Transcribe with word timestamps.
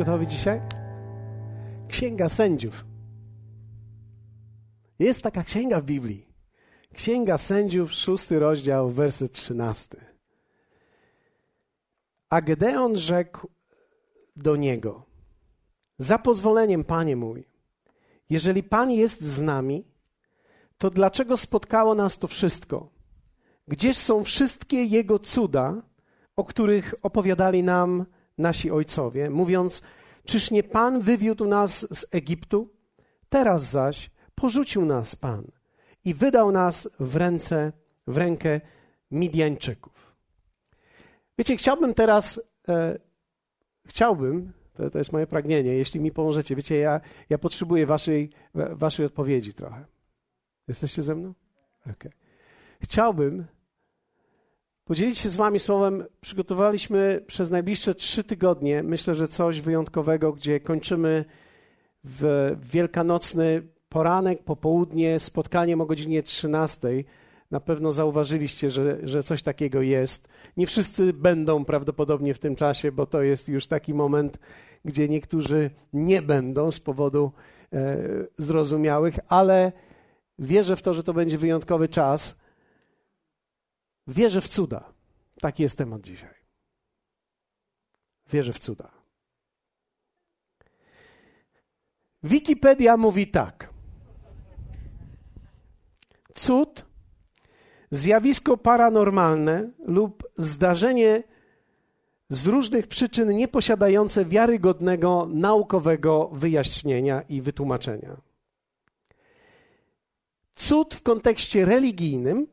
Gotowi 0.00 0.26
dzisiaj? 0.26 0.60
Księga 1.88 2.28
Sędziów. 2.28 2.84
Jest 4.98 5.22
taka 5.22 5.44
księga 5.44 5.80
w 5.80 5.84
Biblii. 5.84 6.26
Księga 6.94 7.38
Sędziów, 7.38 7.92
szósty 7.92 8.38
rozdział, 8.38 8.90
werset 8.90 9.32
trzynasty. 9.32 10.04
A 12.30 12.40
Gedeon 12.40 12.96
rzekł 12.96 13.48
do 14.36 14.56
niego: 14.56 15.06
Za 15.98 16.18
pozwoleniem, 16.18 16.84
panie 16.84 17.16
mój, 17.16 17.44
jeżeli 18.30 18.62
pan 18.62 18.90
jest 18.90 19.22
z 19.22 19.42
nami, 19.42 19.84
to 20.78 20.90
dlaczego 20.90 21.36
spotkało 21.36 21.94
nas 21.94 22.18
to 22.18 22.26
wszystko? 22.26 22.88
Gdzież 23.68 23.96
są 23.96 24.24
wszystkie 24.24 24.84
jego 24.84 25.18
cuda, 25.18 25.82
o 26.36 26.44
których 26.44 26.94
opowiadali 27.02 27.62
nam 27.62 28.06
nasi 28.40 28.70
ojcowie, 28.70 29.30
mówiąc: 29.30 29.82
Czyż 30.24 30.50
nie 30.50 30.62
Pan 30.62 31.00
wywiódł 31.00 31.44
nas 31.44 31.98
z 31.98 32.06
Egiptu? 32.10 32.68
Teraz 33.28 33.70
zaś 33.70 34.10
porzucił 34.34 34.84
nas 34.84 35.16
Pan 35.16 35.50
i 36.04 36.14
wydał 36.14 36.52
nas 36.52 36.88
w 37.00 37.16
ręce, 37.16 37.72
w 38.06 38.16
rękę 38.16 38.60
Midianczyków. 39.10 40.16
Wiecie, 41.38 41.56
chciałbym 41.56 41.94
teraz, 41.94 42.40
e, 42.68 42.98
chciałbym, 43.86 44.52
to, 44.74 44.90
to 44.90 44.98
jest 44.98 45.12
moje 45.12 45.26
pragnienie, 45.26 45.74
jeśli 45.74 46.00
mi 46.00 46.12
pomożecie. 46.12 46.56
Wiecie, 46.56 46.76
ja, 46.76 47.00
ja 47.30 47.38
potrzebuję 47.38 47.86
waszej, 47.86 48.30
waszej 48.54 49.06
odpowiedzi 49.06 49.54
trochę. 49.54 49.84
Jesteście 50.68 51.02
ze 51.02 51.14
mną? 51.14 51.34
Okay. 51.80 52.12
Chciałbym, 52.80 53.46
podzielić 54.90 55.18
się 55.18 55.30
z 55.30 55.36
Wami 55.36 55.60
słowem. 55.60 56.04
Przygotowaliśmy 56.20 57.24
przez 57.26 57.50
najbliższe 57.50 57.94
trzy 57.94 58.24
tygodnie, 58.24 58.82
myślę, 58.82 59.14
że 59.14 59.28
coś 59.28 59.60
wyjątkowego, 59.60 60.32
gdzie 60.32 60.60
kończymy 60.60 61.24
w 62.04 62.50
wielkanocny 62.62 63.62
poranek, 63.88 64.42
popołudnie, 64.44 65.20
spotkaniem 65.20 65.80
o 65.80 65.86
godzinie 65.86 66.22
13. 66.22 66.88
Na 67.50 67.60
pewno 67.60 67.92
zauważyliście, 67.92 68.70
że, 68.70 68.98
że 69.02 69.22
coś 69.22 69.42
takiego 69.42 69.82
jest. 69.82 70.28
Nie 70.56 70.66
wszyscy 70.66 71.12
będą 71.12 71.64
prawdopodobnie 71.64 72.34
w 72.34 72.38
tym 72.38 72.56
czasie, 72.56 72.92
bo 72.92 73.06
to 73.06 73.22
jest 73.22 73.48
już 73.48 73.66
taki 73.66 73.94
moment, 73.94 74.38
gdzie 74.84 75.08
niektórzy 75.08 75.70
nie 75.92 76.22
będą 76.22 76.70
z 76.70 76.80
powodu 76.80 77.32
e, 77.72 77.96
zrozumiałych, 78.38 79.18
ale 79.28 79.72
wierzę 80.38 80.76
w 80.76 80.82
to, 80.82 80.94
że 80.94 81.04
to 81.04 81.14
będzie 81.14 81.38
wyjątkowy 81.38 81.88
czas 81.88 82.40
Wierzę 84.10 84.40
w 84.40 84.48
cuda. 84.48 84.92
Taki 85.40 85.62
jest 85.62 85.78
temat 85.78 86.02
dzisiaj. 86.02 86.34
Wierzę 88.30 88.52
w 88.52 88.58
cuda. 88.58 88.90
Wikipedia 92.22 92.96
mówi 92.96 93.26
tak. 93.26 93.70
Cud, 96.34 96.84
zjawisko 97.90 98.56
paranormalne 98.56 99.70
lub 99.86 100.30
zdarzenie 100.36 101.22
z 102.28 102.46
różnych 102.46 102.86
przyczyn 102.86 103.36
nieposiadające 103.36 104.24
wiarygodnego 104.24 105.28
naukowego 105.32 106.28
wyjaśnienia 106.32 107.22
i 107.22 107.42
wytłumaczenia. 107.42 108.20
Cud 110.54 110.94
w 110.94 111.02
kontekście 111.02 111.64
religijnym 111.64 112.46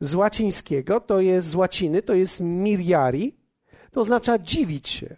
z 0.00 0.14
łacińskiego, 0.14 1.00
to 1.00 1.20
jest 1.20 1.48
z 1.48 1.54
łaciny, 1.54 2.02
to 2.02 2.14
jest 2.14 2.40
miriari, 2.40 3.34
to 3.90 4.00
oznacza 4.00 4.38
dziwić 4.38 4.88
się. 4.88 5.16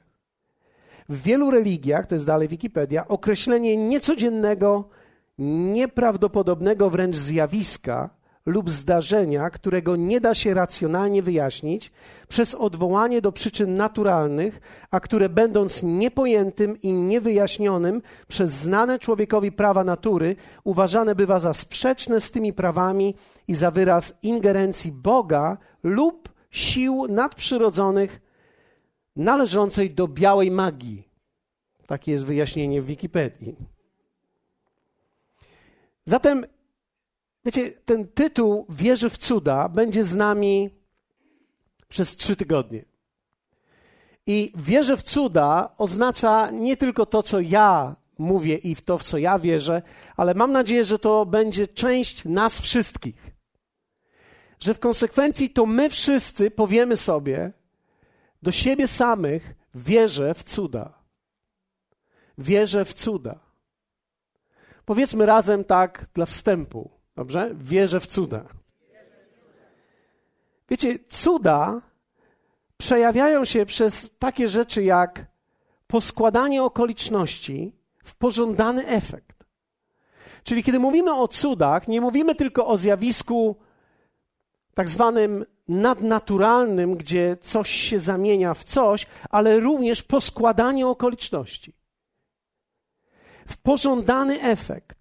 W 1.08 1.22
wielu 1.22 1.50
religiach, 1.50 2.06
to 2.06 2.14
jest 2.14 2.26
dalej 2.26 2.48
Wikipedia, 2.48 3.08
określenie 3.08 3.76
niecodziennego, 3.76 4.88
nieprawdopodobnego 5.38 6.90
wręcz 6.90 7.16
zjawiska 7.16 8.10
lub 8.46 8.70
zdarzenia, 8.70 9.50
którego 9.50 9.96
nie 9.96 10.20
da 10.20 10.34
się 10.34 10.54
racjonalnie 10.54 11.22
wyjaśnić, 11.22 11.92
przez 12.28 12.54
odwołanie 12.54 13.20
do 13.20 13.32
przyczyn 13.32 13.76
naturalnych, 13.76 14.60
a 14.90 15.00
które 15.00 15.28
będąc 15.28 15.82
niepojętym 15.82 16.80
i 16.82 16.92
niewyjaśnionym 16.92 18.02
przez 18.28 18.50
znane 18.52 18.98
człowiekowi 18.98 19.52
prawa 19.52 19.84
natury, 19.84 20.36
uważane 20.64 21.14
bywa 21.14 21.38
za 21.38 21.52
sprzeczne 21.52 22.20
z 22.20 22.30
tymi 22.30 22.52
prawami 22.52 23.14
i 23.48 23.54
za 23.54 23.70
wyraz 23.70 24.18
ingerencji 24.22 24.92
Boga 24.92 25.58
lub 25.82 26.28
sił 26.50 27.06
nadprzyrodzonych 27.08 28.20
należącej 29.16 29.94
do 29.94 30.08
białej 30.08 30.50
magii. 30.50 31.08
Takie 31.86 32.12
jest 32.12 32.24
wyjaśnienie 32.24 32.82
w 32.82 32.86
Wikipedii. 32.86 33.56
Zatem, 36.04 36.46
wiecie, 37.44 37.70
ten 37.70 38.08
tytuł 38.08 38.66
Wierzy 38.68 39.10
w 39.10 39.18
cuda 39.18 39.68
będzie 39.68 40.04
z 40.04 40.14
nami 40.14 40.70
przez 41.88 42.16
trzy 42.16 42.36
tygodnie. 42.36 42.84
I 44.26 44.52
wierzę 44.56 44.96
w 44.96 45.02
cuda 45.02 45.74
oznacza 45.78 46.50
nie 46.50 46.76
tylko 46.76 47.06
to, 47.06 47.22
co 47.22 47.40
ja 47.40 47.96
mówię 48.18 48.56
i 48.56 48.74
w 48.74 48.80
to, 48.80 48.98
w 48.98 49.02
co 49.02 49.18
ja 49.18 49.38
wierzę, 49.38 49.82
ale 50.16 50.34
mam 50.34 50.52
nadzieję, 50.52 50.84
że 50.84 50.98
to 50.98 51.26
będzie 51.26 51.68
część 51.68 52.24
nas 52.24 52.60
wszystkich 52.60 53.37
że 54.60 54.74
w 54.74 54.78
konsekwencji 54.78 55.50
to 55.50 55.66
my 55.66 55.90
wszyscy 55.90 56.50
powiemy 56.50 56.96
sobie 56.96 57.52
do 58.42 58.52
siebie 58.52 58.86
samych: 58.86 59.54
wierzę 59.74 60.34
w 60.34 60.42
cuda. 60.42 60.98
Wierzę 62.38 62.84
w 62.84 62.94
cuda. 62.94 63.38
Powiedzmy 64.84 65.26
razem 65.26 65.64
tak 65.64 66.06
dla 66.14 66.26
wstępu, 66.26 66.90
dobrze? 67.16 67.50
Wierzę 67.54 68.00
w 68.00 68.06
cuda. 68.06 68.44
Wiecie, 70.70 70.98
cuda 71.08 71.80
przejawiają 72.76 73.44
się 73.44 73.66
przez 73.66 74.10
takie 74.18 74.48
rzeczy 74.48 74.82
jak 74.82 75.26
poskładanie 75.86 76.62
okoliczności 76.62 77.72
w 78.04 78.14
pożądany 78.14 78.86
efekt. 78.86 79.44
Czyli 80.44 80.62
kiedy 80.62 80.78
mówimy 80.78 81.14
o 81.14 81.28
cudach, 81.28 81.88
nie 81.88 82.00
mówimy 82.00 82.34
tylko 82.34 82.66
o 82.66 82.76
zjawisku 82.76 83.56
tak 84.78 84.88
zwanym 84.88 85.44
nadnaturalnym, 85.68 86.96
gdzie 86.96 87.36
coś 87.40 87.70
się 87.70 88.00
zamienia 88.00 88.54
w 88.54 88.64
coś, 88.64 89.06
ale 89.30 89.60
również 89.60 90.02
poskładanie 90.02 90.86
okoliczności. 90.86 91.72
W 93.46 93.56
pożądany 93.56 94.42
efekt. 94.42 94.98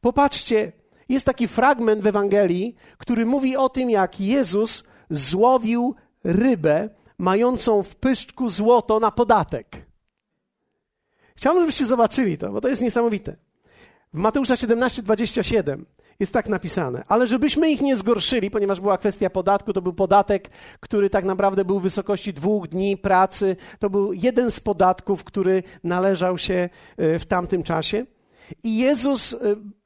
Popatrzcie, 0.00 0.72
jest 1.08 1.26
taki 1.26 1.48
fragment 1.48 2.02
w 2.02 2.06
Ewangelii, 2.06 2.76
który 2.98 3.26
mówi 3.26 3.56
o 3.56 3.68
tym, 3.68 3.90
jak 3.90 4.20
Jezus 4.20 4.84
złowił 5.10 5.94
rybę 6.24 6.88
mającą 7.18 7.82
w 7.82 7.96
pyszczku 7.96 8.48
złoto 8.48 9.00
na 9.00 9.10
podatek. 9.10 9.86
Chciałbym, 11.36 11.62
żebyście 11.62 11.86
zobaczyli 11.86 12.38
to, 12.38 12.52
bo 12.52 12.60
to 12.60 12.68
jest 12.68 12.82
niesamowite. 12.82 13.36
W 14.14 14.18
Mateusza 14.18 14.56
17, 14.56 15.02
27 15.02 15.86
jest 16.20 16.32
tak 16.32 16.48
napisane. 16.48 17.04
Ale 17.08 17.26
żebyśmy 17.26 17.70
ich 17.70 17.80
nie 17.80 17.96
zgorszyli, 17.96 18.50
ponieważ 18.50 18.80
była 18.80 18.98
kwestia 18.98 19.30
podatku, 19.30 19.72
to 19.72 19.82
był 19.82 19.92
podatek, 19.92 20.50
który 20.80 21.10
tak 21.10 21.24
naprawdę 21.24 21.64
był 21.64 21.80
w 21.80 21.82
wysokości 21.82 22.32
dwóch 22.34 22.68
dni 22.68 22.96
pracy. 22.96 23.56
To 23.78 23.90
był 23.90 24.12
jeden 24.12 24.50
z 24.50 24.60
podatków, 24.60 25.24
który 25.24 25.62
należał 25.84 26.38
się 26.38 26.68
e, 26.96 27.18
w 27.18 27.26
tamtym 27.26 27.62
czasie. 27.62 28.06
I 28.64 28.78
Jezus, 28.78 29.32
e, 29.32 29.36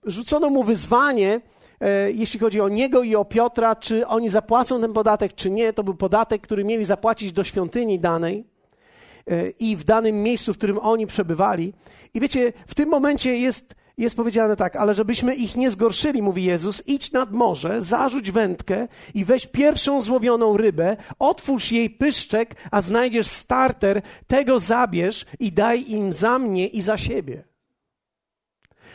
rzucono 0.04 0.50
mu 0.50 0.64
wyzwanie, 0.64 1.40
e, 1.80 2.12
jeśli 2.12 2.40
chodzi 2.40 2.60
o 2.60 2.68
niego 2.68 3.02
i 3.02 3.16
o 3.16 3.24
Piotra, 3.24 3.76
czy 3.76 4.06
oni 4.06 4.28
zapłacą 4.28 4.80
ten 4.80 4.92
podatek, 4.92 5.34
czy 5.34 5.50
nie. 5.50 5.72
To 5.72 5.84
był 5.84 5.94
podatek, 5.94 6.42
który 6.42 6.64
mieli 6.64 6.84
zapłacić 6.84 7.32
do 7.32 7.44
świątyni 7.44 7.98
danej 7.98 8.52
i 9.58 9.76
w 9.76 9.84
danym 9.84 10.22
miejscu, 10.22 10.54
w 10.54 10.56
którym 10.56 10.78
oni 10.78 11.06
przebywali. 11.06 11.72
I 12.14 12.20
wiecie, 12.20 12.52
w 12.66 12.74
tym 12.74 12.88
momencie 12.88 13.36
jest 13.36 13.74
jest 13.98 14.16
powiedziane 14.16 14.56
tak, 14.56 14.76
ale 14.76 14.94
żebyśmy 14.94 15.34
ich 15.34 15.56
nie 15.56 15.70
zgorszyli, 15.70 16.22
mówi 16.22 16.44
Jezus, 16.44 16.82
idź 16.86 17.12
nad 17.12 17.32
morze, 17.32 17.82
zarzuć 17.82 18.30
wędkę 18.30 18.88
i 19.14 19.24
weź 19.24 19.46
pierwszą 19.46 20.00
złowioną 20.00 20.56
rybę, 20.56 20.96
otwórz 21.18 21.72
jej 21.72 21.90
pyszczek, 21.90 22.54
a 22.70 22.80
znajdziesz 22.80 23.26
starter, 23.26 24.02
tego 24.26 24.58
zabierz 24.58 25.26
i 25.40 25.52
daj 25.52 25.90
im 25.90 26.12
za 26.12 26.38
mnie 26.38 26.66
i 26.66 26.82
za 26.82 26.98
siebie. 26.98 27.44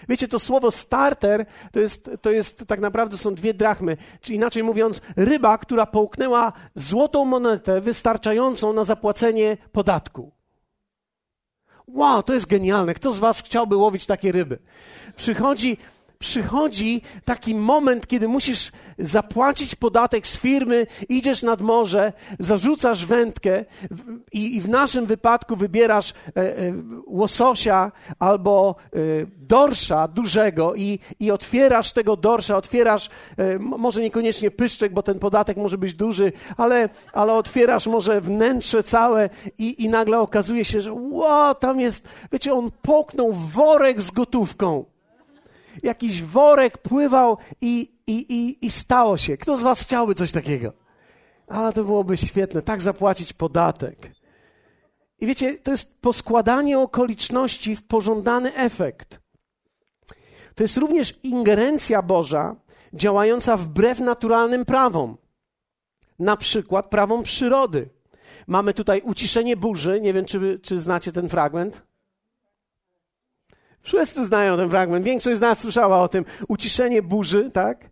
Wiecie, 0.09 0.27
to 0.27 0.39
słowo 0.39 0.71
starter 0.71 1.45
to 1.71 1.79
jest, 1.79 2.09
to 2.21 2.31
jest 2.31 2.67
tak 2.67 2.79
naprawdę 2.79 3.17
są 3.17 3.35
dwie 3.35 3.53
drachmy, 3.53 3.97
czy 4.21 4.33
inaczej 4.33 4.63
mówiąc, 4.63 5.01
ryba, 5.15 5.57
która 5.57 5.85
połknęła 5.85 6.53
złotą 6.75 7.25
monetę 7.25 7.81
wystarczającą 7.81 8.73
na 8.73 8.83
zapłacenie 8.83 9.57
podatku. 9.71 10.36
Wow, 11.87 12.23
to 12.23 12.33
jest 12.33 12.47
genialne. 12.47 12.93
Kto 12.93 13.11
z 13.11 13.19
Was 13.19 13.41
chciałby 13.41 13.75
łowić 13.75 14.05
takie 14.05 14.31
ryby? 14.31 14.57
Przychodzi, 15.15 15.77
przychodzi 16.19 17.01
taki 17.25 17.55
moment, 17.55 18.07
kiedy 18.07 18.27
musisz 18.27 18.71
zapłacić 18.99 19.75
podatek 19.75 20.27
z 20.27 20.37
firmy, 20.37 20.87
idziesz 21.09 21.43
nad 21.43 21.61
morze, 21.61 22.13
zarzucasz 22.39 23.05
wędkę 23.05 23.65
i, 24.31 24.55
i 24.55 24.61
w 24.61 24.69
naszym 24.69 25.05
wypadku 25.05 25.55
wybierasz 25.55 26.09
e, 26.11 26.57
e, 26.57 26.73
łososia 27.07 27.91
albo 28.19 28.75
e, 28.85 28.99
dorsza 29.37 30.07
dużego 30.07 30.75
i, 30.75 30.99
i 31.19 31.31
otwierasz 31.31 31.93
tego 31.93 32.17
dorsza, 32.17 32.57
otwierasz, 32.57 33.09
e, 33.37 33.59
może 33.59 34.01
niekoniecznie 34.01 34.51
pyszczek, 34.51 34.93
bo 34.93 35.03
ten 35.03 35.19
podatek 35.19 35.57
może 35.57 35.77
być 35.77 35.93
duży, 35.93 36.31
ale, 36.57 36.89
ale 37.13 37.33
otwierasz 37.33 37.87
może 37.87 38.21
wnętrze 38.21 38.83
całe 38.83 39.29
i, 39.57 39.83
i 39.83 39.89
nagle 39.89 40.19
okazuje 40.19 40.65
się, 40.65 40.81
że 40.81 40.93
wow, 40.93 41.55
tam 41.55 41.79
jest, 41.79 42.07
wiecie, 42.31 42.53
on 42.53 42.71
połknął 42.81 43.33
worek 43.33 44.01
z 44.01 44.11
gotówką 44.11 44.85
jakiś 45.87 46.23
worek 46.23 46.77
pływał 46.77 47.37
i, 47.61 47.91
i, 48.07 48.13
i, 48.13 48.65
i 48.65 48.69
stało 48.69 49.17
się. 49.17 49.37
Kto 49.37 49.57
z 49.57 49.61
Was 49.61 49.81
chciałby 49.81 50.15
coś 50.15 50.31
takiego? 50.31 50.73
Ale 51.47 51.73
to 51.73 51.83
byłoby 51.83 52.17
świetne, 52.17 52.61
tak 52.61 52.81
zapłacić 52.81 53.33
podatek. 53.33 54.11
I 55.19 55.27
wiecie, 55.27 55.57
to 55.57 55.71
jest 55.71 56.01
poskładanie 56.01 56.79
okoliczności 56.79 57.75
w 57.75 57.83
pożądany 57.83 58.55
efekt. 58.55 59.19
To 60.55 60.63
jest 60.63 60.77
również 60.77 61.19
ingerencja 61.23 62.01
Boża 62.01 62.55
działająca 62.93 63.57
wbrew 63.57 63.99
naturalnym 63.99 64.65
prawom. 64.65 65.17
Na 66.19 66.37
przykład 66.37 66.89
prawom 66.89 67.23
przyrody. 67.23 67.89
Mamy 68.47 68.73
tutaj 68.73 69.01
uciszenie 69.01 69.57
burzy. 69.57 70.01
Nie 70.01 70.13
wiem, 70.13 70.25
czy, 70.25 70.59
czy 70.63 70.79
znacie 70.79 71.11
ten 71.11 71.29
fragment. 71.29 71.86
Wszyscy 73.87 74.25
znają 74.25 74.57
ten 74.57 74.69
fragment. 74.69 75.05
Większość 75.05 75.37
z 75.37 75.41
nas 75.41 75.59
słyszała 75.59 76.01
o 76.01 76.07
tym. 76.07 76.25
Uciszenie 76.47 77.01
burzy, 77.01 77.51
tak? 77.51 77.89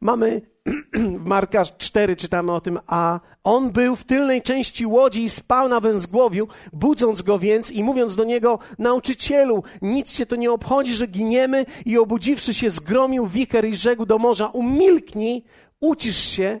Mamy 0.00 0.40
w 1.22 1.24
Marka 1.24 1.64
4 1.64 2.16
czytamy 2.16 2.52
o 2.52 2.60
tym, 2.60 2.78
a 2.86 3.20
on 3.44 3.70
był 3.70 3.96
w 3.96 4.04
tylnej 4.04 4.42
części 4.42 4.86
łodzi 4.86 5.22
i 5.22 5.28
spał 5.28 5.68
na 5.68 5.80
węzgłowiu, 5.80 6.48
budząc 6.72 7.22
go 7.22 7.38
więc 7.38 7.70
i 7.70 7.84
mówiąc 7.84 8.16
do 8.16 8.24
niego, 8.24 8.58
nauczycielu, 8.78 9.62
nic 9.82 10.16
cię 10.16 10.26
to 10.26 10.36
nie 10.36 10.52
obchodzi, 10.52 10.94
że 10.94 11.06
giniemy 11.06 11.64
i 11.86 11.98
obudziwszy 11.98 12.54
się 12.54 12.70
zgromił 12.70 13.26
wicher 13.26 13.64
i 13.64 13.76
rzekł 13.76 14.06
do 14.06 14.18
morza, 14.18 14.46
umilknij, 14.46 15.44
ucisz 15.80 16.18
się. 16.18 16.60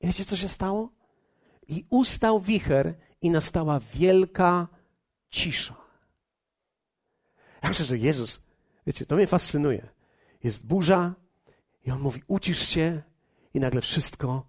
I 0.00 0.06
wiecie, 0.06 0.24
co 0.24 0.36
się 0.36 0.48
stało? 0.48 0.88
I 1.68 1.84
ustał 1.90 2.40
wicher 2.40 2.94
i 3.22 3.30
nastała 3.30 3.80
wielka 3.94 4.68
cisza. 5.30 5.85
Myślę, 7.68 7.84
że 7.84 7.98
Jezus, 7.98 8.40
wiecie, 8.86 9.06
to 9.06 9.16
mnie 9.16 9.26
fascynuje. 9.26 9.88
Jest 10.44 10.66
burza 10.66 11.14
i 11.84 11.90
On 11.90 12.00
mówi, 12.00 12.22
ucisz 12.26 12.68
się 12.68 13.02
i 13.54 13.60
nagle 13.60 13.80
wszystko 13.80 14.46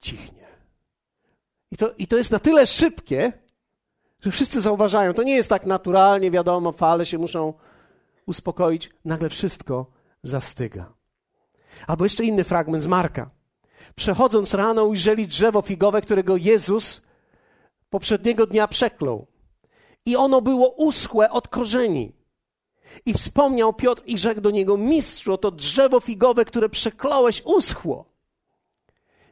cichnie. 0.00 0.48
I 1.70 1.76
to, 1.76 1.92
I 1.98 2.06
to 2.06 2.16
jest 2.16 2.30
na 2.30 2.38
tyle 2.38 2.66
szybkie, 2.66 3.32
że 4.20 4.30
wszyscy 4.30 4.60
zauważają. 4.60 5.14
To 5.14 5.22
nie 5.22 5.36
jest 5.36 5.48
tak 5.48 5.66
naturalnie, 5.66 6.30
wiadomo, 6.30 6.72
fale 6.72 7.06
się 7.06 7.18
muszą 7.18 7.54
uspokoić. 8.26 8.90
Nagle 9.04 9.28
wszystko 9.28 9.86
zastyga. 10.22 10.92
Albo 11.86 12.04
jeszcze 12.04 12.24
inny 12.24 12.44
fragment 12.44 12.82
z 12.82 12.86
Marka. 12.86 13.30
Przechodząc 13.94 14.54
rano 14.54 14.84
ujrzeli 14.84 15.26
drzewo 15.26 15.62
figowe, 15.62 16.02
którego 16.02 16.36
Jezus 16.36 17.02
poprzedniego 17.90 18.46
dnia 18.46 18.68
przeklął 18.68 19.26
i 20.08 20.16
ono 20.16 20.40
było 20.40 20.68
uschłe 20.68 21.30
od 21.30 21.48
korzeni. 21.48 22.12
I 23.06 23.12
wspomniał 23.12 23.72
Piotr 23.72 24.02
i 24.06 24.18
rzekł 24.18 24.40
do 24.40 24.50
niego: 24.50 24.76
Mistrzu, 24.76 25.38
to 25.38 25.50
drzewo 25.50 26.00
figowe, 26.00 26.44
które 26.44 26.68
przekląłeś, 26.68 27.42
uschło. 27.44 28.04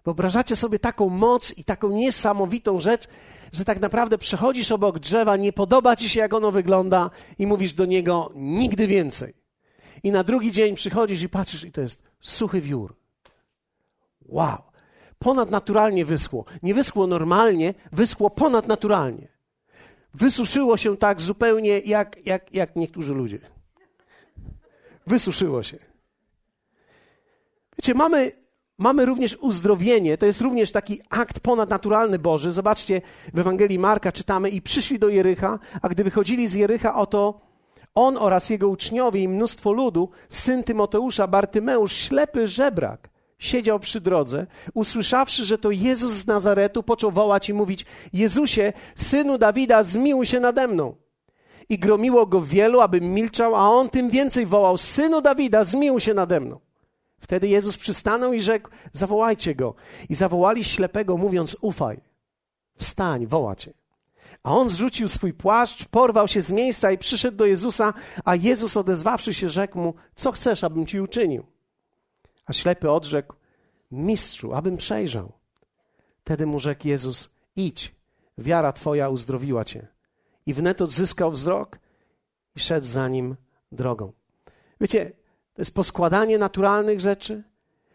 Wyobrażacie 0.04 0.56
sobie 0.56 0.78
taką 0.78 1.08
moc 1.08 1.58
i 1.58 1.64
taką 1.64 1.88
niesamowitą 1.88 2.80
rzecz, 2.80 3.04
że 3.52 3.64
tak 3.64 3.80
naprawdę 3.80 4.18
przechodzisz 4.18 4.72
obok 4.72 4.98
drzewa, 4.98 5.36
nie 5.36 5.52
podoba 5.52 5.96
ci 5.96 6.08
się, 6.08 6.20
jak 6.20 6.34
ono 6.34 6.52
wygląda, 6.52 7.10
i 7.38 7.46
mówisz 7.46 7.72
do 7.72 7.84
niego 7.84 8.32
nigdy 8.34 8.86
więcej. 8.86 9.34
I 10.02 10.10
na 10.10 10.24
drugi 10.24 10.52
dzień 10.52 10.74
przychodzisz 10.74 11.22
i 11.22 11.28
patrzysz, 11.28 11.64
i 11.64 11.72
to 11.72 11.80
jest 11.80 12.02
suchy 12.20 12.60
wiór. 12.60 12.96
Wow! 14.22 14.58
Ponadnaturalnie 15.18 16.04
wyschło. 16.04 16.44
Nie 16.62 16.74
wyschło 16.74 17.06
normalnie, 17.06 17.74
wyschło 17.92 18.30
ponadnaturalnie 18.30 19.35
wysuszyło 20.16 20.76
się 20.76 20.96
tak 20.96 21.20
zupełnie 21.20 21.78
jak, 21.78 22.26
jak, 22.26 22.54
jak 22.54 22.76
niektórzy 22.76 23.14
ludzie. 23.14 23.38
Wysuszyło 25.06 25.62
się. 25.62 25.76
Wiecie, 27.78 27.94
mamy, 27.94 28.32
mamy 28.78 29.04
również 29.04 29.36
uzdrowienie, 29.36 30.18
to 30.18 30.26
jest 30.26 30.40
również 30.40 30.72
taki 30.72 31.00
akt 31.10 31.40
ponadnaturalny 31.40 32.18
Boży. 32.18 32.52
Zobaczcie, 32.52 33.02
w 33.34 33.38
Ewangelii 33.38 33.78
Marka 33.78 34.12
czytamy 34.12 34.48
i 34.48 34.62
przyszli 34.62 34.98
do 34.98 35.08
Jericha, 35.08 35.58
a 35.82 35.88
gdy 35.88 36.04
wychodzili 36.04 36.48
z 36.48 36.54
Jericha, 36.54 36.94
oto 36.94 37.40
on 37.94 38.16
oraz 38.16 38.50
jego 38.50 38.68
uczniowie 38.68 39.22
i 39.22 39.28
mnóstwo 39.28 39.72
ludu, 39.72 40.10
syn 40.28 40.64
Tymoteusza, 40.64 41.26
Bartymeusz, 41.26 41.92
ślepy 41.92 42.48
żebrak, 42.48 43.08
siedział 43.38 43.80
przy 43.80 44.00
drodze, 44.00 44.46
usłyszawszy, 44.74 45.44
że 45.44 45.58
to 45.58 45.70
Jezus 45.70 46.12
z 46.12 46.26
Nazaretu, 46.26 46.82
począł 46.82 47.10
wołać 47.10 47.48
i 47.48 47.54
mówić: 47.54 47.86
Jezusie, 48.12 48.72
synu 48.96 49.38
Dawida, 49.38 49.82
zmiłuj 49.82 50.26
się 50.26 50.40
nade 50.40 50.68
mną. 50.68 50.96
I 51.68 51.78
gromiło 51.78 52.26
go 52.26 52.42
wielu, 52.42 52.80
aby 52.80 53.00
milczał, 53.00 53.56
a 53.56 53.70
on 53.70 53.88
tym 53.88 54.10
więcej 54.10 54.46
wołał: 54.46 54.78
Synu 54.78 55.22
Dawida, 55.22 55.64
zmiłuj 55.64 56.00
się 56.00 56.14
nade 56.14 56.40
mną. 56.40 56.60
Wtedy 57.18 57.48
Jezus 57.48 57.76
przystanął 57.76 58.32
i 58.32 58.40
rzekł: 58.40 58.70
Zawołajcie 58.92 59.54
go. 59.54 59.74
I 60.08 60.14
zawołali 60.14 60.64
ślepego, 60.64 61.16
mówiąc: 61.16 61.56
Ufaj, 61.60 62.00
wstań, 62.76 63.26
woła 63.26 63.56
cię. 63.56 63.72
A 64.42 64.56
on 64.56 64.68
zrzucił 64.68 65.08
swój 65.08 65.32
płaszcz, 65.32 65.84
porwał 65.84 66.28
się 66.28 66.42
z 66.42 66.50
miejsca 66.50 66.92
i 66.92 66.98
przyszedł 66.98 67.36
do 67.36 67.46
Jezusa, 67.46 67.94
a 68.24 68.36
Jezus 68.36 68.76
odezwawszy 68.76 69.34
się, 69.34 69.48
rzekł 69.48 69.78
mu: 69.78 69.94
Co 70.14 70.32
chcesz, 70.32 70.64
abym 70.64 70.86
ci 70.86 71.00
uczynił? 71.00 71.55
A 72.46 72.52
ślepy 72.52 72.90
odrzekł: 72.90 73.34
Mistrzu, 73.90 74.54
abym 74.54 74.76
przejrzał. 74.76 75.32
Wtedy 76.20 76.46
mu 76.46 76.58
rzekł 76.58 76.88
Jezus: 76.88 77.34
Idź, 77.56 77.94
wiara 78.38 78.72
twoja 78.72 79.08
uzdrowiła 79.08 79.64
cię. 79.64 79.86
I 80.46 80.54
wnet 80.54 80.80
odzyskał 80.82 81.30
wzrok 81.30 81.78
i 82.56 82.60
szedł 82.60 82.86
za 82.86 83.08
nim 83.08 83.36
drogą. 83.72 84.12
Wiecie, 84.80 85.12
to 85.54 85.62
jest 85.62 85.74
poskładanie 85.74 86.38
naturalnych 86.38 87.00
rzeczy, 87.00 87.42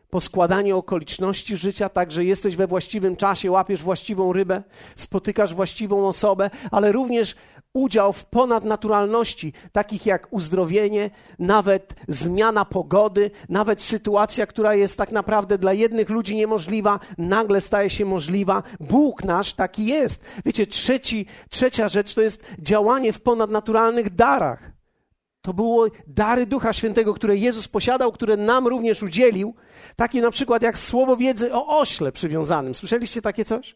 poskładanie 0.10 0.76
okoliczności 0.76 1.58
życia, 1.58 1.90
tak 1.90 2.12
że 2.12 2.26
jesteś 2.26 2.56
we 2.56 2.68
właściwym 2.68 3.16
czasie, 3.16 3.52
łapiesz 3.52 3.84
właściwą 3.84 4.34
rybę, 4.34 4.64
spotykasz 4.96 5.54
właściwą 5.54 6.08
osobę, 6.08 6.50
ale 6.72 6.92
również 6.92 7.36
udział 7.74 8.14
w 8.14 8.26
ponadnaturalności, 8.26 9.54
takich 9.72 10.06
jak 10.06 10.28
uzdrowienie, 10.32 11.10
nawet 11.40 11.96
zmiana 12.08 12.66
pogody, 12.66 13.32
nawet 13.50 13.82
sytuacja, 13.82 14.46
która 14.46 14.76
jest 14.76 14.98
tak 14.98 15.12
naprawdę 15.12 15.58
dla 15.58 15.74
jednych 15.74 16.10
ludzi 16.10 16.36
niemożliwa, 16.36 17.00
nagle 17.18 17.62
staje 17.62 17.90
się 17.90 18.06
możliwa. 18.06 18.64
Bóg 18.80 19.24
nasz 19.24 19.54
taki 19.54 19.86
jest. 19.86 20.24
Wiecie, 20.46 20.68
trzeci, 20.68 21.26
trzecia 21.50 21.88
rzecz 21.90 22.14
to 22.14 22.22
jest 22.22 22.44
działanie 22.60 23.14
w 23.14 23.22
ponadnaturalnych 23.22 24.16
darach. 24.16 24.72
To 25.42 25.54
było 25.54 25.88
dary 26.08 26.46
Ducha 26.46 26.74
Świętego, 26.74 27.14
które 27.14 27.36
Jezus 27.36 27.68
posiadał, 27.68 28.12
które 28.12 28.38
nam 28.38 28.68
również 28.68 29.04
udzielił. 29.04 29.56
Takie 29.96 30.22
na 30.22 30.32
przykład 30.32 30.62
jak 30.62 30.80
słowo 30.80 31.18
wiedzy 31.18 31.54
o 31.54 31.80
ośle 31.80 32.12
przywiązanym. 32.12 32.76
Słyszeliście 32.76 33.22
takie 33.22 33.46
coś? 33.46 33.76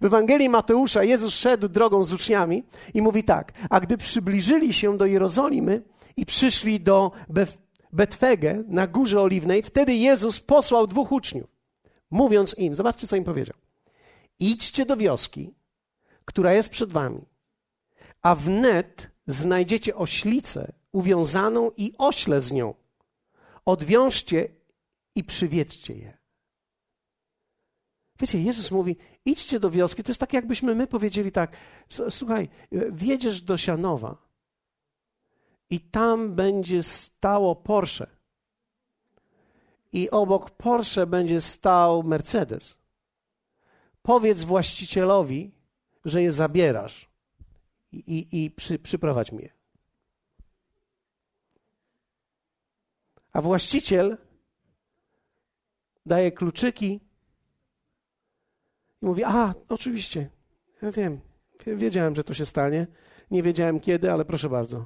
W 0.00 0.04
Ewangelii 0.04 0.48
Mateusza 0.48 1.04
Jezus 1.04 1.34
szedł 1.34 1.68
drogą 1.68 2.04
z 2.04 2.12
uczniami 2.12 2.64
i 2.94 3.02
mówi 3.02 3.24
tak: 3.24 3.52
A 3.70 3.80
gdy 3.80 3.96
przybliżyli 3.96 4.72
się 4.72 4.98
do 4.98 5.06
Jerozolimy 5.06 5.82
i 6.16 6.26
przyszli 6.26 6.80
do 6.80 7.12
Betwege 7.92 8.64
na 8.68 8.86
Górze 8.86 9.20
Oliwnej, 9.20 9.62
wtedy 9.62 9.94
Jezus 9.94 10.40
posłał 10.40 10.86
dwóch 10.86 11.12
uczniów, 11.12 11.50
mówiąc 12.10 12.54
im: 12.58 12.74
Zobaczcie, 12.74 13.06
co 13.06 13.16
im 13.16 13.24
powiedział. 13.24 13.56
Idźcie 14.38 14.86
do 14.86 14.96
wioski, 14.96 15.54
która 16.24 16.52
jest 16.52 16.70
przed 16.70 16.92
wami, 16.92 17.20
a 18.22 18.34
wnet 18.34 19.10
znajdziecie 19.26 19.96
oślicę 19.96 20.72
uwiązaną 20.92 21.70
i 21.76 21.92
ośle 21.98 22.40
z 22.40 22.52
nią. 22.52 22.74
Odwiążcie 23.64 24.48
i 25.14 25.24
przywiedźcie 25.24 25.94
je. 25.94 26.18
Wiecie, 28.20 28.40
Jezus 28.40 28.70
mówi: 28.70 28.96
idźcie 29.24 29.60
do 29.60 29.70
wioski. 29.70 30.02
To 30.02 30.10
jest 30.10 30.20
tak, 30.20 30.32
jakbyśmy 30.32 30.74
my 30.74 30.86
powiedzieli 30.86 31.32
tak: 31.32 31.56
słuchaj, 32.10 32.48
wjedziesz 32.92 33.42
do 33.42 33.56
Sianowa 33.56 34.16
i 35.70 35.80
tam 35.80 36.34
będzie 36.34 36.82
stało 36.82 37.56
Porsche. 37.56 38.06
I 39.92 40.10
obok 40.10 40.50
Porsche 40.50 41.06
będzie 41.06 41.40
stał 41.40 42.02
Mercedes. 42.02 42.76
Powiedz 44.02 44.44
właścicielowi, 44.44 45.52
że 46.04 46.22
je 46.22 46.32
zabierasz 46.32 47.10
i, 47.92 47.96
i, 47.96 48.44
i 48.44 48.50
przy, 48.50 48.78
przyprowadź 48.78 49.32
mnie. 49.32 49.52
A 53.32 53.42
właściciel 53.42 54.16
daje 56.06 56.32
kluczyki 56.32 57.00
i 59.04 59.06
mówi: 59.06 59.24
A, 59.24 59.54
oczywiście, 59.68 60.30
ja 60.82 60.92
wiem, 60.92 61.20
wiedziałem, 61.66 62.14
że 62.14 62.24
to 62.24 62.34
się 62.34 62.46
stanie. 62.46 62.86
Nie 63.30 63.42
wiedziałem 63.42 63.80
kiedy, 63.80 64.12
ale 64.12 64.24
proszę 64.24 64.48
bardzo. 64.48 64.84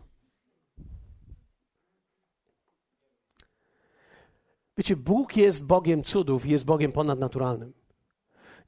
Wiecie, 4.79 4.97
Bóg 4.97 5.37
jest 5.37 5.67
Bogiem 5.67 6.03
cudów 6.03 6.47
i 6.47 6.51
jest 6.51 6.65
Bogiem 6.65 6.93
ponadnaturalnym. 6.93 7.73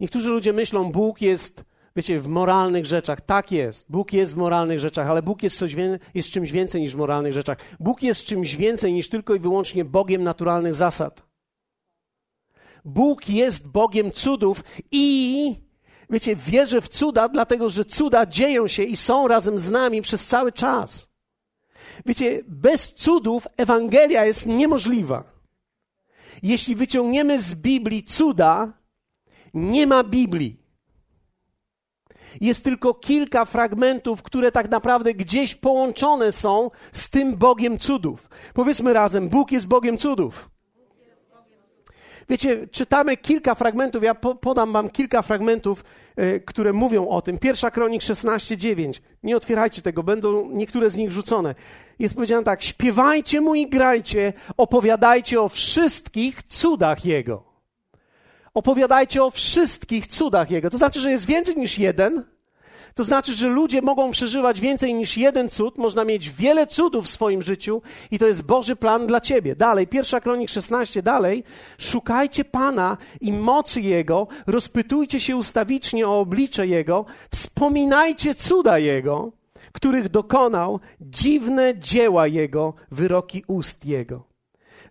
Niektórzy 0.00 0.30
ludzie 0.30 0.52
myślą, 0.52 0.92
Bóg 0.92 1.22
jest, 1.22 1.64
wiecie, 1.96 2.20
w 2.20 2.28
moralnych 2.28 2.86
rzeczach. 2.86 3.20
Tak 3.20 3.52
jest. 3.52 3.90
Bóg 3.90 4.12
jest 4.12 4.34
w 4.34 4.36
moralnych 4.36 4.80
rzeczach, 4.80 5.08
ale 5.08 5.22
Bóg 5.22 5.42
jest, 5.42 5.58
coś, 5.58 5.76
jest 6.14 6.30
czymś 6.30 6.52
więcej 6.52 6.80
niż 6.80 6.94
w 6.94 6.98
moralnych 6.98 7.32
rzeczach. 7.32 7.58
Bóg 7.80 8.02
jest 8.02 8.24
czymś 8.24 8.56
więcej 8.56 8.92
niż 8.92 9.08
tylko 9.08 9.34
i 9.34 9.38
wyłącznie 9.38 9.84
Bogiem 9.84 10.22
naturalnych 10.22 10.74
zasad. 10.74 11.29
Bóg 12.84 13.28
jest 13.28 13.68
Bogiem 13.68 14.12
cudów 14.12 14.64
i 14.90 15.56
wiecie, 16.10 16.36
wierzę 16.36 16.80
w 16.80 16.88
cuda, 16.88 17.28
dlatego 17.28 17.70
że 17.70 17.84
cuda 17.84 18.26
dzieją 18.26 18.68
się 18.68 18.82
i 18.82 18.96
są 18.96 19.28
razem 19.28 19.58
z 19.58 19.70
nami 19.70 20.02
przez 20.02 20.26
cały 20.26 20.52
czas. 20.52 21.08
Wiecie, 22.06 22.42
bez 22.48 22.94
cudów 22.94 23.48
Ewangelia 23.56 24.24
jest 24.24 24.46
niemożliwa. 24.46 25.24
Jeśli 26.42 26.74
wyciągniemy 26.74 27.38
z 27.38 27.54
Biblii 27.54 28.04
cuda, 28.04 28.72
nie 29.54 29.86
ma 29.86 30.04
Biblii. 30.04 30.60
Jest 32.40 32.64
tylko 32.64 32.94
kilka 32.94 33.44
fragmentów, 33.44 34.22
które 34.22 34.52
tak 34.52 34.70
naprawdę 34.70 35.14
gdzieś 35.14 35.54
połączone 35.54 36.32
są 36.32 36.70
z 36.92 37.10
tym 37.10 37.36
Bogiem 37.36 37.78
cudów. 37.78 38.28
Powiedzmy 38.54 38.92
razem: 38.92 39.28
Bóg 39.28 39.52
jest 39.52 39.66
Bogiem 39.66 39.98
cudów. 39.98 40.49
Wiecie, 42.30 42.68
czytamy 42.68 43.16
kilka 43.16 43.54
fragmentów, 43.54 44.02
ja 44.02 44.14
podam 44.14 44.72
wam 44.72 44.90
kilka 44.90 45.22
fragmentów, 45.22 45.84
y, 46.20 46.42
które 46.46 46.72
mówią 46.72 47.08
o 47.08 47.22
tym. 47.22 47.38
Pierwsza 47.38 47.70
kronik 47.70 48.02
16:9. 48.02 49.00
Nie 49.22 49.36
otwierajcie 49.36 49.82
tego, 49.82 50.02
będą 50.02 50.50
niektóre 50.50 50.90
z 50.90 50.96
nich 50.96 51.12
rzucone. 51.12 51.54
Jest 51.98 52.14
powiedziane 52.14 52.44
tak: 52.44 52.62
śpiewajcie 52.62 53.40
mu 53.40 53.54
i 53.54 53.66
grajcie, 53.66 54.32
opowiadajcie 54.56 55.40
o 55.40 55.48
wszystkich 55.48 56.42
cudach 56.42 57.04
jego. 57.04 57.42
Opowiadajcie 58.54 59.24
o 59.24 59.30
wszystkich 59.30 60.06
cudach 60.06 60.50
jego. 60.50 60.70
To 60.70 60.78
znaczy, 60.78 61.00
że 61.00 61.10
jest 61.10 61.26
więcej 61.26 61.56
niż 61.56 61.78
jeden. 61.78 62.24
To 62.94 63.04
znaczy, 63.04 63.34
że 63.34 63.48
ludzie 63.48 63.82
mogą 63.82 64.10
przeżywać 64.10 64.60
więcej 64.60 64.94
niż 64.94 65.16
jeden 65.16 65.48
cud, 65.48 65.78
można 65.78 66.04
mieć 66.04 66.30
wiele 66.30 66.66
cudów 66.66 67.04
w 67.04 67.10
swoim 67.10 67.42
życiu 67.42 67.82
i 68.10 68.18
to 68.18 68.26
jest 68.26 68.42
Boży 68.42 68.76
plan 68.76 69.06
dla 69.06 69.20
ciebie. 69.20 69.56
Dalej, 69.56 69.86
pierwsza 69.86 70.20
kronik 70.20 70.50
16, 70.50 71.02
dalej. 71.02 71.44
Szukajcie 71.78 72.44
Pana 72.44 72.96
i 73.20 73.32
mocy 73.32 73.80
Jego, 73.80 74.26
rozpytujcie 74.46 75.20
się 75.20 75.36
ustawicznie 75.36 76.08
o 76.08 76.20
oblicze 76.20 76.66
Jego, 76.66 77.04
wspominajcie 77.30 78.34
cuda 78.34 78.78
Jego, 78.78 79.32
których 79.72 80.08
dokonał, 80.08 80.80
dziwne 81.00 81.78
dzieła 81.78 82.26
Jego, 82.26 82.74
wyroki 82.90 83.44
ust 83.46 83.84
Jego. 83.86 84.30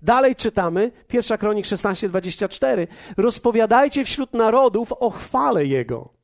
Dalej 0.04 0.36
czytamy, 0.36 0.92
pierwsza 1.08 1.38
kronik 1.38 1.66
16, 1.66 2.10
24. 2.10 2.88
Rozpowiadajcie 3.18 4.06
wśród 4.06 4.34
narodów 4.34 4.92
o 4.92 5.10
chwale 5.10 5.66
Jego 5.66 6.19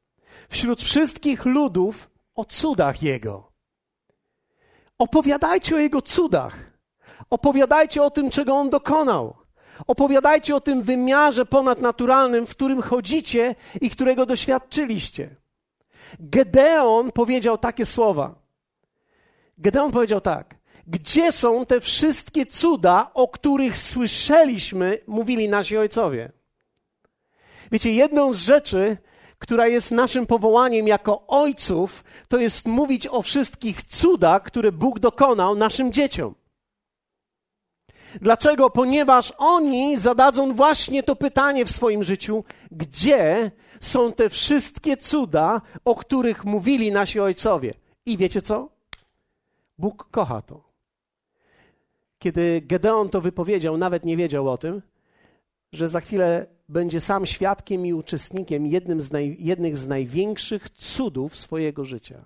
wśród 0.49 0.81
wszystkich 0.81 1.45
ludów 1.45 2.09
o 2.35 2.45
cudach 2.45 3.03
Jego. 3.03 3.51
Opowiadajcie 4.97 5.75
o 5.75 5.79
Jego 5.79 6.01
cudach. 6.01 6.71
Opowiadajcie 7.29 8.03
o 8.03 8.11
tym, 8.11 8.29
czego 8.29 8.53
On 8.53 8.69
dokonał. 8.69 9.35
Opowiadajcie 9.87 10.55
o 10.55 10.61
tym 10.61 10.83
wymiarze 10.83 11.45
ponadnaturalnym, 11.45 12.47
w 12.47 12.51
którym 12.51 12.81
chodzicie 12.81 13.55
i 13.81 13.89
którego 13.89 14.25
doświadczyliście. 14.25 15.35
Gedeon 16.19 17.11
powiedział 17.11 17.57
takie 17.57 17.85
słowa. 17.85 18.35
Gedeon 19.57 19.91
powiedział 19.91 20.21
tak: 20.21 20.55
Gdzie 20.87 21.31
są 21.31 21.65
te 21.65 21.81
wszystkie 21.81 22.45
cuda, 22.45 23.11
o 23.13 23.27
których 23.27 23.77
słyszeliśmy, 23.77 24.97
mówili 25.07 25.49
nasi 25.49 25.77
ojcowie? 25.77 26.31
Wiecie, 27.71 27.91
jedną 27.91 28.33
z 28.33 28.39
rzeczy, 28.39 28.97
która 29.39 29.67
jest 29.67 29.91
naszym 29.91 30.25
powołaniem 30.25 30.87
jako 30.87 31.27
ojców, 31.27 32.03
to 32.27 32.37
jest 32.37 32.67
mówić 32.67 33.07
o 33.07 33.21
wszystkich 33.21 33.83
cudach, 33.83 34.43
które 34.43 34.71
Bóg 34.71 34.99
dokonał 34.99 35.55
naszym 35.55 35.91
dzieciom. 35.91 36.35
Dlaczego? 38.21 38.69
Ponieważ 38.69 39.33
oni 39.37 39.97
zadadzą 39.97 40.53
właśnie 40.53 41.03
to 41.03 41.15
pytanie 41.15 41.65
w 41.65 41.71
swoim 41.71 42.03
życiu: 42.03 42.43
gdzie 42.71 43.51
są 43.79 44.13
te 44.13 44.29
wszystkie 44.29 44.97
cuda, 44.97 45.61
o 45.85 45.95
których 45.95 46.45
mówili 46.45 46.91
nasi 46.91 47.19
ojcowie? 47.19 47.73
I 48.05 48.17
wiecie 48.17 48.41
co? 48.41 48.69
Bóg 49.77 50.07
kocha 50.11 50.41
to. 50.41 50.63
Kiedy 52.19 52.61
Gedeon 52.61 53.09
to 53.09 53.21
wypowiedział, 53.21 53.77
nawet 53.77 54.05
nie 54.05 54.17
wiedział 54.17 54.49
o 54.49 54.57
tym, 54.57 54.81
że 55.73 55.87
za 55.87 56.01
chwilę 56.01 56.45
będzie 56.69 57.01
sam 57.01 57.25
świadkiem 57.25 57.85
i 57.85 57.93
uczestnikiem 57.93 58.65
jednym 58.65 59.01
z 59.01 59.11
naj, 59.11 59.37
jednych 59.39 59.77
z 59.77 59.87
największych 59.87 60.69
cudów 60.69 61.37
swojego 61.37 61.85
życia. 61.85 62.25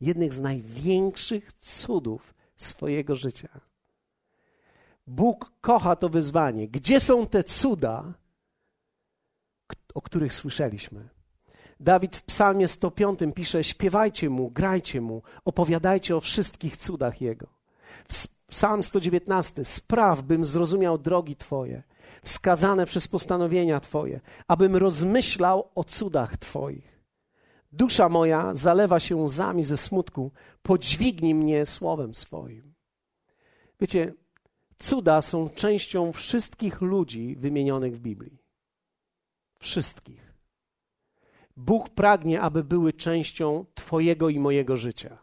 Jednych 0.00 0.34
z 0.34 0.40
największych 0.40 1.52
cudów 1.52 2.34
swojego 2.56 3.14
życia. 3.14 3.60
Bóg 5.06 5.52
kocha 5.60 5.96
to 5.96 6.08
wyzwanie. 6.08 6.68
Gdzie 6.68 7.00
są 7.00 7.26
te 7.26 7.44
cuda, 7.44 8.14
o 9.94 10.02
których 10.02 10.34
słyszeliśmy? 10.34 11.08
Dawid 11.80 12.16
w 12.16 12.22
Psalmie 12.22 12.68
105 12.68 13.18
pisze: 13.34 13.64
Śpiewajcie 13.64 14.30
mu, 14.30 14.50
grajcie 14.50 15.00
mu, 15.00 15.22
opowiadajcie 15.44 16.16
o 16.16 16.20
wszystkich 16.20 16.76
cudach 16.76 17.20
jego. 17.20 17.46
Psalm 18.48 18.82
119: 18.82 19.64
Spraw, 19.64 20.22
bym 20.22 20.44
zrozumiał 20.44 20.98
drogi 20.98 21.36
Twoje 21.36 21.82
wskazane 22.26 22.86
przez 22.86 23.08
postanowienia 23.08 23.80
Twoje, 23.80 24.20
abym 24.48 24.76
rozmyślał 24.76 25.70
o 25.74 25.84
cudach 25.84 26.36
Twoich. 26.36 27.02
Dusza 27.72 28.08
moja 28.08 28.54
zalewa 28.54 29.00
się 29.00 29.16
łzami 29.16 29.64
ze 29.64 29.76
smutku, 29.76 30.32
podźwignij 30.62 31.34
mnie 31.34 31.66
słowem 31.66 32.14
swoim. 32.14 32.74
Wiecie, 33.80 34.14
cuda 34.78 35.22
są 35.22 35.50
częścią 35.50 36.12
wszystkich 36.12 36.80
ludzi 36.80 37.36
wymienionych 37.36 37.96
w 37.96 38.00
Biblii. 38.00 38.38
Wszystkich. 39.58 40.34
Bóg 41.56 41.90
pragnie, 41.90 42.40
aby 42.40 42.64
były 42.64 42.92
częścią 42.92 43.64
Twojego 43.74 44.28
i 44.28 44.38
mojego 44.38 44.76
życia. 44.76 45.18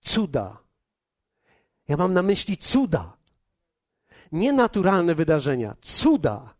Cuda. 0.00 0.58
Ja 1.88 1.96
mam 1.96 2.14
na 2.14 2.22
myśli 2.22 2.56
cuda 2.56 3.21
nienaturalne 4.32 5.14
wydarzenia, 5.14 5.76
cuda, 5.80 6.54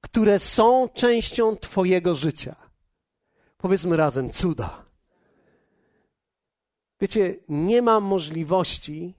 które 0.00 0.38
są 0.38 0.88
częścią 0.88 1.56
Twojego 1.56 2.14
życia. 2.14 2.54
Powiedzmy 3.58 3.96
razem 3.96 4.30
cuda. 4.30 4.84
Wiecie, 7.00 7.36
nie 7.48 7.82
ma 7.82 8.00
możliwości, 8.00 9.14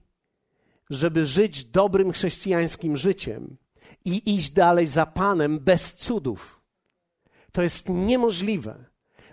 żeby 0.90 1.26
żyć 1.26 1.64
dobrym 1.64 2.12
chrześcijańskim 2.12 2.96
życiem 2.96 3.56
i 4.04 4.34
iść 4.34 4.50
dalej 4.50 4.86
za 4.86 5.06
Panem 5.06 5.58
bez 5.58 5.94
cudów. 5.94 6.60
To 7.52 7.62
jest 7.62 7.88
niemożliwe. 7.88 8.84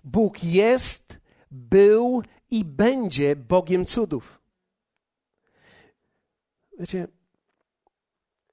Bóg 0.03 0.43
jest, 0.43 1.17
był 1.51 2.24
i 2.50 2.65
będzie 2.65 3.36
Bogiem 3.36 3.86
cudów. 3.86 4.41
Wiecie, 6.79 7.07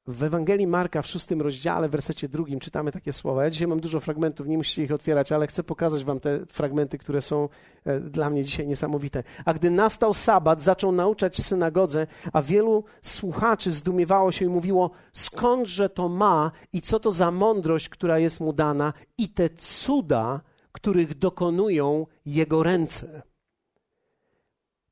w 0.06 0.22
Ewangelii 0.22 0.66
Marka 0.66 1.02
w 1.02 1.06
szóstym 1.06 1.42
rozdziale, 1.42 1.88
w 1.88 1.90
wersecie 1.90 2.28
drugim 2.28 2.60
czytamy 2.60 2.92
takie 2.92 3.12
słowa. 3.12 3.44
Ja 3.44 3.50
dzisiaj 3.50 3.68
mam 3.68 3.80
dużo 3.80 4.00
fragmentów, 4.00 4.46
nie 4.46 4.58
musicie 4.58 4.84
ich 4.84 4.92
otwierać, 4.92 5.32
ale 5.32 5.46
chcę 5.46 5.62
pokazać 5.62 6.04
wam 6.04 6.20
te 6.20 6.46
fragmenty, 6.46 6.98
które 6.98 7.20
są 7.20 7.48
e, 7.84 8.00
dla 8.00 8.30
mnie 8.30 8.44
dzisiaj 8.44 8.66
niesamowite. 8.66 9.22
A 9.44 9.54
gdy 9.54 9.70
nastał 9.70 10.14
sabat, 10.14 10.62
zaczął 10.62 10.92
nauczać 10.92 11.36
w 11.36 11.42
synagodze, 11.42 12.06
a 12.32 12.42
wielu 12.42 12.84
słuchaczy 13.02 13.72
zdumiewało 13.72 14.32
się 14.32 14.44
i 14.44 14.48
mówiło, 14.48 14.90
skądże 15.12 15.88
to 15.88 16.08
ma 16.08 16.50
i 16.72 16.80
co 16.80 17.00
to 17.00 17.12
za 17.12 17.30
mądrość, 17.30 17.88
która 17.88 18.18
jest 18.18 18.40
mu 18.40 18.52
dana 18.52 18.92
i 19.18 19.28
te 19.28 19.50
cuda, 19.50 20.40
których 20.72 21.18
dokonują 21.18 22.06
jego 22.26 22.62
ręce. 22.62 23.22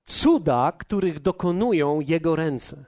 Cuda, 0.04 0.73
których 0.78 1.21
dokonują 1.21 2.00
jego 2.00 2.37
ręce. 2.37 2.85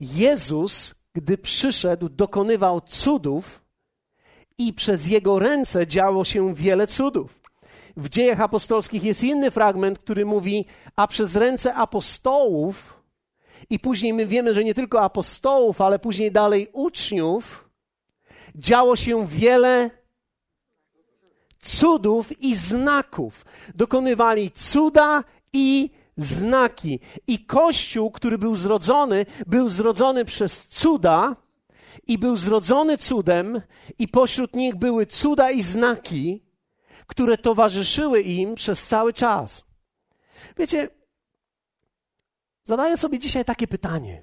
Jezus 0.00 1.03
gdy 1.14 1.38
przyszedł, 1.38 2.08
dokonywał 2.08 2.80
cudów 2.80 3.64
i 4.58 4.72
przez 4.72 5.06
jego 5.06 5.38
ręce 5.38 5.86
działo 5.86 6.24
się 6.24 6.54
wiele 6.54 6.86
cudów. 6.86 7.40
W 7.96 8.08
dziejach 8.08 8.40
apostolskich 8.40 9.04
jest 9.04 9.24
inny 9.24 9.50
fragment, 9.50 9.98
który 9.98 10.26
mówi, 10.26 10.66
a 10.96 11.06
przez 11.06 11.36
ręce 11.36 11.74
apostołów 11.74 12.94
i 13.70 13.78
później 13.78 14.14
my 14.14 14.26
wiemy, 14.26 14.54
że 14.54 14.64
nie 14.64 14.74
tylko 14.74 15.00
apostołów, 15.00 15.80
ale 15.80 15.98
później 15.98 16.32
dalej 16.32 16.68
uczniów, 16.72 17.68
działo 18.54 18.96
się 18.96 19.26
wiele 19.26 19.90
cudów 21.58 22.42
i 22.42 22.54
znaków. 22.54 23.44
Dokonywali 23.74 24.50
cuda 24.50 25.24
i 25.52 25.90
znaki. 26.16 27.00
I 27.26 27.46
Kościół, 27.46 28.10
który 28.10 28.38
był 28.38 28.56
zrodzony, 28.56 29.26
był 29.46 29.68
zrodzony 29.68 30.24
przez 30.24 30.68
cuda 30.68 31.36
i 32.06 32.18
był 32.18 32.36
zrodzony 32.36 32.98
cudem, 32.98 33.60
i 33.98 34.08
pośród 34.08 34.56
nich 34.56 34.76
były 34.76 35.06
cuda 35.06 35.50
i 35.50 35.62
znaki, 35.62 36.44
które 37.06 37.38
towarzyszyły 37.38 38.20
im 38.20 38.54
przez 38.54 38.86
cały 38.86 39.12
czas. 39.12 39.64
Wiecie, 40.56 40.88
zadaję 42.64 42.96
sobie 42.96 43.18
dzisiaj 43.18 43.44
takie 43.44 43.66
pytanie. 43.66 44.22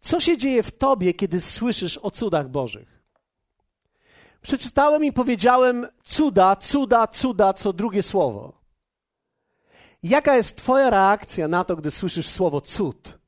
Co 0.00 0.20
się 0.20 0.36
dzieje 0.36 0.62
w 0.62 0.78
tobie, 0.78 1.14
kiedy 1.14 1.40
słyszysz 1.40 1.98
o 1.98 2.10
cudach 2.10 2.48
Bożych? 2.48 3.02
Przeczytałem 4.42 5.04
i 5.04 5.12
powiedziałem 5.12 5.86
cuda, 6.02 6.56
cuda, 6.56 7.06
cuda, 7.06 7.52
co 7.52 7.72
drugie 7.72 8.02
słowo. 8.02 8.57
Jaka 10.02 10.36
jest 10.36 10.56
Twoja 10.56 10.90
reakcja 10.90 11.48
na 11.48 11.64
to, 11.64 11.76
gdy 11.76 11.90
słyszysz 11.90 12.28
słowo 12.28 12.60
cud? 12.60 13.18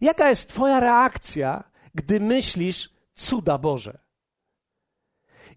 Jaka 0.00 0.30
jest 0.30 0.48
Twoja 0.48 0.80
reakcja, 0.80 1.64
gdy 1.94 2.20
myślisz 2.20 2.90
cuda 3.14 3.58
Boże? 3.58 3.98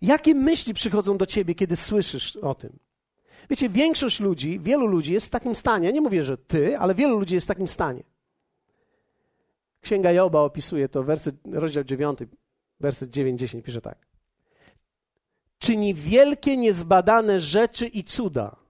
Jakie 0.01 0.35
myśli 0.35 0.73
przychodzą 0.73 1.17
do 1.17 1.25
Ciebie, 1.25 1.55
kiedy 1.55 1.75
słyszysz 1.75 2.35
o 2.35 2.55
tym? 2.55 2.79
Wiecie, 3.49 3.69
większość 3.69 4.19
ludzi, 4.19 4.59
wielu 4.59 4.87
ludzi 4.87 5.13
jest 5.13 5.27
w 5.27 5.29
takim 5.29 5.55
stanie. 5.55 5.93
nie 5.93 6.01
mówię, 6.01 6.23
że 6.23 6.37
Ty, 6.37 6.77
ale 6.77 6.95
wielu 6.95 7.19
ludzi 7.19 7.35
jest 7.35 7.47
w 7.47 7.47
takim 7.47 7.67
stanie. 7.67 8.03
Księga 9.81 10.11
Joba 10.11 10.39
opisuje 10.39 10.89
to, 10.89 11.03
werset, 11.03 11.35
rozdział 11.51 11.83
9, 11.83 12.19
werset 12.79 13.09
9-10 13.09 13.61
pisze 13.61 13.81
tak. 13.81 14.07
Czyni 15.59 15.93
wielkie, 15.93 16.57
niezbadane 16.57 17.41
rzeczy 17.41 17.87
i 17.87 18.03
cuda 18.03 18.66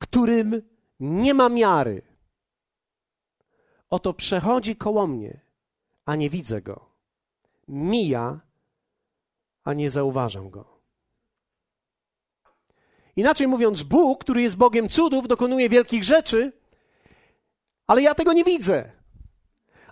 którym 0.00 0.62
nie 1.00 1.34
ma 1.34 1.48
miary. 1.48 2.02
Oto 3.90 4.14
przechodzi 4.14 4.76
koło 4.76 5.06
mnie, 5.06 5.40
a 6.04 6.16
nie 6.16 6.30
widzę 6.30 6.62
go. 6.62 6.90
Mija, 7.68 8.40
a 9.64 9.74
nie 9.74 9.90
zauważam 9.90 10.50
go. 10.50 10.80
Inaczej 13.16 13.48
mówiąc, 13.48 13.82
Bóg, 13.82 14.20
który 14.20 14.42
jest 14.42 14.56
Bogiem 14.56 14.88
cudów, 14.88 15.28
dokonuje 15.28 15.68
wielkich 15.68 16.04
rzeczy, 16.04 16.52
ale 17.86 18.02
ja 18.02 18.14
tego 18.14 18.32
nie 18.32 18.44
widzę. 18.44 18.92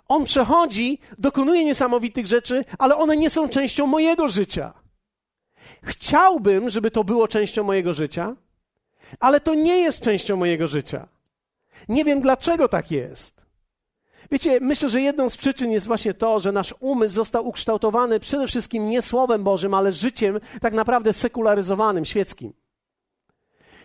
On 0.07 0.25
przechodzi, 0.25 0.99
dokonuje 1.17 1.65
niesamowitych 1.65 2.27
rzeczy, 2.27 2.65
ale 2.77 2.95
one 2.95 3.17
nie 3.17 3.29
są 3.29 3.49
częścią 3.49 3.87
mojego 3.87 4.27
życia. 4.27 4.73
Chciałbym, 5.83 6.69
żeby 6.69 6.91
to 6.91 7.03
było 7.03 7.27
częścią 7.27 7.63
mojego 7.63 7.93
życia, 7.93 8.35
ale 9.19 9.39
to 9.39 9.53
nie 9.53 9.77
jest 9.77 10.03
częścią 10.03 10.35
mojego 10.35 10.67
życia. 10.67 11.07
Nie 11.89 12.05
wiem, 12.05 12.21
dlaczego 12.21 12.67
tak 12.67 12.91
jest. 12.91 13.39
Wiecie, 14.31 14.59
myślę, 14.61 14.89
że 14.89 15.01
jedną 15.01 15.29
z 15.29 15.37
przyczyn 15.37 15.71
jest 15.71 15.87
właśnie 15.87 16.13
to, 16.13 16.39
że 16.39 16.51
nasz 16.51 16.75
umysł 16.79 17.15
został 17.15 17.47
ukształtowany 17.47 18.19
przede 18.19 18.47
wszystkim 18.47 18.89
nie 18.89 19.01
Słowem 19.01 19.43
Bożym, 19.43 19.73
ale 19.73 19.91
życiem 19.91 20.39
tak 20.61 20.73
naprawdę 20.73 21.13
sekularyzowanym, 21.13 22.05
świeckim. 22.05 22.53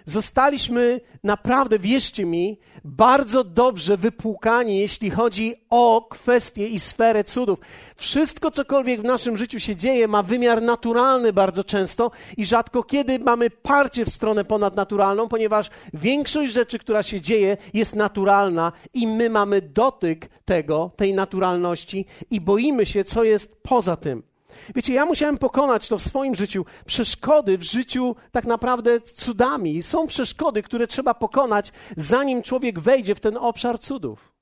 Zostaliśmy 0.04 1.00
naprawdę, 1.22 1.78
wierzcie 1.78 2.26
mi, 2.26 2.58
bardzo 2.84 3.44
dobrze 3.44 3.96
wypłukani, 3.96 4.78
jeśli 4.78 5.10
chodzi 5.10 5.54
o 5.70 6.06
kwestie 6.10 6.66
i 6.66 6.80
sferę 6.80 7.24
cudów. 7.24 7.58
Wszystko, 7.96 8.50
cokolwiek 8.50 9.00
w 9.00 9.04
naszym 9.04 9.36
życiu 9.36 9.60
się 9.60 9.76
dzieje, 9.76 10.08
ma 10.08 10.22
wymiar 10.22 10.62
naturalny 10.62 11.32
bardzo 11.32 11.64
często 11.64 12.10
i 12.36 12.44
rzadko 12.44 12.82
kiedy 12.82 13.18
mamy 13.18 13.50
parcie 13.50 14.04
w 14.04 14.10
stronę 14.10 14.44
ponadnaturalną, 14.44 15.28
ponieważ 15.28 15.70
większość 15.94 16.52
rzeczy, 16.52 16.78
która 16.78 17.02
się 17.02 17.20
dzieje, 17.20 17.56
jest 17.74 17.96
naturalna 17.96 18.72
i 18.94 19.06
my 19.06 19.30
mamy 19.30 19.62
dotyk 19.62 20.28
tego, 20.44 20.90
tej 20.96 21.14
naturalności 21.14 22.06
i 22.30 22.40
boimy 22.40 22.86
się, 22.86 23.04
co 23.04 23.24
jest 23.24 23.62
poza 23.62 23.96
tym. 23.96 24.33
Wiecie, 24.74 24.94
ja 24.94 25.06
musiałem 25.06 25.38
pokonać 25.38 25.88
to 25.88 25.98
w 25.98 26.02
swoim 26.02 26.34
życiu. 26.34 26.64
Przeszkody 26.86 27.58
w 27.58 27.62
życiu 27.62 28.16
tak 28.30 28.44
naprawdę 28.44 29.00
cudami. 29.00 29.82
Są 29.82 30.06
przeszkody, 30.06 30.62
które 30.62 30.86
trzeba 30.86 31.14
pokonać, 31.14 31.72
zanim 31.96 32.42
człowiek 32.42 32.80
wejdzie 32.80 33.14
w 33.14 33.20
ten 33.20 33.36
obszar 33.36 33.80
cudów. 33.80 34.34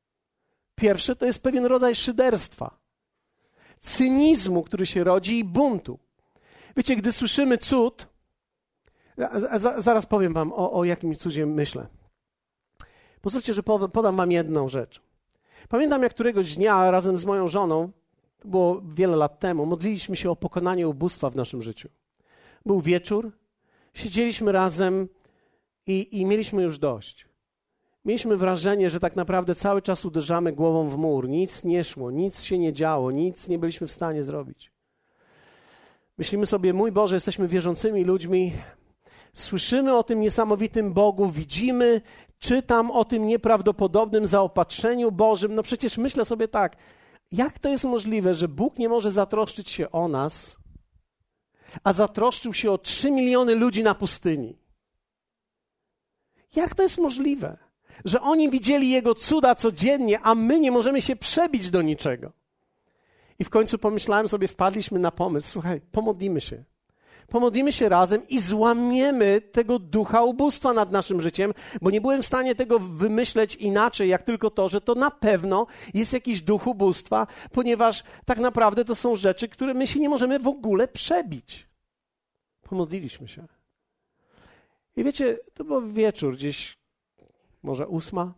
Pierwsze 0.75 1.16
to 1.16 1.27
jest 1.27 1.42
pewien 1.42 1.64
rodzaj 1.64 1.94
szyderstwa, 1.94 2.79
cynizmu, 3.81 4.62
który 4.62 4.87
się 4.87 5.05
rodzi 5.05 5.38
i 5.38 5.44
buntu. 5.44 5.98
Wiecie, 6.77 6.96
gdy 6.96 7.12
słyszymy 7.12 7.59
cud, 7.59 8.07
zaraz 9.79 10.07
powiem 10.07 10.33
wam 10.33 10.53
o, 10.53 10.72
o 10.72 10.85
jakim 10.85 11.16
cudzie 11.16 11.46
myślę. 11.46 11.87
Pozwólcie, 13.20 13.55
że 13.55 13.62
podam 13.92 14.16
wam 14.16 14.33
jedną 14.33 14.68
rzecz. 14.68 15.03
Pamiętam, 15.68 16.03
jak 16.03 16.14
któregoś 16.14 16.57
dnia 16.57 16.90
razem 16.90 17.18
z 17.18 17.25
moją 17.25 17.48
żoną 17.48 17.92
to 18.43 18.49
było 18.49 18.81
wiele 18.85 19.17
lat 19.17 19.39
temu, 19.39 19.67
modliliśmy 19.67 20.17
się 20.17 20.31
o 20.31 20.37
pokonanie 20.37 20.89
ubóstwa 20.89 21.31
w 21.31 21.37
naszym 21.37 21.63
życiu. 21.63 21.89
Był 22.67 22.81
wieczór, 22.81 23.33
siedzieliśmy 23.95 24.53
razem 24.53 25.09
i, 25.87 26.21
i 26.21 26.27
mieliśmy 26.27 26.63
już 26.63 26.79
dość. 26.79 27.27
Mieliśmy 28.05 28.37
wrażenie, 28.37 28.91
że 28.91 29.01
tak 29.01 29.17
naprawdę 29.17 29.55
cały 29.55 29.83
czas 29.83 30.05
uderzamy 30.05 30.53
głową 30.53 30.89
w 30.89 30.99
mur. 30.99 31.29
Nic 31.29 31.65
nie 31.65 31.85
szło, 31.85 32.11
nic 32.11 32.43
się 32.43 32.59
nie 32.59 32.73
działo, 32.73 33.11
nic 33.11 33.49
nie 33.49 33.59
byliśmy 33.59 33.87
w 33.87 33.93
stanie 33.93 34.25
zrobić. 34.25 34.73
Myślimy 36.19 36.47
sobie, 36.47 36.73
mój 36.73 36.93
Boże, 36.93 37.17
jesteśmy 37.17 37.49
wierzącymi 37.49 38.05
ludźmi, 38.05 38.53
słyszymy 39.33 39.97
o 39.97 40.03
tym 40.03 40.21
niesamowitym 40.21 40.93
Bogu, 40.93 41.29
widzimy, 41.29 42.01
czytam 42.39 42.91
o 42.91 43.05
tym 43.05 43.27
nieprawdopodobnym 43.27 44.27
zaopatrzeniu 44.27 45.13
Bożym. 45.13 45.55
No 45.55 45.63
przecież 45.63 45.99
myślę 45.99 46.25
sobie 46.25 46.49
tak, 46.49 46.77
jak 47.33 47.59
to 47.59 47.68
jest 47.68 47.85
możliwe, 47.85 48.35
że 48.35 48.49
Bóg 48.49 48.79
nie 48.79 48.88
może 48.88 49.11
zatroszczyć 49.11 49.71
się 49.71 49.90
o 49.90 50.09
nas, 50.09 50.57
a 51.85 51.92
zatroszczył 51.92 52.55
się 52.55 52.71
o 52.71 52.79
trzy 52.79 53.11
miliony 53.11 53.55
ludzi 53.55 53.83
na 53.83 53.95
pustyni? 53.95 54.59
Jak 56.57 56.75
to 56.75 56.83
jest 56.83 56.99
możliwe, 56.99 57.59
że 58.05 58.21
oni 58.21 58.51
widzieli 58.51 58.90
Jego 58.90 59.14
cuda 59.14 59.55
codziennie, 59.55 60.21
a 60.21 60.35
my 60.35 60.61
nie 60.61 60.71
możemy 60.71 61.03
się 61.03 61.16
przebić 61.16 61.71
do 61.71 61.83
niczego? 61.83 62.33
I 63.38 63.45
w 63.45 63.51
końcu 63.51 63.79
pomyślałem 63.79 64.29
sobie, 64.29 64.49
wpadliśmy 64.49 64.99
na 64.99 65.11
pomysł, 65.11 65.51
słuchaj, 65.51 65.81
pomodlimy 65.92 66.40
się 66.40 66.64
pomodlimy 67.33 67.73
się 67.73 67.88
razem 67.88 68.29
i 68.29 68.38
złamiemy 68.38 69.40
tego 69.40 69.79
ducha 69.79 70.23
ubóstwa 70.23 70.73
nad 70.73 70.92
naszym 70.92 71.21
życiem, 71.21 71.55
bo 71.83 71.90
nie 71.90 72.01
byłem 72.01 72.23
w 72.23 72.27
stanie 72.27 72.55
tego 72.55 72.79
wymyśleć 72.79 73.57
inaczej, 73.57 74.09
jak 74.09 74.23
tylko 74.23 74.51
to, 74.51 74.68
że 74.68 74.81
to 74.81 74.95
na 74.95 75.11
pewno 75.11 75.66
jest 75.95 76.12
jakiś 76.12 76.42
duch 76.42 76.66
ubóstwa, 76.66 77.27
ponieważ 77.53 78.05
tak 78.25 78.38
naprawdę 78.38 78.85
to 78.85 78.95
są 78.95 79.16
rzeczy, 79.16 79.49
które 79.49 79.75
my 79.75 79.87
się 79.87 80.01
nie 80.01 80.09
możemy 80.09 80.38
w 80.38 80.47
ogóle 80.47 80.88
przebić. 80.88 81.66
Pomodliliśmy 82.62 83.29
się. 83.29 83.47
I 84.97 85.05
wiecie, 85.05 85.38
to 85.55 85.64
był 85.64 85.92
wieczór, 85.92 86.35
gdzieś 86.35 86.79
może 87.62 87.88
ósma, 87.88 88.35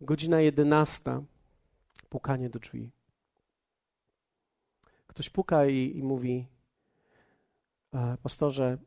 godzina 0.00 0.40
jedenasta, 0.40 1.22
pukanie 2.08 2.50
do 2.50 2.58
drzwi. 2.58 2.90
Ktoś 5.06 5.30
puka 5.30 5.66
i, 5.66 5.96
i 5.96 6.02
mówi: 6.02 6.57
pastorze, 8.22 8.78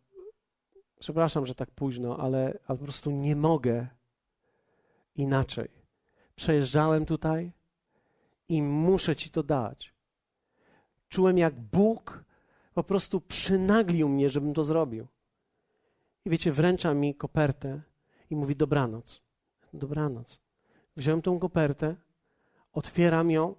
przepraszam, 1.00 1.46
że 1.46 1.56
tak 1.56 1.72
późno, 1.72 2.18
ale, 2.18 2.60
ale 2.68 2.78
po 2.78 2.84
prostu 2.84 3.12
nie 3.12 3.36
mogę 3.36 3.88
inaczej. 5.16 5.70
Przejeżdżałem 6.36 7.06
tutaj 7.06 7.52
i 8.50 8.62
muszę 8.62 9.16
Ci 9.16 9.30
to 9.30 9.44
dać. 9.44 9.94
Czułem, 11.10 11.38
jak 11.38 11.60
Bóg 11.60 12.24
po 12.74 12.84
prostu 12.84 13.22
przynaglił 13.22 14.10
mnie, 14.10 14.30
żebym 14.30 14.54
to 14.54 14.64
zrobił. 14.64 15.08
I 16.26 16.30
wiecie, 16.30 16.52
wręcza 16.52 16.94
mi 16.94 17.16
kopertę 17.16 17.82
i 18.30 18.36
mówi 18.36 18.56
dobranoc. 18.56 19.22
Dobranoc. 19.74 20.40
Wziąłem 20.98 21.22
tą 21.22 21.40
kopertę, 21.40 21.96
otwieram 22.74 23.32
ją, 23.32 23.56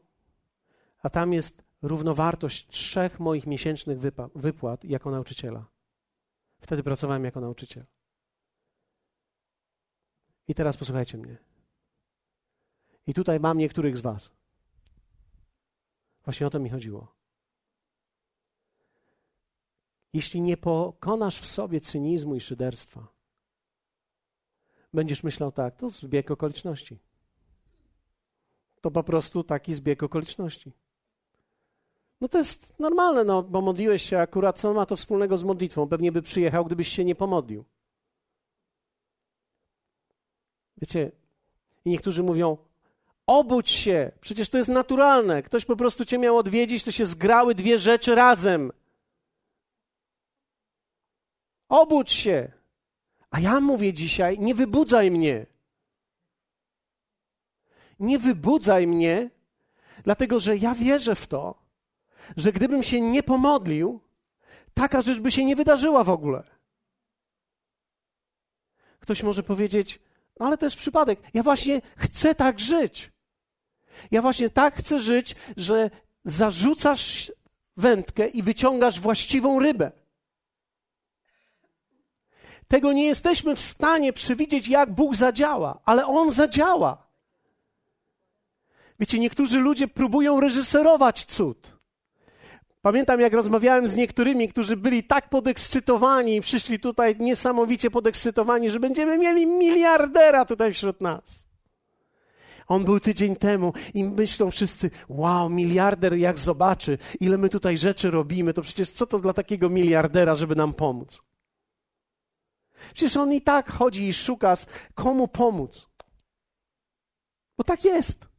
a 1.03 1.11
tam 1.11 1.33
jest 1.33 1.63
równowartość 1.83 2.67
trzech 2.67 3.21
moich 3.21 3.47
miesięcznych 3.47 3.99
wypłat 4.35 4.85
jako 4.85 5.11
nauczyciela. 5.11 5.67
Wtedy 6.61 6.83
pracowałem 6.83 7.25
jako 7.25 7.41
nauczyciel. 7.41 7.85
I 10.49 10.55
teraz 10.55 10.77
posłuchajcie 10.77 11.19
mnie. 11.19 11.37
I 13.07 13.15
tutaj 13.15 13.41
mam 13.41 13.59
niektórych 13.59 13.99
z 13.99 14.01
Was. 14.01 14.31
Właśnie 16.25 16.47
o 16.47 16.51
to 16.51 16.59
mi 16.59 16.71
chodziło. 16.71 17.15
Jeśli 20.13 20.41
nie 20.41 20.57
pokonasz 20.57 21.41
w 21.41 21.47
sobie 21.47 21.81
cynizmu 21.81 22.35
i 22.35 22.41
szyderstwa, 22.41 23.09
będziesz 24.93 25.23
myślał 25.23 25.53
tak, 25.53 25.77
to 25.77 25.91
zbieg 25.91 26.31
okoliczności. 26.31 26.99
To 28.81 28.91
po 28.91 29.05
prostu 29.05 29.45
taki 29.45 29.75
zbieg 29.75 30.03
okoliczności. 30.03 30.73
No 32.23 32.29
to 32.29 32.39
jest 32.39 32.79
normalne, 32.79 33.25
no, 33.25 33.43
bo 33.43 33.61
modliłeś 33.61 34.03
się 34.03 34.19
akurat, 34.19 34.61
co 34.61 34.75
ma 34.75 34.87
to 34.87 34.97
wspólnego 34.97 35.37
z 35.37 35.45
modlitwą? 35.45 35.89
Pewnie 35.89 36.13
by 36.13 36.23
przyjechał, 36.23 36.65
gdybyś 36.65 36.89
się 36.89 37.05
nie 37.05 37.15
pomodlił. 37.15 37.65
Wiecie, 40.77 41.11
i 41.85 41.91
niektórzy 41.91 42.23
mówią, 42.23 42.57
obudź 43.27 43.71
się, 43.71 44.13
przecież 44.21 44.49
to 44.49 44.59
jest 44.59 44.71
naturalne. 44.71 45.43
Ktoś 45.43 45.65
po 45.65 45.77
prostu 45.77 46.05
cię 46.05 46.19
miał 46.19 46.37
odwiedzić, 46.37 46.85
to 46.85 46.91
się 46.91 47.07
zgrały 47.07 47.55
dwie 47.55 47.79
rzeczy 47.79 48.15
razem. 48.15 48.73
Obudź 51.69 52.13
się. 52.13 52.53
A 53.31 53.41
ja 53.41 53.61
mówię 53.61 53.93
dzisiaj, 53.93 54.39
nie 54.39 54.55
wybudzaj 54.55 55.11
mnie. 55.11 55.47
Nie 58.01 58.19
wybudzaj 58.19 58.87
mnie, 58.87 59.31
dlatego 60.05 60.39
że 60.39 60.57
ja 60.57 60.75
wierzę 60.75 61.15
w 61.15 61.27
to, 61.27 61.62
że 62.37 62.53
gdybym 62.53 62.83
się 62.83 63.01
nie 63.01 63.23
pomodlił, 63.23 64.01
taka 64.75 65.01
rzecz 65.01 65.21
by 65.21 65.31
się 65.31 65.45
nie 65.45 65.57
wydarzyła 65.57 66.05
w 66.05 66.11
ogóle. 66.11 66.43
Ktoś 69.01 69.23
może 69.23 69.43
powiedzieć, 69.43 70.01
no 70.41 70.47
ale 70.47 70.59
to 70.59 70.67
jest 70.67 70.77
przypadek. 70.77 71.21
Ja 71.35 71.43
właśnie 71.43 71.81
chcę 71.97 72.35
tak 72.35 72.61
żyć. 72.61 73.13
Ja 74.11 74.23
właśnie 74.23 74.51
tak 74.51 74.75
chcę 74.75 75.01
żyć, 75.01 75.35
że 75.57 75.91
zarzucasz 76.25 77.33
wędkę 77.77 78.29
i 78.29 78.43
wyciągasz 78.43 79.01
właściwą 79.01 79.61
rybę. 79.61 79.93
Tego 82.69 82.93
nie 82.93 83.07
jesteśmy 83.07 83.57
w 83.57 83.63
stanie 83.63 84.13
przewidzieć, 84.13 84.69
jak 84.69 84.95
Bóg 84.95 85.17
zadziała, 85.17 85.81
ale 85.85 86.07
On 86.07 86.31
zadziała. 86.31 87.07
Wiecie, 89.01 89.19
niektórzy 89.19 89.59
ludzie 89.59 89.89
próbują 89.89 90.41
reżyserować 90.41 91.25
cud. 91.25 91.82
Pamiętam, 92.83 93.21
jak 93.21 93.33
rozmawiałem 93.33 93.89
z 93.89 93.97
niektórymi, 93.97 94.49
którzy 94.49 94.77
byli 94.77 95.05
tak 95.05 95.29
podekscytowani 95.29 96.37
i 96.37 96.41
przyszli 96.41 96.81
tutaj 96.81 97.17
niesamowicie 97.19 97.91
podekscytowani, 97.91 98.71
że 98.71 98.81
będziemy 98.81 99.19
mieli 99.19 99.47
miliardera 99.47 100.45
tutaj 100.45 100.73
wśród 100.73 101.01
nas. 101.01 101.47
On 102.69 102.85
był 102.85 103.01
tydzień 103.01 103.37
temu 103.37 103.73
i 103.95 104.05
myślą 104.05 104.51
wszyscy, 104.51 104.91
wow, 105.09 105.51
miliarder 105.51 106.15
jak 106.15 106.39
zobaczy, 106.39 106.99
ile 107.21 107.39
my 107.39 107.49
tutaj 107.49 107.79
rzeczy 107.79 108.11
robimy, 108.11 108.55
to 108.55 108.63
przecież 108.63 108.91
co 108.91 109.07
to 109.07 109.19
dla 109.19 109.33
takiego 109.33 109.71
miliardera, 109.71 110.35
żeby 110.35 110.57
nam 110.57 110.75
pomóc? 110.75 111.23
Przecież 112.95 113.17
on 113.17 113.33
i 113.33 113.41
tak 113.41 113.73
chodzi 113.73 114.09
i 114.09 114.13
szuka, 114.13 114.55
komu 114.95 115.29
pomóc. 115.29 115.89
Bo 117.57 117.65
tak 117.65 117.85
jest. 117.85 118.32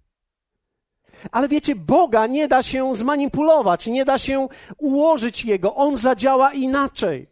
Ale 1.32 1.48
wiecie, 1.48 1.76
Boga 1.76 2.28
nie 2.28 2.48
da 2.48 2.64
się 2.64 2.96
zmanipulować, 2.96 3.88
nie 3.88 4.06
da 4.06 4.18
się 4.18 4.48
ułożyć 4.78 5.46
Jego. 5.46 5.76
On 5.76 5.98
zadziała 5.98 6.54
inaczej. 6.54 7.28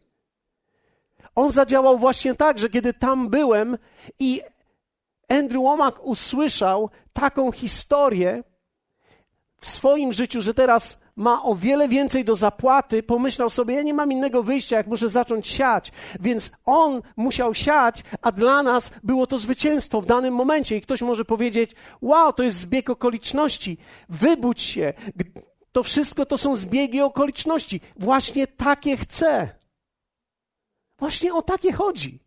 On 1.36 1.52
zadziałał 1.52 1.98
właśnie 1.98 2.36
tak, 2.36 2.60
że 2.60 2.70
kiedy 2.70 2.94
tam 2.94 3.30
byłem 3.30 3.78
i 4.20 4.42
Andrew 5.30 5.64
Womack 5.64 6.00
usłyszał 6.04 6.90
taką 7.14 7.52
historię 7.52 8.44
w 9.62 9.68
swoim 9.68 10.14
życiu, 10.14 10.42
że 10.42 10.54
teraz 10.54 11.00
ma 11.16 11.44
o 11.44 11.56
wiele 11.56 11.88
więcej 11.88 12.26
do 12.26 12.36
zapłaty, 12.36 13.04
pomyślał 13.04 13.50
sobie, 13.50 13.76
ja 13.76 13.82
nie 13.82 13.94
mam 13.94 14.12
innego 14.12 14.44
wyjścia, 14.44 14.78
jak 14.78 14.88
muszę 14.88 15.10
zacząć 15.10 15.48
siać. 15.48 15.92
Więc 16.20 16.52
on 16.66 17.02
musiał 17.16 17.54
siać, 17.54 18.04
a 18.22 18.32
dla 18.32 18.64
nas 18.64 18.92
było 19.04 19.28
to 19.28 19.38
zwycięstwo 19.38 20.02
w 20.02 20.06
danym 20.06 20.34
momencie. 20.34 20.78
I 20.78 20.82
ktoś 20.82 21.02
może 21.02 21.26
powiedzieć, 21.26 21.72
wow, 22.02 22.34
to 22.34 22.44
jest 22.44 22.58
zbieg 22.58 22.90
okoliczności, 22.90 23.78
wybudź 24.10 24.62
się. 24.62 24.94
To 25.72 25.84
wszystko 25.84 26.26
to 26.26 26.38
są 26.38 26.56
zbiegi 26.56 27.02
okoliczności. 27.02 27.82
Właśnie 27.96 28.48
takie 28.48 28.98
chcę. 28.98 29.50
Właśnie 31.00 31.34
o 31.34 31.42
takie 31.42 31.74
chodzi 31.74 32.21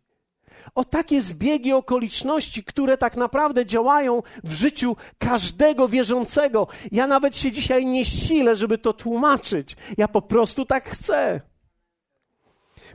o 0.75 0.83
takie 0.83 1.21
zbiegi 1.21 1.73
okoliczności, 1.73 2.63
które 2.63 2.97
tak 2.97 3.17
naprawdę 3.17 3.65
działają 3.65 4.23
w 4.43 4.53
życiu 4.53 4.95
każdego 5.17 5.87
wierzącego. 5.87 6.67
Ja 6.91 7.07
nawet 7.07 7.37
się 7.37 7.51
dzisiaj 7.51 7.85
nie 7.85 8.05
silę, 8.05 8.55
żeby 8.55 8.77
to 8.77 8.93
tłumaczyć. 8.93 9.75
Ja 9.97 10.07
po 10.07 10.21
prostu 10.21 10.65
tak 10.65 10.89
chcę. 10.89 11.41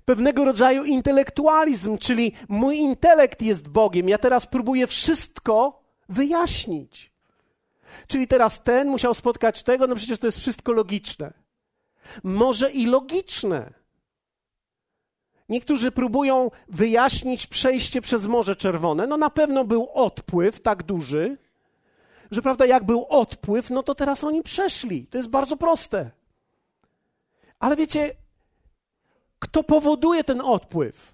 Pewnego 0.04 0.44
rodzaju 0.44 0.84
intelektualizm, 0.84 1.98
czyli 1.98 2.32
mój 2.48 2.76
intelekt 2.76 3.42
jest 3.42 3.68
Bogiem. 3.68 4.08
Ja 4.08 4.18
teraz 4.18 4.46
próbuję 4.46 4.86
wszystko 4.86 5.82
wyjaśnić. 6.08 7.12
Czyli 8.08 8.26
teraz 8.26 8.62
ten 8.62 8.88
musiał 8.88 9.14
spotkać 9.14 9.62
tego, 9.62 9.86
no 9.86 9.94
przecież 9.94 10.18
to 10.18 10.26
jest 10.26 10.38
wszystko 10.38 10.72
logiczne. 10.72 11.32
Może 12.22 12.70
i 12.70 12.86
logiczne 12.86 13.79
Niektórzy 15.50 15.92
próbują 15.92 16.50
wyjaśnić 16.68 17.46
przejście 17.46 18.00
przez 18.00 18.26
Morze 18.26 18.56
Czerwone. 18.56 19.06
No 19.06 19.16
na 19.16 19.30
pewno 19.30 19.64
był 19.64 19.88
odpływ 19.94 20.60
tak 20.60 20.82
duży, 20.82 21.36
że 22.30 22.42
prawda, 22.42 22.66
jak 22.66 22.84
był 22.84 23.06
odpływ, 23.08 23.70
no 23.70 23.82
to 23.82 23.94
teraz 23.94 24.24
oni 24.24 24.42
przeszli. 24.42 25.06
To 25.06 25.18
jest 25.18 25.30
bardzo 25.30 25.56
proste. 25.56 26.10
Ale 27.58 27.76
wiecie, 27.76 28.14
kto 29.38 29.62
powoduje 29.62 30.24
ten 30.24 30.40
odpływ? 30.40 31.09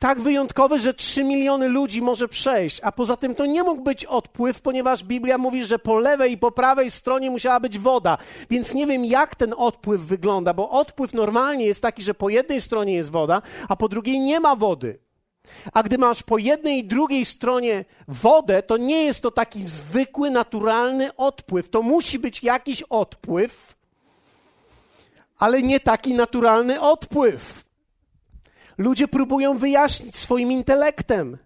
Tak 0.00 0.20
wyjątkowy, 0.20 0.78
że 0.78 0.94
trzy 0.94 1.24
miliony 1.24 1.68
ludzi 1.68 2.02
może 2.02 2.28
przejść, 2.28 2.80
a 2.82 2.92
poza 2.92 3.16
tym 3.16 3.34
to 3.34 3.46
nie 3.46 3.62
mógł 3.62 3.82
być 3.82 4.04
odpływ, 4.04 4.60
ponieważ 4.60 5.04
Biblia 5.04 5.38
mówi, 5.38 5.64
że 5.64 5.78
po 5.78 5.98
lewej 5.98 6.32
i 6.32 6.38
po 6.38 6.52
prawej 6.52 6.90
stronie 6.90 7.30
musiała 7.30 7.60
być 7.60 7.78
woda. 7.78 8.18
Więc 8.50 8.74
nie 8.74 8.86
wiem, 8.86 9.04
jak 9.04 9.36
ten 9.36 9.54
odpływ 9.56 10.00
wygląda, 10.00 10.54
bo 10.54 10.70
odpływ 10.70 11.14
normalnie 11.14 11.66
jest 11.66 11.82
taki, 11.82 12.02
że 12.02 12.14
po 12.14 12.28
jednej 12.28 12.60
stronie 12.60 12.94
jest 12.94 13.10
woda, 13.10 13.42
a 13.68 13.76
po 13.76 13.88
drugiej 13.88 14.20
nie 14.20 14.40
ma 14.40 14.56
wody. 14.56 14.98
A 15.72 15.82
gdy 15.82 15.98
masz 15.98 16.22
po 16.22 16.38
jednej 16.38 16.78
i 16.78 16.84
drugiej 16.84 17.24
stronie 17.24 17.84
wodę, 18.08 18.62
to 18.62 18.76
nie 18.76 19.04
jest 19.04 19.22
to 19.22 19.30
taki 19.30 19.66
zwykły, 19.66 20.30
naturalny 20.30 21.16
odpływ. 21.16 21.68
To 21.68 21.82
musi 21.82 22.18
być 22.18 22.42
jakiś 22.42 22.82
odpływ, 22.82 23.74
ale 25.38 25.62
nie 25.62 25.80
taki 25.80 26.14
naturalny 26.14 26.80
odpływ. 26.80 27.69
Ludzie 28.78 29.08
próbują 29.08 29.58
wyjaśnić 29.58 30.16
swoim 30.16 30.52
intelektem. 30.52 31.38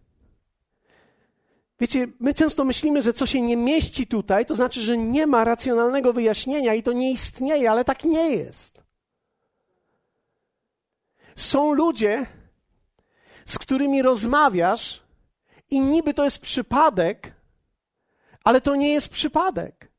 Wiecie, 1.80 2.08
my 2.20 2.34
często 2.34 2.64
myślimy, 2.64 3.02
że 3.02 3.12
co 3.12 3.26
się 3.26 3.40
nie 3.40 3.56
mieści 3.56 4.06
tutaj, 4.06 4.46
to 4.46 4.54
znaczy, 4.54 4.80
że 4.80 4.96
nie 4.96 5.26
ma 5.26 5.44
racjonalnego 5.44 6.12
wyjaśnienia 6.12 6.74
i 6.74 6.82
to 6.82 6.92
nie 6.92 7.12
istnieje, 7.12 7.70
ale 7.70 7.84
tak 7.84 8.04
nie 8.04 8.30
jest. 8.30 8.82
Są 11.36 11.72
ludzie, 11.72 12.26
z 13.46 13.58
którymi 13.58 14.02
rozmawiasz 14.02 15.02
i 15.70 15.80
niby 15.80 16.14
to 16.14 16.24
jest 16.24 16.40
przypadek, 16.40 17.32
ale 18.44 18.60
to 18.60 18.76
nie 18.76 18.92
jest 18.92 19.08
przypadek. 19.08 19.93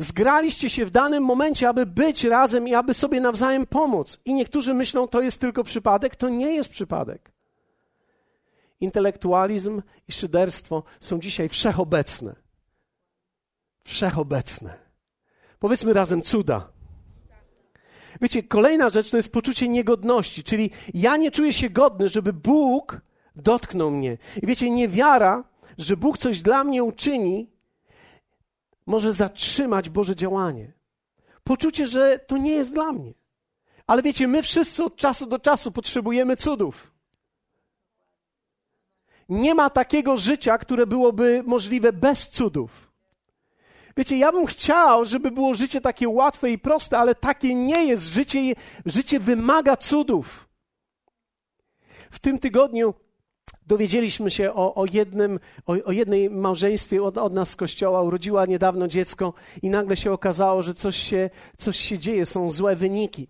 Zgraliście 0.00 0.70
się 0.70 0.86
w 0.86 0.90
danym 0.90 1.24
momencie, 1.24 1.68
aby 1.68 1.86
być 1.86 2.24
razem 2.24 2.68
i 2.68 2.74
aby 2.74 2.94
sobie 2.94 3.20
nawzajem 3.20 3.66
pomóc. 3.66 4.20
I 4.24 4.34
niektórzy 4.34 4.74
myślą, 4.74 5.08
to 5.08 5.20
jest 5.20 5.40
tylko 5.40 5.64
przypadek. 5.64 6.16
To 6.16 6.28
nie 6.28 6.54
jest 6.54 6.70
przypadek. 6.70 7.32
Intelektualizm 8.80 9.82
i 10.08 10.12
szyderstwo 10.12 10.82
są 11.00 11.20
dzisiaj 11.20 11.48
wszechobecne. 11.48 12.36
Wszechobecne. 13.84 14.74
Powiedzmy 15.58 15.92
razem 15.92 16.22
cuda. 16.22 16.72
Wiecie, 18.20 18.42
kolejna 18.42 18.88
rzecz 18.88 19.10
to 19.10 19.16
jest 19.16 19.32
poczucie 19.32 19.68
niegodności, 19.68 20.42
czyli 20.42 20.70
ja 20.94 21.16
nie 21.16 21.30
czuję 21.30 21.52
się 21.52 21.70
godny, 21.70 22.08
żeby 22.08 22.32
Bóg 22.32 23.00
dotknął 23.36 23.90
mnie. 23.90 24.18
I 24.42 24.46
wiecie, 24.46 24.70
niewiara, 24.70 25.44
że 25.78 25.96
Bóg 25.96 26.18
coś 26.18 26.42
dla 26.42 26.64
mnie 26.64 26.84
uczyni, 26.84 27.50
może 28.90 29.12
zatrzymać 29.12 29.90
Boże 29.90 30.16
działanie. 30.16 30.72
Poczucie, 31.44 31.86
że 31.86 32.18
to 32.18 32.36
nie 32.36 32.52
jest 32.52 32.72
dla 32.72 32.92
mnie. 32.92 33.14
Ale 33.86 34.02
wiecie, 34.02 34.28
my 34.28 34.42
wszyscy 34.42 34.84
od 34.84 34.96
czasu 34.96 35.26
do 35.26 35.38
czasu 35.38 35.72
potrzebujemy 35.72 36.36
cudów. 36.36 36.92
Nie 39.28 39.54
ma 39.54 39.70
takiego 39.70 40.16
życia, 40.16 40.58
które 40.58 40.86
byłoby 40.86 41.42
możliwe 41.46 41.92
bez 41.92 42.30
cudów. 42.30 42.90
Wiecie, 43.96 44.18
ja 44.18 44.32
bym 44.32 44.46
chciał, 44.46 45.04
żeby 45.04 45.30
było 45.30 45.54
życie 45.54 45.80
takie 45.80 46.08
łatwe 46.08 46.50
i 46.50 46.58
proste, 46.58 46.98
ale 46.98 47.14
takie 47.14 47.54
nie 47.54 47.84
jest. 47.84 48.04
Życie, 48.04 48.54
życie 48.86 49.20
wymaga 49.20 49.76
cudów. 49.76 50.48
W 52.10 52.18
tym 52.18 52.38
tygodniu 52.38 52.94
dowiedzieliśmy 53.70 54.30
się 54.30 54.54
o, 54.54 54.74
o 54.74 54.86
jednym, 54.92 55.40
o, 55.66 55.72
o, 55.84 55.92
jednej 55.92 56.30
małżeństwie 56.30 57.02
od, 57.02 57.18
od, 57.18 57.32
nas 57.32 57.50
z 57.50 57.56
kościoła, 57.56 58.02
urodziła 58.02 58.46
niedawno 58.46 58.88
dziecko 58.88 59.34
i 59.62 59.70
nagle 59.70 59.96
się 59.96 60.12
okazało, 60.12 60.62
że 60.62 60.74
coś 60.74 60.96
się, 60.96 61.30
coś 61.56 61.76
się 61.76 61.98
dzieje, 61.98 62.26
są 62.26 62.50
złe 62.50 62.76
wyniki. 62.76 63.28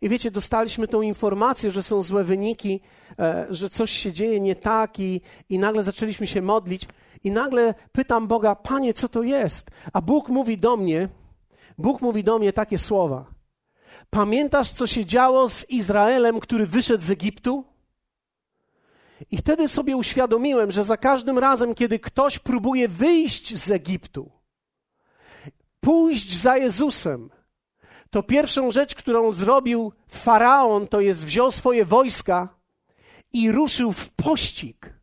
I 0.00 0.08
wiecie, 0.08 0.30
dostaliśmy 0.30 0.88
tą 0.88 1.02
informację, 1.02 1.70
że 1.70 1.82
są 1.82 2.02
złe 2.02 2.24
wyniki, 2.24 2.80
e, 3.18 3.46
że 3.50 3.70
coś 3.70 3.90
się 3.90 4.12
dzieje 4.12 4.40
nie 4.40 4.56
tak 4.56 5.00
i, 5.00 5.20
i 5.48 5.58
nagle 5.58 5.82
zaczęliśmy 5.82 6.26
się 6.26 6.42
modlić 6.42 6.82
I 7.24 7.30
nagle 7.30 7.74
pytam 7.92 8.26
Boga, 8.26 8.54
Panie, 8.54 8.92
co 8.94 9.08
to 9.08 9.22
jest? 9.22 9.70
A 9.92 10.00
Bóg 10.00 10.28
mówi 10.28 10.58
do 10.58 10.76
mnie, 10.76 11.08
Bóg 11.78 12.00
mówi 12.00 12.24
do 12.24 12.38
mnie 12.38 12.52
takie 12.52 12.78
słowa. 12.78 13.24
Pamiętasz, 14.10 14.70
co 14.70 14.86
się 14.86 15.06
działo 15.06 15.48
z 15.48 15.70
Izraelem, 15.70 16.40
który 16.40 16.66
wyszedł 16.66 17.02
z 17.02 17.10
Egiptu? 17.10 17.64
I 19.30 19.36
wtedy 19.36 19.68
sobie 19.68 19.96
uświadomiłem, 19.96 20.70
że 20.70 20.84
za 20.84 20.96
każdym 20.96 21.38
razem, 21.38 21.74
kiedy 21.74 21.98
ktoś 21.98 22.38
próbuje 22.38 22.88
wyjść 22.88 23.56
z 23.56 23.70
Egiptu, 23.70 24.30
pójść 25.80 26.36
za 26.36 26.56
Jezusem, 26.56 27.30
to 28.10 28.22
pierwszą 28.22 28.70
rzecz, 28.70 28.94
którą 28.94 29.32
zrobił 29.32 29.92
faraon, 30.08 30.88
to 30.88 31.00
jest 31.00 31.24
wziął 31.24 31.50
swoje 31.50 31.84
wojska 31.84 32.48
i 33.32 33.52
ruszył 33.52 33.92
w 33.92 34.08
pościg 34.08 34.98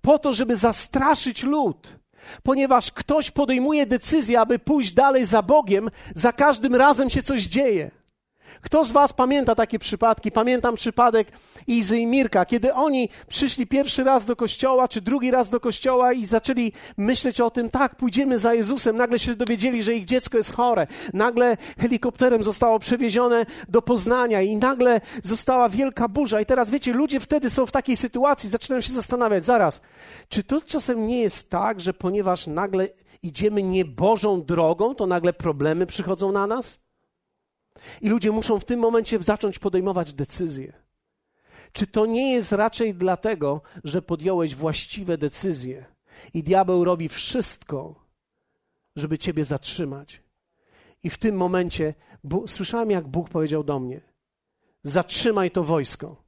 po 0.00 0.18
to, 0.18 0.32
żeby 0.32 0.56
zastraszyć 0.56 1.42
lud. 1.42 1.98
Ponieważ 2.42 2.92
ktoś 2.92 3.30
podejmuje 3.30 3.86
decyzję, 3.86 4.40
aby 4.40 4.58
pójść 4.58 4.92
dalej 4.92 5.24
za 5.24 5.42
Bogiem, 5.42 5.90
za 6.14 6.32
każdym 6.32 6.74
razem 6.74 7.10
się 7.10 7.22
coś 7.22 7.42
dzieje. 7.42 7.90
Kto 8.60 8.84
z 8.84 8.92
Was 8.92 9.12
pamięta 9.12 9.54
takie 9.54 9.78
przypadki? 9.78 10.32
Pamiętam 10.32 10.74
przypadek 10.74 11.28
Izy 11.66 11.98
i 11.98 12.06
Mirka, 12.06 12.44
kiedy 12.44 12.74
oni 12.74 13.08
przyszli 13.28 13.66
pierwszy 13.66 14.04
raz 14.04 14.26
do 14.26 14.36
kościoła, 14.36 14.88
czy 14.88 15.00
drugi 15.00 15.30
raz 15.30 15.50
do 15.50 15.60
kościoła 15.60 16.12
i 16.12 16.24
zaczęli 16.24 16.72
myśleć 16.96 17.40
o 17.40 17.50
tym, 17.50 17.70
tak, 17.70 17.96
pójdziemy 17.96 18.38
za 18.38 18.54
Jezusem. 18.54 18.96
Nagle 18.96 19.18
się 19.18 19.34
dowiedzieli, 19.34 19.82
że 19.82 19.94
ich 19.94 20.04
dziecko 20.04 20.36
jest 20.38 20.52
chore. 20.52 20.86
Nagle 21.14 21.56
helikopterem 21.78 22.42
zostało 22.42 22.78
przewiezione 22.78 23.46
do 23.68 23.82
Poznania 23.82 24.42
i 24.42 24.56
nagle 24.56 25.00
została 25.22 25.68
wielka 25.68 26.08
burza. 26.08 26.40
I 26.40 26.46
teraz 26.46 26.70
wiecie, 26.70 26.92
ludzie 26.92 27.20
wtedy 27.20 27.50
są 27.50 27.66
w 27.66 27.72
takiej 27.72 27.96
sytuacji, 27.96 28.50
zaczynają 28.50 28.80
się 28.80 28.92
zastanawiać, 28.92 29.44
zaraz, 29.44 29.80
czy 30.28 30.42
to 30.42 30.60
czasem 30.60 31.06
nie 31.06 31.20
jest 31.20 31.50
tak, 31.50 31.80
że 31.80 31.94
ponieważ 31.94 32.46
nagle 32.46 32.88
idziemy 33.22 33.62
niebożą 33.62 34.42
drogą, 34.42 34.94
to 34.94 35.06
nagle 35.06 35.32
problemy 35.32 35.86
przychodzą 35.86 36.32
na 36.32 36.46
nas? 36.46 36.86
I 38.00 38.08
ludzie 38.08 38.32
muszą 38.32 38.60
w 38.60 38.64
tym 38.64 38.80
momencie 38.80 39.22
zacząć 39.22 39.58
podejmować 39.58 40.12
decyzje. 40.14 40.85
Czy 41.72 41.86
to 41.86 42.06
nie 42.06 42.32
jest 42.32 42.52
raczej 42.52 42.94
dlatego, 42.94 43.62
że 43.84 44.02
podjąłeś 44.02 44.54
właściwe 44.54 45.18
decyzje 45.18 45.84
i 46.34 46.42
diabeł 46.42 46.84
robi 46.84 47.08
wszystko, 47.08 47.94
żeby 48.96 49.18
ciebie 49.18 49.44
zatrzymać? 49.44 50.22
I 51.02 51.10
w 51.10 51.18
tym 51.18 51.36
momencie 51.36 51.94
słyszałem, 52.46 52.90
jak 52.90 53.08
Bóg 53.08 53.28
powiedział 53.30 53.64
do 53.64 53.80
mnie: 53.80 54.00
Zatrzymaj 54.82 55.50
to 55.50 55.64
wojsko. 55.64 56.22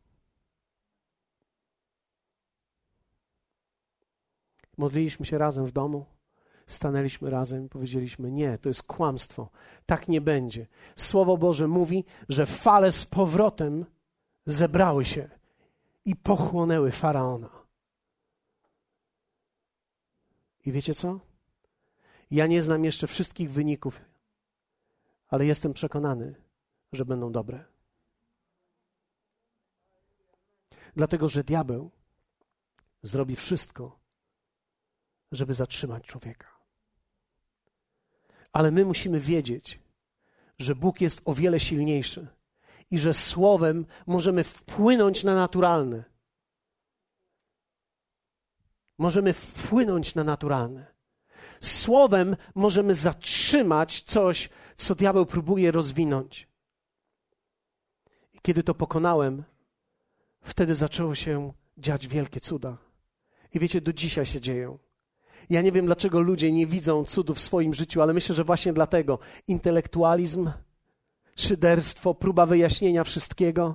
Modliliśmy 4.77 5.27
się 5.27 5.39
razem 5.39 5.67
w 5.67 5.73
domu 5.73 6.07
stanęliśmy 6.69 7.31
razem 7.31 7.67
i 7.67 7.69
powiedzieliśmy: 7.69 8.31
Nie, 8.31 8.59
to 8.59 8.69
jest 8.69 8.83
kłamstwo. 8.83 9.49
Tak 9.87 10.09
nie 10.09 10.21
będzie. 10.21 10.67
Słowo 10.97 11.37
Boże 11.37 11.69
mówi, 11.69 12.05
że 12.29 12.47
fale 12.47 12.93
z 12.93 13.07
powrotem 13.07 13.85
zebrały 14.49 15.05
się 15.05 15.31
i 16.05 16.17
pochłonęły 16.17 16.93
faraona. 16.93 17.51
I 20.65 20.73
wiecie 20.73 20.95
co? 20.95 21.21
Ja 22.31 22.47
nie 22.47 22.63
znam 22.63 22.85
jeszcze 22.85 23.07
wszystkich 23.07 23.51
wyników, 23.51 24.01
ale 25.29 25.47
jestem 25.47 25.73
przekonany, 25.73 26.35
że 26.93 27.05
będą 27.05 27.33
dobre. 27.33 27.65
Dlatego, 30.97 31.29
że 31.29 31.45
diabeł 31.45 31.91
zrobi 33.03 33.37
wszystko, 33.37 33.99
żeby 35.33 35.55
zatrzymać 35.55 36.05
człowieka. 36.05 36.49
Ale 38.53 38.71
my 38.71 38.85
musimy 38.85 39.21
wiedzieć, 39.21 39.81
że 40.59 40.75
Bóg 40.75 41.01
jest 41.01 41.23
o 41.25 41.35
wiele 41.35 41.61
silniejszy 41.61 42.38
i 42.91 42.99
że 42.99 43.15
słowem 43.15 43.87
możemy 44.07 44.45
wpłynąć 44.45 45.25
na 45.25 45.35
naturalne. 45.35 46.05
Możemy 48.99 49.33
wpłynąć 49.33 50.15
na 50.15 50.25
naturalne. 50.25 50.87
Słowem 51.61 52.37
możemy 52.55 52.95
zatrzymać 52.95 54.03
coś, 54.03 54.49
co 54.77 54.95
diabeł 54.95 55.27
próbuje 55.27 55.71
rozwinąć. 55.71 56.49
I 58.33 58.39
kiedy 58.43 58.63
to 58.63 58.75
pokonałem, 58.75 59.45
wtedy 60.41 60.75
zaczęło 60.75 61.15
się 61.15 61.53
dziać 61.79 62.09
wielkie 62.09 62.41
cuda. 62.41 62.77
I 63.55 63.59
wiecie, 63.59 63.81
do 63.81 63.93
dzisiaj 63.93 64.27
się 64.27 64.41
dzieją. 64.41 64.79
Ja 65.51 65.63
nie 65.63 65.73
wiem, 65.73 65.87
dlaczego 65.87 66.21
ludzie 66.21 66.53
nie 66.53 66.67
widzą 66.67 67.05
cudów 67.05 67.37
w 67.37 67.41
swoim 67.41 67.75
życiu, 67.75 68.03
ale 68.03 68.13
myślę, 68.13 68.35
że 68.35 68.45
właśnie 68.45 68.73
dlatego 68.73 69.19
intelektualizm, 69.47 70.51
szyderstwo, 71.41 72.15
próba 72.15 72.47
wyjaśnienia 72.47 73.05
wszystkiego. 73.05 73.75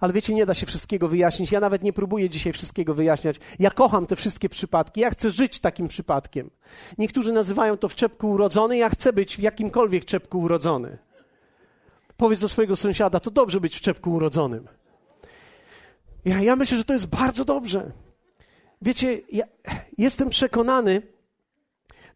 Ale 0.00 0.12
wiecie, 0.12 0.34
nie 0.34 0.46
da 0.46 0.54
się 0.54 0.66
wszystkiego 0.66 1.08
wyjaśnić. 1.08 1.52
Ja 1.52 1.60
nawet 1.60 1.82
nie 1.82 1.92
próbuję 1.92 2.30
dzisiaj 2.30 2.52
wszystkiego 2.52 2.94
wyjaśniać. 2.94 3.36
Ja 3.58 3.70
kocham 3.70 4.06
te 4.06 4.16
wszystkie 4.16 4.48
przypadki. 4.48 5.00
Ja 5.00 5.10
chcę 5.10 5.30
żyć 5.30 5.60
takim 5.60 5.88
przypadkiem. 5.88 6.50
Niektórzy 6.98 7.32
nazywają 7.32 7.76
to 7.76 7.88
w 7.88 7.94
czepku 7.94 8.30
urodzony. 8.30 8.76
Ja 8.76 8.88
chcę 8.88 9.12
być 9.12 9.36
w 9.36 9.40
jakimkolwiek 9.40 10.04
czepku 10.04 10.40
urodzony. 10.40 10.98
Powiedz 12.16 12.40
do 12.40 12.48
swojego 12.48 12.76
sąsiada, 12.76 13.20
to 13.20 13.30
dobrze 13.30 13.60
być 13.60 13.76
w 13.76 13.80
czepku 13.80 14.12
urodzonym. 14.12 14.68
Ja, 16.24 16.40
ja 16.42 16.56
myślę, 16.56 16.78
że 16.78 16.84
to 16.84 16.92
jest 16.92 17.06
bardzo 17.06 17.44
dobrze. 17.44 17.92
Wiecie, 18.82 19.20
ja 19.32 19.44
jestem 19.98 20.28
przekonany, 20.28 21.02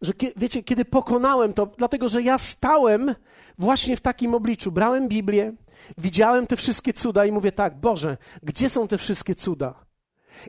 że 0.01 0.13
wiecie, 0.37 0.63
kiedy 0.63 0.85
pokonałem 0.85 1.53
to, 1.53 1.65
dlatego 1.65 2.09
że 2.09 2.21
ja 2.21 2.37
stałem 2.37 3.15
właśnie 3.57 3.97
w 3.97 4.01
takim 4.01 4.33
obliczu, 4.33 4.71
brałem 4.71 5.07
Biblię, 5.07 5.53
widziałem 5.97 6.47
te 6.47 6.57
wszystkie 6.57 6.93
cuda 6.93 7.25
i 7.25 7.31
mówię 7.31 7.51
tak, 7.51 7.79
Boże, 7.79 8.17
gdzie 8.43 8.69
są 8.69 8.87
te 8.87 8.97
wszystkie 8.97 9.35
cuda? 9.35 9.85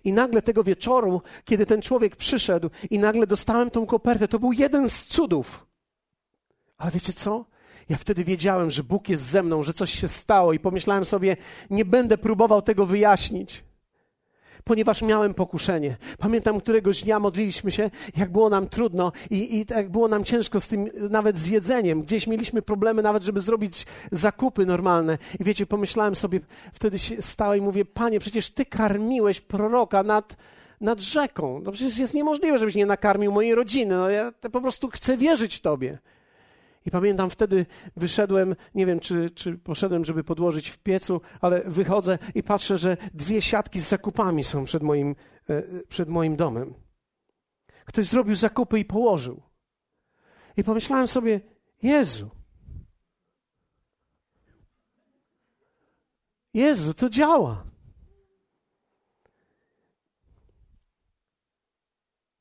I 0.04 0.12
nagle 0.12 0.42
tego 0.42 0.64
wieczoru, 0.64 1.22
kiedy 1.44 1.66
ten 1.66 1.82
człowiek 1.82 2.16
przyszedł 2.16 2.70
i 2.90 2.98
nagle 2.98 3.26
dostałem 3.26 3.70
tą 3.70 3.86
kopertę, 3.86 4.28
to 4.28 4.38
był 4.38 4.52
jeden 4.52 4.88
z 4.88 5.04
cudów. 5.04 5.66
Ale 6.78 6.90
wiecie 6.90 7.12
co? 7.12 7.44
Ja 7.88 7.96
wtedy 7.96 8.24
wiedziałem, 8.24 8.70
że 8.70 8.82
Bóg 8.82 9.08
jest 9.08 9.24
ze 9.24 9.42
mną, 9.42 9.62
że 9.62 9.72
coś 9.72 9.92
się 10.00 10.08
stało 10.08 10.52
i 10.52 10.58
pomyślałem 10.58 11.04
sobie, 11.04 11.36
nie 11.70 11.84
będę 11.84 12.18
próbował 12.18 12.62
tego 12.62 12.86
wyjaśnić 12.86 13.64
ponieważ 14.64 15.02
miałem 15.02 15.34
pokuszenie. 15.34 15.96
Pamiętam, 16.18 16.60
któregoś 16.60 17.02
dnia 17.02 17.18
modliliśmy 17.18 17.70
się, 17.70 17.90
jak 18.16 18.32
było 18.32 18.50
nam 18.50 18.68
trudno 18.68 19.12
i, 19.30 19.56
i 19.56 19.66
jak 19.70 19.90
było 19.90 20.08
nam 20.08 20.24
ciężko 20.24 20.60
z 20.60 20.68
tym, 20.68 20.90
nawet 21.10 21.36
z 21.36 21.46
jedzeniem. 21.46 22.02
Gdzieś 22.02 22.26
mieliśmy 22.26 22.62
problemy 22.62 23.02
nawet, 23.02 23.22
żeby 23.22 23.40
zrobić 23.40 23.86
zakupy 24.12 24.66
normalne. 24.66 25.18
I 25.40 25.44
wiecie, 25.44 25.66
pomyślałem 25.66 26.14
sobie, 26.14 26.40
wtedy 26.72 26.98
się 26.98 27.22
stałem 27.22 27.58
i 27.58 27.60
mówię, 27.60 27.84
Panie, 27.84 28.20
przecież 28.20 28.50
Ty 28.50 28.64
karmiłeś 28.64 29.40
proroka 29.40 30.02
nad, 30.02 30.36
nad 30.80 31.00
rzeką. 31.00 31.60
No 31.64 31.72
przecież 31.72 31.98
jest 31.98 32.14
niemożliwe, 32.14 32.58
żebyś 32.58 32.74
nie 32.74 32.86
nakarmił 32.86 33.32
mojej 33.32 33.54
rodziny. 33.54 33.96
No 33.96 34.10
ja 34.10 34.32
po 34.52 34.60
prostu 34.60 34.88
chcę 34.88 35.16
wierzyć 35.16 35.60
Tobie. 35.60 35.98
I 36.86 36.90
pamiętam 36.90 37.30
wtedy 37.30 37.66
wyszedłem, 37.96 38.56
nie 38.74 38.86
wiem 38.86 39.00
czy, 39.00 39.30
czy 39.30 39.58
poszedłem, 39.58 40.04
żeby 40.04 40.24
podłożyć 40.24 40.68
w 40.68 40.78
piecu, 40.78 41.20
ale 41.40 41.62
wychodzę 41.64 42.18
i 42.34 42.42
patrzę, 42.42 42.78
że 42.78 42.96
dwie 43.14 43.42
siatki 43.42 43.80
z 43.80 43.88
zakupami 43.88 44.44
są 44.44 44.64
przed 44.64 44.82
moim, 44.82 45.14
e, 45.48 45.62
przed 45.88 46.08
moim 46.08 46.36
domem. 46.36 46.74
Ktoś 47.84 48.06
zrobił 48.06 48.34
zakupy 48.34 48.78
i 48.78 48.84
położył. 48.84 49.42
I 50.56 50.64
pomyślałem 50.64 51.08
sobie, 51.08 51.40
Jezu, 51.82 52.30
Jezu, 56.54 56.94
to 56.94 57.10
działa. 57.10 57.64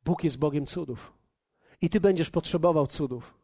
Bóg 0.06 0.24
jest 0.24 0.38
Bogiem 0.38 0.66
cudów. 0.66 1.14
I 1.82 1.90
Ty 1.90 2.00
będziesz 2.00 2.30
potrzebował 2.30 2.88
cudów. 2.88 3.41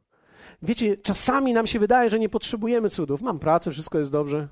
Wiecie, 0.62 0.98
czasami 0.98 1.54
nam 1.54 1.68
się 1.68 1.80
wydaje, 1.80 2.10
że 2.10 2.20
nie 2.20 2.30
potrzebujemy 2.30 2.90
cudów. 2.90 3.22
Mam 3.22 3.40
pracę, 3.40 3.72
wszystko 3.72 4.00
jest 4.00 4.12
dobrze. 4.12 4.48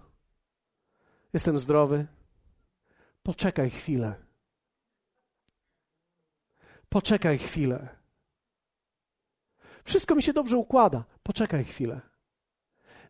Jestem 1.34 1.60
zdrowy. 1.60 2.08
Poczekaj 3.24 3.70
chwilę. 3.70 4.16
Poczekaj 6.90 7.38
chwilę. 7.38 7.90
Wszystko 9.84 10.16
mi 10.16 10.24
się 10.24 10.34
dobrze 10.34 10.58
układa. 10.58 11.04
Poczekaj 11.24 11.64
chwilę. 11.64 12.02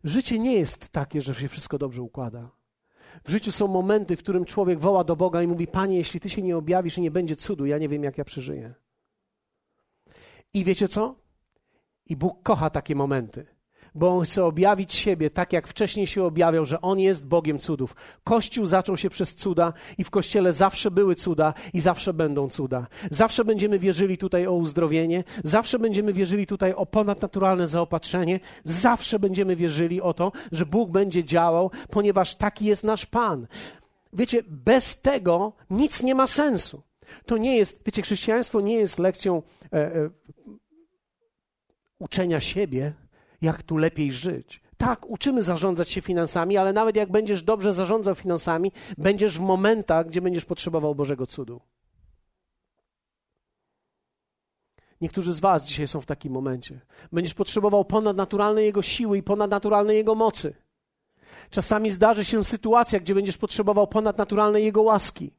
Życie 0.04 0.38
nie 0.38 0.52
jest 0.52 0.88
takie, 0.88 1.22
że 1.22 1.34
się 1.34 1.48
wszystko 1.48 1.78
dobrze 1.78 2.02
układa. 2.02 2.50
W 3.24 3.30
życiu 3.30 3.52
są 3.52 3.68
momenty, 3.68 4.16
w 4.16 4.18
którym 4.18 4.44
człowiek 4.44 4.78
woła 4.78 5.04
do 5.04 5.16
Boga 5.16 5.42
i 5.42 5.46
mówi: 5.46 5.66
Panie, 5.66 5.96
jeśli 5.96 6.20
Ty 6.20 6.30
się 6.30 6.42
nie 6.42 6.56
objawisz 6.56 6.98
i 6.98 7.00
nie 7.00 7.10
będzie 7.10 7.36
cudu, 7.36 7.66
ja 7.66 7.78
nie 7.78 7.88
wiem, 7.88 8.04
jak 8.04 8.18
ja 8.18 8.24
przeżyję. 8.24 8.74
I 10.54 10.64
wiecie 10.64 10.88
co? 10.88 11.25
I 12.06 12.16
Bóg 12.16 12.42
kocha 12.42 12.70
takie 12.70 12.94
momenty, 12.94 13.46
bo 13.94 14.16
On 14.16 14.24
chce 14.24 14.44
objawić 14.44 14.94
siebie 14.94 15.30
tak, 15.30 15.52
jak 15.52 15.68
wcześniej 15.68 16.06
się 16.06 16.24
objawiał, 16.24 16.64
że 16.64 16.80
On 16.80 16.98
jest 16.98 17.28
Bogiem 17.28 17.58
cudów. 17.58 17.96
Kościół 18.24 18.66
zaczął 18.66 18.96
się 18.96 19.10
przez 19.10 19.34
cuda 19.34 19.72
i 19.98 20.04
w 20.04 20.10
Kościele 20.10 20.52
zawsze 20.52 20.90
były 20.90 21.14
cuda 21.14 21.54
i 21.72 21.80
zawsze 21.80 22.14
będą 22.14 22.48
cuda. 22.48 22.86
Zawsze 23.10 23.44
będziemy 23.44 23.78
wierzyli 23.78 24.18
tutaj 24.18 24.46
o 24.46 24.52
uzdrowienie, 24.52 25.24
zawsze 25.44 25.78
będziemy 25.78 26.12
wierzyli 26.12 26.46
tutaj 26.46 26.72
o 26.72 26.86
ponadnaturalne 26.86 27.68
zaopatrzenie, 27.68 28.40
zawsze 28.64 29.18
będziemy 29.18 29.56
wierzyli 29.56 30.00
o 30.00 30.14
to, 30.14 30.32
że 30.52 30.66
Bóg 30.66 30.90
będzie 30.90 31.24
działał, 31.24 31.70
ponieważ 31.90 32.34
taki 32.34 32.64
jest 32.64 32.84
nasz 32.84 33.06
Pan. 33.06 33.46
Wiecie, 34.12 34.42
bez 34.48 35.00
tego 35.00 35.52
nic 35.70 36.02
nie 36.02 36.14
ma 36.14 36.26
sensu. 36.26 36.82
To 37.26 37.36
nie 37.36 37.56
jest, 37.56 37.82
wiecie, 37.86 38.02
chrześcijaństwo 38.02 38.60
nie 38.60 38.74
jest 38.74 38.98
lekcją 38.98 39.42
e, 39.72 39.76
e, 39.76 40.10
uczenia 41.98 42.40
siebie, 42.40 42.92
jak 43.42 43.62
tu 43.62 43.76
lepiej 43.76 44.12
żyć. 44.12 44.60
Tak, 44.76 45.06
uczymy 45.06 45.42
zarządzać 45.42 45.90
się 45.90 46.00
finansami, 46.00 46.56
ale 46.56 46.72
nawet 46.72 46.96
jak 46.96 47.10
będziesz 47.10 47.42
dobrze 47.42 47.72
zarządzał 47.72 48.14
finansami, 48.14 48.72
będziesz 48.98 49.38
w 49.38 49.40
momentach, 49.40 50.06
gdzie 50.06 50.20
będziesz 50.20 50.44
potrzebował 50.44 50.94
Bożego 50.94 51.26
cudu. 51.26 51.60
Niektórzy 55.00 55.32
z 55.32 55.40
Was 55.40 55.64
dzisiaj 55.64 55.88
są 55.88 56.00
w 56.00 56.06
takim 56.06 56.32
momencie. 56.32 56.80
Będziesz 57.12 57.34
potrzebował 57.34 57.84
ponadnaturalnej 57.84 58.64
Jego 58.64 58.82
siły 58.82 59.18
i 59.18 59.22
ponadnaturalnej 59.22 59.96
Jego 59.96 60.14
mocy. 60.14 60.54
Czasami 61.50 61.90
zdarzy 61.90 62.24
się 62.24 62.44
sytuacja, 62.44 63.00
gdzie 63.00 63.14
będziesz 63.14 63.38
potrzebował 63.38 63.86
ponadnaturalnej 63.86 64.64
Jego 64.64 64.82
łaski. 64.82 65.32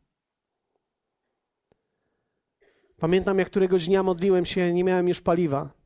Pamiętam, 2.97 3.39
jak 3.39 3.47
któregoś 3.47 3.85
dnia 3.85 4.03
modliłem 4.03 4.45
się, 4.45 4.73
nie 4.73 4.83
miałem 4.83 5.07
już 5.07 5.21
paliwa. 5.21 5.76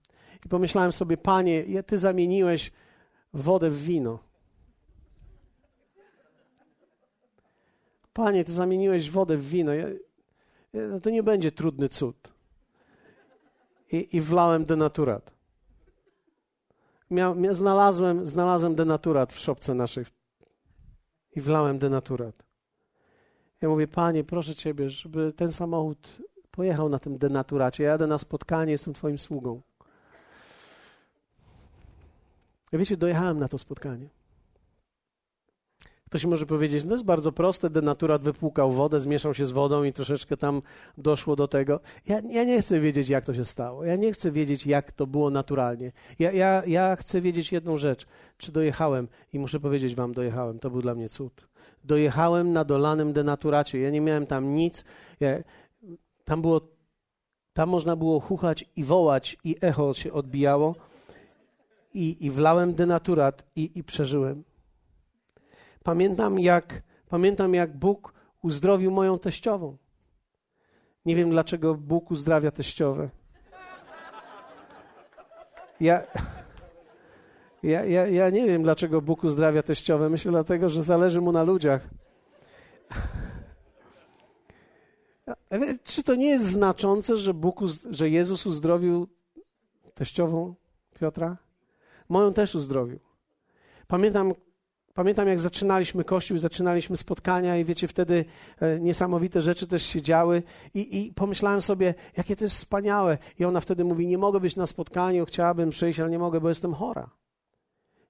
I 0.45 0.49
pomyślałem 0.49 0.91
sobie, 0.91 1.17
Panie, 1.17 1.83
Ty 1.83 1.97
zamieniłeś 1.97 2.71
wodę 3.33 3.69
w 3.69 3.83
wino. 3.83 4.19
Panie, 8.13 8.43
Ty 8.43 8.51
zamieniłeś 8.51 9.09
wodę 9.09 9.37
w 9.37 9.49
wino. 9.49 9.73
Ja, 9.73 9.87
ja, 10.73 10.99
to 11.03 11.09
nie 11.09 11.23
będzie 11.23 11.51
trudny 11.51 11.89
cud. 11.89 12.33
I, 13.91 14.17
i 14.17 14.21
wlałem 14.21 14.65
denaturat. 14.65 15.31
Miał, 17.11 17.35
mia, 17.35 17.53
znalazłem, 17.53 18.27
znalazłem 18.27 18.75
denaturat 18.75 19.33
w 19.33 19.39
szopce 19.39 19.73
naszej 19.73 20.05
i 21.35 21.41
wlałem 21.41 21.79
denaturat. 21.79 22.43
Ja 23.61 23.69
mówię, 23.69 23.87
Panie, 23.87 24.23
proszę 24.23 24.55
Ciebie, 24.55 24.89
żeby 24.89 25.33
ten 25.33 25.51
samochód 25.51 26.17
pojechał 26.51 26.89
na 26.89 26.99
tym 26.99 27.17
denaturacie. 27.17 27.83
Ja 27.83 27.89
jadę 27.89 28.07
na 28.07 28.17
spotkanie, 28.17 28.71
jestem 28.71 28.93
Twoim 28.93 29.17
sługą. 29.17 29.61
Ja 32.71 32.79
wiecie, 32.79 32.97
dojechałem 32.97 33.39
na 33.39 33.47
to 33.47 33.57
spotkanie. 33.57 34.09
Ktoś 36.11 36.25
może 36.25 36.45
powiedzieć, 36.45 36.83
no 36.83 36.91
jest 36.91 37.03
bardzo 37.03 37.31
proste, 37.31 37.69
denaturat 37.69 38.23
wypłukał 38.23 38.71
wodę, 38.71 38.99
zmieszał 38.99 39.33
się 39.33 39.45
z 39.45 39.51
wodą 39.51 39.83
i 39.83 39.93
troszeczkę 39.93 40.37
tam 40.37 40.61
doszło 40.97 41.35
do 41.35 41.47
tego. 41.47 41.79
Ja, 42.07 42.21
ja 42.29 42.43
nie 42.43 42.61
chcę 42.61 42.79
wiedzieć, 42.79 43.09
jak 43.09 43.25
to 43.25 43.33
się 43.33 43.45
stało. 43.45 43.85
Ja 43.85 43.95
nie 43.95 44.11
chcę 44.11 44.31
wiedzieć, 44.31 44.65
jak 44.65 44.91
to 44.91 45.07
było 45.07 45.29
naturalnie. 45.29 45.91
Ja, 46.19 46.31
ja, 46.31 46.63
ja 46.65 46.95
chcę 46.95 47.21
wiedzieć 47.21 47.51
jedną 47.51 47.77
rzecz. 47.77 48.05
Czy 48.37 48.51
dojechałem? 48.51 49.07
I 49.33 49.39
muszę 49.39 49.59
powiedzieć 49.59 49.95
wam, 49.95 50.13
dojechałem. 50.13 50.59
To 50.59 50.69
był 50.69 50.81
dla 50.81 50.95
mnie 50.95 51.09
cud. 51.09 51.47
Dojechałem 51.83 52.53
na 52.53 52.63
dolanym 52.63 53.13
denaturacie. 53.13 53.79
Ja 53.79 53.89
nie 53.89 54.01
miałem 54.01 54.25
tam 54.25 54.55
nic. 54.55 54.85
Ja, 55.19 55.29
tam 56.23 56.41
było, 56.41 56.61
tam 57.53 57.69
można 57.69 57.95
było 57.95 58.19
chuchać 58.19 58.65
i 58.75 58.83
wołać 58.83 59.37
i 59.43 59.55
echo 59.61 59.93
się 59.93 60.13
odbijało 60.13 60.75
i, 61.93 62.25
i 62.25 62.31
wlałem 62.31 62.73
denaturat 62.73 63.43
i, 63.55 63.71
i 63.79 63.83
przeżyłem. 63.83 64.43
Pamiętam 65.83 66.39
jak, 66.39 66.81
pamiętam, 67.09 67.53
jak 67.53 67.77
Bóg 67.77 68.13
uzdrowił 68.41 68.91
moją 68.91 69.19
teściową. 69.19 69.77
Nie 71.05 71.15
wiem, 71.15 71.29
dlaczego 71.29 71.75
Bóg 71.75 72.11
uzdrawia 72.11 72.51
teściowe. 72.51 73.09
Ja, 75.79 76.03
ja, 77.63 77.85
ja, 77.85 78.07
ja 78.07 78.29
nie 78.29 78.45
wiem, 78.47 78.63
dlaczego 78.63 79.01
Bóg 79.01 79.23
uzdrawia 79.23 79.63
teściowe. 79.63 80.09
Myślę 80.09 80.31
dlatego, 80.31 80.69
że 80.69 80.83
zależy 80.83 81.21
mu 81.21 81.31
na 81.31 81.43
ludziach. 81.43 81.89
Czy 85.83 86.03
to 86.03 86.15
nie 86.15 86.29
jest 86.29 86.45
znaczące, 86.45 87.17
że, 87.17 87.33
Bóg, 87.33 87.59
że 87.89 88.09
Jezus 88.09 88.45
uzdrowił 88.45 89.07
teściową 89.93 90.55
Piotra? 90.99 91.37
Moją 92.11 92.33
też 92.33 92.55
uzdrowił. 92.55 92.99
Pamiętam, 93.87 94.33
pamiętam, 94.93 95.27
jak 95.27 95.39
zaczynaliśmy 95.39 96.03
kościół, 96.03 96.37
zaczynaliśmy 96.37 96.97
spotkania 96.97 97.57
i 97.57 97.65
wiecie, 97.65 97.87
wtedy 97.87 98.25
e, 98.59 98.79
niesamowite 98.79 99.41
rzeczy 99.41 99.67
też 99.67 99.83
się 99.83 100.01
działy 100.01 100.43
i, 100.73 101.05
i 101.05 101.13
pomyślałem 101.13 101.61
sobie, 101.61 101.93
jakie 102.17 102.35
to 102.35 102.43
jest 102.43 102.55
wspaniałe. 102.55 103.17
I 103.39 103.45
ona 103.45 103.61
wtedy 103.61 103.83
mówi, 103.83 104.07
nie 104.07 104.17
mogę 104.17 104.39
być 104.39 104.55
na 104.55 104.65
spotkaniu, 104.65 105.25
chciałabym 105.25 105.69
przyjść, 105.69 105.99
ale 105.99 106.09
nie 106.09 106.19
mogę, 106.19 106.41
bo 106.41 106.49
jestem 106.49 106.73
chora. 106.73 107.09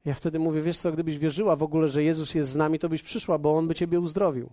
Ja 0.05 0.13
wtedy 0.13 0.39
mówię, 0.39 0.61
wiesz 0.61 0.77
co, 0.77 0.91
gdybyś 0.91 1.17
wierzyła 1.17 1.55
w 1.55 1.63
ogóle, 1.63 1.87
że 1.87 2.03
Jezus 2.03 2.35
jest 2.35 2.49
z 2.49 2.55
nami, 2.55 2.79
to 2.79 2.89
byś 2.89 3.03
przyszła, 3.03 3.37
bo 3.37 3.57
On 3.57 3.67
by 3.67 3.75
ciebie 3.75 3.99
uzdrowił. 3.99 4.49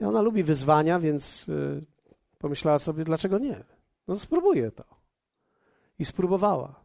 I 0.00 0.04
ona 0.04 0.22
lubi 0.22 0.42
wyzwania, 0.42 0.98
więc 0.98 1.48
y, 1.48 1.84
pomyślała 2.38 2.78
sobie, 2.78 3.04
dlaczego 3.04 3.38
nie? 3.38 3.64
No 4.08 4.18
spróbuję 4.18 4.70
to. 4.70 4.84
I 5.98 6.04
spróbowała. 6.04 6.83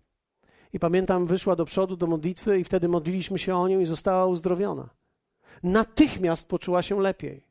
I 0.73 0.79
pamiętam, 0.79 1.25
wyszła 1.25 1.55
do 1.55 1.65
przodu 1.65 1.97
do 1.97 2.07
modlitwy 2.07 2.59
i 2.59 2.63
wtedy 2.63 2.87
modliliśmy 2.87 3.39
się 3.39 3.55
o 3.55 3.67
nią 3.67 3.79
i 3.79 3.85
została 3.85 4.25
uzdrowiona. 4.25 4.89
Natychmiast 5.63 6.49
poczuła 6.49 6.81
się 6.81 7.01
lepiej. 7.01 7.43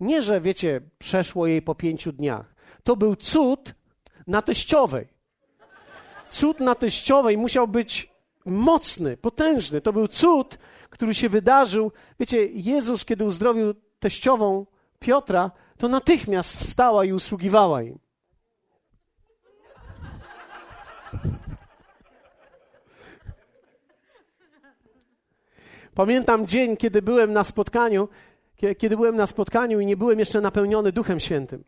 Nie, 0.00 0.22
że 0.22 0.40
wiecie, 0.40 0.80
przeszło 0.98 1.46
jej 1.46 1.62
po 1.62 1.74
pięciu 1.74 2.12
dniach. 2.12 2.54
To 2.82 2.96
był 2.96 3.16
cud 3.16 3.74
na 4.26 4.42
teściowej. 4.42 5.08
Cud 6.30 6.60
na 6.60 6.74
teściowej 6.74 7.38
musiał 7.38 7.68
być 7.68 8.10
mocny, 8.46 9.16
potężny. 9.16 9.80
To 9.80 9.92
był 9.92 10.08
cud, 10.08 10.58
który 10.90 11.14
się 11.14 11.28
wydarzył. 11.28 11.92
Wiecie, 12.20 12.46
Jezus, 12.46 13.04
kiedy 13.04 13.24
uzdrowił 13.24 13.74
teściową 13.98 14.66
Piotra, 14.98 15.50
to 15.78 15.88
natychmiast 15.88 16.56
wstała 16.56 17.04
i 17.04 17.12
usługiwała 17.12 17.82
im. 17.82 17.98
Pamiętam 25.96 26.46
dzień, 26.46 26.76
kiedy 26.76 27.02
byłem 27.02 27.32
na 27.32 27.44
spotkaniu, 27.44 28.08
kiedy 28.78 28.96
byłem 28.96 29.16
na 29.16 29.26
spotkaniu 29.26 29.80
i 29.80 29.86
nie 29.86 29.96
byłem 29.96 30.18
jeszcze 30.18 30.40
napełniony 30.40 30.92
Duchem 30.92 31.20
Świętym. 31.20 31.64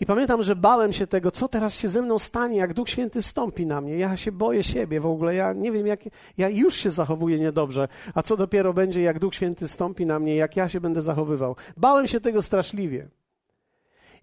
I 0.00 0.06
pamiętam, 0.06 0.42
że 0.42 0.56
bałem 0.56 0.92
się 0.92 1.06
tego, 1.06 1.30
co 1.30 1.48
teraz 1.48 1.74
się 1.74 1.88
ze 1.88 2.02
mną 2.02 2.18
stanie, 2.18 2.56
jak 2.56 2.74
Duch 2.74 2.88
Święty 2.88 3.22
wstąpi 3.22 3.66
na 3.66 3.80
mnie. 3.80 3.98
Ja 3.98 4.16
się 4.16 4.32
boję 4.32 4.62
siebie 4.62 5.00
w 5.00 5.06
ogóle. 5.06 5.34
Ja 5.34 5.52
nie 5.52 5.72
wiem, 5.72 5.86
jak. 5.86 6.00
Ja 6.38 6.48
już 6.48 6.74
się 6.74 6.90
zachowuję 6.90 7.38
niedobrze. 7.38 7.88
A 8.14 8.22
co 8.22 8.36
dopiero 8.36 8.74
będzie, 8.74 9.02
jak 9.02 9.18
Duch 9.18 9.34
Święty 9.34 9.68
wstąpi 9.68 10.06
na 10.06 10.18
mnie, 10.18 10.36
jak 10.36 10.56
ja 10.56 10.68
się 10.68 10.80
będę 10.80 11.02
zachowywał. 11.02 11.56
Bałem 11.76 12.06
się 12.06 12.20
tego 12.20 12.42
straszliwie. 12.42 13.08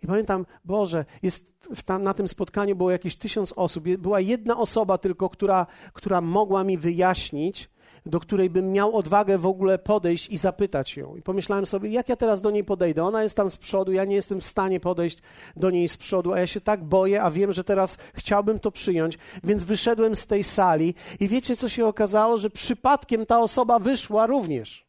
I 0.03 0.07
pamiętam, 0.07 0.45
Boże, 0.65 1.05
jest 1.23 1.51
tam, 1.85 2.03
na 2.03 2.13
tym 2.13 2.27
spotkaniu 2.27 2.75
było 2.75 2.91
jakieś 2.91 3.15
tysiąc 3.15 3.53
osób. 3.55 3.83
Była 3.97 4.19
jedna 4.19 4.57
osoba 4.57 4.97
tylko, 4.97 5.29
która, 5.29 5.67
która 5.93 6.21
mogła 6.21 6.63
mi 6.63 6.77
wyjaśnić, 6.77 7.72
do 8.05 8.19
której 8.19 8.49
bym 8.49 8.71
miał 8.71 8.97
odwagę 8.97 9.37
w 9.37 9.45
ogóle 9.45 9.79
podejść 9.79 10.29
i 10.29 10.37
zapytać 10.37 10.97
ją. 10.97 11.15
I 11.15 11.21
pomyślałem 11.21 11.65
sobie, 11.65 11.89
jak 11.89 12.09
ja 12.09 12.15
teraz 12.15 12.41
do 12.41 12.51
niej 12.51 12.63
podejdę? 12.63 13.03
Ona 13.03 13.23
jest 13.23 13.37
tam 13.37 13.49
z 13.49 13.57
przodu, 13.57 13.91
ja 13.91 14.05
nie 14.05 14.15
jestem 14.15 14.41
w 14.41 14.43
stanie 14.43 14.79
podejść 14.79 15.17
do 15.55 15.69
niej 15.69 15.89
z 15.89 15.97
przodu, 15.97 16.33
a 16.33 16.39
ja 16.39 16.47
się 16.47 16.61
tak 16.61 16.83
boję, 16.83 17.23
a 17.23 17.31
wiem, 17.31 17.51
że 17.51 17.63
teraz 17.63 17.97
chciałbym 18.13 18.59
to 18.59 18.71
przyjąć, 18.71 19.17
więc 19.43 19.63
wyszedłem 19.63 20.15
z 20.15 20.27
tej 20.27 20.43
sali 20.43 20.93
i 21.19 21.27
wiecie, 21.27 21.55
co 21.55 21.69
się 21.69 21.85
okazało? 21.85 22.37
Że 22.37 22.49
przypadkiem 22.49 23.25
ta 23.25 23.39
osoba 23.39 23.79
wyszła 23.79 24.25
również. 24.25 24.85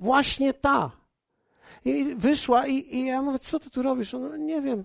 Właśnie 0.00 0.54
ta. 0.54 0.90
I 1.84 2.14
wyszła 2.14 2.66
i, 2.66 2.96
i 2.96 3.06
ja 3.06 3.22
mówię, 3.22 3.38
co 3.38 3.60
ty 3.60 3.70
tu 3.70 3.82
robisz? 3.82 4.14
Ona, 4.14 4.36
nie 4.36 4.60
wiem. 4.60 4.84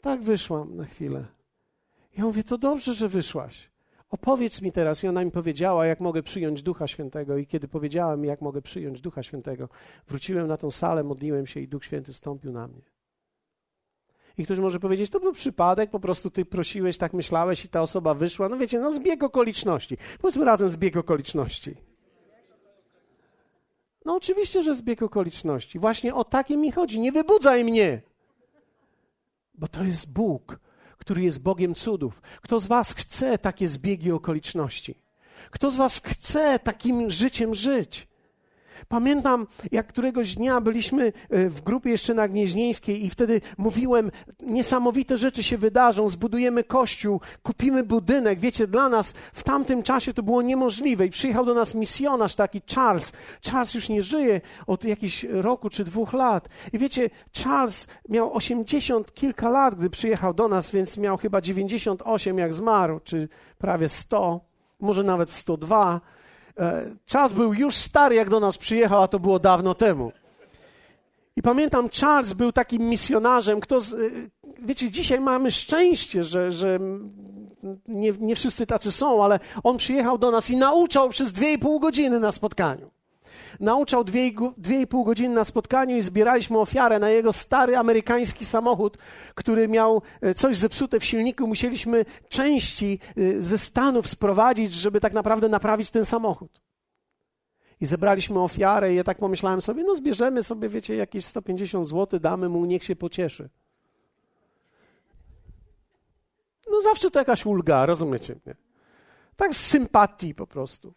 Tak 0.00 0.22
wyszłam 0.22 0.76
na 0.76 0.84
chwilę. 0.84 1.24
Ja 2.16 2.24
mówię, 2.24 2.44
to 2.44 2.58
dobrze, 2.58 2.94
że 2.94 3.08
wyszłaś. 3.08 3.67
Opowiedz 4.10 4.62
mi 4.62 4.72
teraz. 4.72 5.04
I 5.04 5.08
ona 5.08 5.24
mi 5.24 5.30
powiedziała, 5.30 5.86
jak 5.86 6.00
mogę 6.00 6.22
przyjąć 6.22 6.62
Ducha 6.62 6.86
Świętego. 6.86 7.36
I 7.36 7.46
kiedy 7.46 7.68
powiedziała 7.68 8.16
mi, 8.16 8.28
jak 8.28 8.40
mogę 8.40 8.62
przyjąć 8.62 9.00
Ducha 9.00 9.22
Świętego, 9.22 9.68
wróciłem 10.08 10.46
na 10.46 10.56
tą 10.56 10.70
salę, 10.70 11.04
modliłem 11.04 11.46
się 11.46 11.60
i 11.60 11.68
Duch 11.68 11.84
Święty 11.84 12.12
stąpił 12.12 12.52
na 12.52 12.68
mnie. 12.68 12.82
I 14.38 14.44
ktoś 14.44 14.58
może 14.58 14.80
powiedzieć, 14.80 15.10
to 15.10 15.20
był 15.20 15.32
przypadek, 15.32 15.90
po 15.90 16.00
prostu 16.00 16.30
ty 16.30 16.44
prosiłeś, 16.44 16.98
tak 16.98 17.12
myślałeś 17.12 17.64
i 17.64 17.68
ta 17.68 17.82
osoba 17.82 18.14
wyszła. 18.14 18.48
No 18.48 18.56
wiecie, 18.56 18.78
no 18.78 18.92
zbieg 18.92 19.22
okoliczności. 19.22 19.96
Powiedzmy 20.20 20.44
razem 20.44 20.68
zbieg 20.68 20.96
okoliczności. 20.96 21.76
No 24.04 24.14
oczywiście, 24.14 24.62
że 24.62 24.74
zbieg 24.74 25.02
okoliczności. 25.02 25.78
Właśnie 25.78 26.14
o 26.14 26.24
takie 26.24 26.56
mi 26.56 26.72
chodzi. 26.72 27.00
Nie 27.00 27.12
wybudzaj 27.12 27.64
mnie. 27.64 28.02
Bo 29.54 29.68
to 29.68 29.84
jest 29.84 30.12
Bóg, 30.12 30.58
który 31.08 31.22
jest 31.22 31.42
Bogiem 31.42 31.74
cudów? 31.74 32.22
Kto 32.42 32.60
z 32.60 32.66
Was 32.66 32.92
chce 32.92 33.38
takie 33.38 33.68
zbiegi 33.68 34.12
okoliczności? 34.12 34.94
Kto 35.50 35.70
z 35.70 35.76
Was 35.76 36.00
chce 36.04 36.58
takim 36.58 37.10
życiem 37.10 37.54
żyć? 37.54 38.07
Pamiętam, 38.88 39.46
jak 39.72 39.86
któregoś 39.86 40.34
dnia 40.34 40.60
byliśmy 40.60 41.12
e, 41.30 41.48
w 41.48 41.60
grupie 41.60 41.90
jeszcze 41.90 42.14
na 42.14 42.28
Gnieźnieńskiej 42.28 43.04
i 43.04 43.10
wtedy 43.10 43.40
mówiłem, 43.58 44.10
niesamowite 44.40 45.16
rzeczy 45.16 45.42
się 45.42 45.58
wydarzą, 45.58 46.08
zbudujemy 46.08 46.64
kościół, 46.64 47.20
kupimy 47.42 47.84
budynek. 47.84 48.40
Wiecie, 48.40 48.66
dla 48.66 48.88
nas 48.88 49.14
w 49.32 49.42
tamtym 49.42 49.82
czasie 49.82 50.14
to 50.14 50.22
było 50.22 50.42
niemożliwe 50.42 51.06
i 51.06 51.10
przyjechał 51.10 51.44
do 51.44 51.54
nas 51.54 51.74
misjonarz 51.74 52.34
taki 52.34 52.62
Charles. 52.74 53.12
Charles 53.50 53.74
już 53.74 53.88
nie 53.88 54.02
żyje 54.02 54.40
od 54.66 54.84
jakichś 54.84 55.24
roku 55.24 55.70
czy 55.70 55.84
dwóch 55.84 56.12
lat. 56.12 56.48
I 56.72 56.78
wiecie, 56.78 57.10
Charles 57.42 57.86
miał 58.08 58.34
80 58.34 59.14
kilka 59.14 59.50
lat, 59.50 59.74
gdy 59.74 59.90
przyjechał 59.90 60.34
do 60.34 60.48
nas, 60.48 60.70
więc 60.70 60.96
miał 60.96 61.16
chyba 61.16 61.40
98 61.40 62.38
jak 62.38 62.54
zmarł, 62.54 63.00
czy 63.04 63.28
prawie 63.58 63.88
100, 63.88 64.40
może 64.80 65.02
nawet 65.02 65.30
102 65.30 66.00
E, 66.00 66.17
czas 67.06 67.32
był 67.32 67.54
już 67.54 67.74
stary, 67.74 68.14
jak 68.14 68.30
do 68.30 68.40
nas 68.40 68.58
przyjechał, 68.58 69.02
a 69.02 69.08
to 69.08 69.18
było 69.18 69.38
dawno 69.38 69.74
temu. 69.74 70.12
I 71.36 71.42
pamiętam, 71.42 71.88
Charles 72.00 72.32
był 72.32 72.52
takim 72.52 72.88
misjonarzem, 72.88 73.60
kto, 73.60 73.80
z, 73.80 73.92
e, 73.92 73.96
wiecie, 74.58 74.90
dzisiaj 74.90 75.20
mamy 75.20 75.50
szczęście, 75.50 76.24
że, 76.24 76.52
że 76.52 76.78
nie, 77.88 78.12
nie 78.20 78.36
wszyscy 78.36 78.66
tacy 78.66 78.92
są, 78.92 79.24
ale 79.24 79.40
on 79.62 79.76
przyjechał 79.76 80.18
do 80.18 80.30
nas 80.30 80.50
i 80.50 80.56
nauczał 80.56 81.08
przez 81.08 81.32
dwie 81.32 81.52
i 81.52 81.58
pół 81.58 81.80
godziny 81.80 82.20
na 82.20 82.32
spotkaniu 82.32 82.90
nauczał 83.60 84.04
dwie, 84.04 84.30
dwie 84.56 84.80
i 84.80 84.86
pół 84.86 85.04
godziny 85.04 85.34
na 85.34 85.44
spotkaniu 85.44 85.96
i 85.96 86.02
zbieraliśmy 86.02 86.58
ofiarę 86.58 86.98
na 86.98 87.10
jego 87.10 87.32
stary 87.32 87.76
amerykański 87.76 88.44
samochód, 88.44 88.98
który 89.34 89.68
miał 89.68 90.02
e, 90.20 90.34
coś 90.34 90.56
zepsute 90.56 91.00
w 91.00 91.04
silniku. 91.04 91.46
Musieliśmy 91.46 92.04
części 92.28 92.98
e, 93.16 93.42
ze 93.42 93.58
Stanów 93.58 94.08
sprowadzić, 94.08 94.74
żeby 94.74 95.00
tak 95.00 95.12
naprawdę 95.12 95.48
naprawić 95.48 95.90
ten 95.90 96.04
samochód. 96.04 96.60
I 97.80 97.86
zebraliśmy 97.86 98.40
ofiarę 98.40 98.92
i 98.92 98.96
ja 98.96 99.04
tak 99.04 99.18
pomyślałem 99.18 99.60
sobie, 99.60 99.84
no 99.84 99.94
zbierzemy 99.94 100.42
sobie, 100.42 100.68
wiecie, 100.68 100.96
jakieś 100.96 101.24
150 101.24 101.88
zł, 101.88 102.20
damy 102.20 102.48
mu, 102.48 102.64
niech 102.64 102.84
się 102.84 102.96
pocieszy. 102.96 103.48
No 106.70 106.80
zawsze 106.80 107.10
to 107.10 107.18
jakaś 107.18 107.46
ulga, 107.46 107.86
rozumiecie 107.86 108.34
mnie? 108.44 108.54
Tak 109.36 109.54
z 109.54 109.66
sympatii 109.66 110.34
po 110.34 110.46
prostu. 110.46 110.94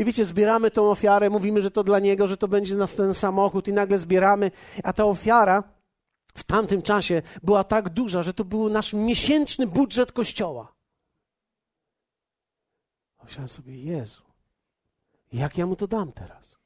I 0.00 0.04
wiecie, 0.04 0.24
zbieramy 0.24 0.70
tą 0.70 0.90
ofiarę, 0.90 1.30
mówimy, 1.30 1.62
że 1.62 1.70
to 1.70 1.84
dla 1.84 1.98
niego, 1.98 2.26
że 2.26 2.36
to 2.36 2.48
będzie 2.48 2.74
nas 2.76 2.96
ten 2.96 3.14
samochód, 3.14 3.68
i 3.68 3.72
nagle 3.72 3.98
zbieramy, 3.98 4.50
a 4.84 4.92
ta 4.92 5.04
ofiara 5.04 5.62
w 6.34 6.44
tamtym 6.44 6.82
czasie 6.82 7.22
była 7.42 7.64
tak 7.64 7.88
duża, 7.88 8.22
że 8.22 8.34
to 8.34 8.44
był 8.44 8.70
nasz 8.70 8.92
miesięczny 8.92 9.66
budżet 9.66 10.12
kościoła. 10.12 10.72
Myślałem 13.24 13.48
sobie, 13.48 13.80
Jezu, 13.80 14.22
jak 15.32 15.58
ja 15.58 15.66
mu 15.66 15.76
to 15.76 15.86
dam 15.86 16.12
teraz? 16.12 16.56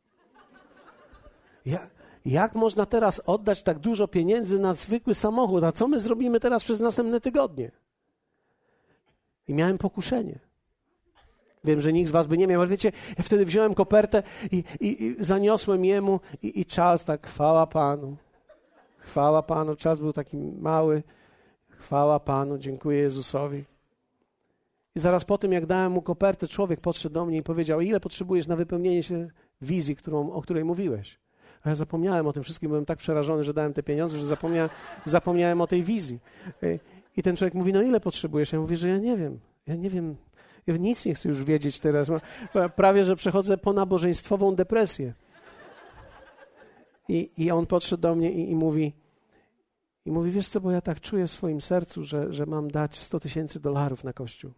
Ja, 1.66 1.90
jak 2.24 2.54
można 2.54 2.86
teraz 2.86 3.20
oddać 3.26 3.62
tak 3.62 3.78
dużo 3.78 4.08
pieniędzy 4.08 4.58
na 4.58 4.74
zwykły 4.74 5.14
samochód? 5.14 5.64
A 5.64 5.72
co 5.72 5.88
my 5.88 6.00
zrobimy 6.00 6.40
teraz 6.40 6.64
przez 6.64 6.80
następne 6.80 7.20
tygodnie? 7.20 7.70
I 9.48 9.54
miałem 9.54 9.78
pokuszenie. 9.78 10.53
Wiem, 11.64 11.80
że 11.80 11.92
nikt 11.92 12.08
z 12.08 12.12
was 12.12 12.26
by 12.26 12.38
nie 12.38 12.46
miał, 12.46 12.60
ale 12.60 12.70
wiecie, 12.70 12.92
ja 13.18 13.24
wtedy 13.24 13.44
wziąłem 13.44 13.74
kopertę 13.74 14.22
i, 14.52 14.64
i, 14.80 15.04
i 15.04 15.16
zaniosłem 15.20 15.84
jemu 15.84 16.20
i, 16.42 16.60
i 16.60 16.64
Charles 16.64 17.04
tak, 17.04 17.26
chwała 17.26 17.66
Panu, 17.66 18.16
chwała 18.98 19.42
Panu. 19.42 19.76
Charles 19.82 20.00
był 20.00 20.12
taki 20.12 20.36
mały, 20.36 21.02
chwała 21.68 22.20
Panu, 22.20 22.58
dziękuję 22.58 22.98
Jezusowi. 22.98 23.64
I 24.96 25.00
zaraz 25.00 25.24
po 25.24 25.38
tym, 25.38 25.52
jak 25.52 25.66
dałem 25.66 25.92
mu 25.92 26.02
kopertę, 26.02 26.48
człowiek 26.48 26.80
podszedł 26.80 27.14
do 27.14 27.26
mnie 27.26 27.38
i 27.38 27.42
powiedział, 27.42 27.80
ile 27.80 28.00
potrzebujesz 28.00 28.46
na 28.46 28.56
wypełnienie 28.56 29.02
się 29.02 29.28
wizji, 29.62 29.96
którą, 29.96 30.32
o 30.32 30.42
której 30.42 30.64
mówiłeś? 30.64 31.18
A 31.62 31.68
ja 31.68 31.74
zapomniałem 31.74 32.26
o 32.26 32.32
tym 32.32 32.42
wszystkim, 32.42 32.68
byłem 32.68 32.84
tak 32.84 32.98
przerażony, 32.98 33.44
że 33.44 33.54
dałem 33.54 33.72
te 33.72 33.82
pieniądze, 33.82 34.18
że 34.18 34.24
zapomniałem, 34.24 34.70
zapomniałem 35.04 35.60
o 35.60 35.66
tej 35.66 35.82
wizji. 35.82 36.20
I 37.16 37.22
ten 37.22 37.36
człowiek 37.36 37.54
mówi, 37.54 37.72
no 37.72 37.82
ile 37.82 38.00
potrzebujesz? 38.00 38.52
Ja 38.52 38.60
mówię, 38.60 38.76
że 38.76 38.88
ja 38.88 38.98
nie 38.98 39.16
wiem. 39.16 39.40
Ja 39.66 39.74
nie 39.74 39.90
wiem, 39.90 40.16
nic 40.66 41.06
nie 41.06 41.14
chcę 41.14 41.28
już 41.28 41.44
wiedzieć 41.44 41.80
teraz. 41.80 42.08
Prawie, 42.76 43.04
że 43.04 43.16
przechodzę 43.16 43.58
po 43.58 43.72
nabożeństwową 43.72 44.54
depresję. 44.54 45.14
I, 47.08 47.30
I 47.36 47.50
on 47.50 47.66
podszedł 47.66 48.00
do 48.00 48.14
mnie 48.14 48.32
i, 48.32 48.50
i 48.50 48.56
mówi, 48.56 48.92
i 50.04 50.10
mówi, 50.10 50.30
wiesz 50.30 50.48
co, 50.48 50.60
bo 50.60 50.70
ja 50.70 50.80
tak 50.80 51.00
czuję 51.00 51.26
w 51.26 51.30
swoim 51.30 51.60
sercu, 51.60 52.04
że, 52.04 52.32
że 52.32 52.46
mam 52.46 52.70
dać 52.70 52.98
100 52.98 53.20
tysięcy 53.20 53.60
dolarów 53.60 54.04
na 54.04 54.12
kościół. 54.12 54.52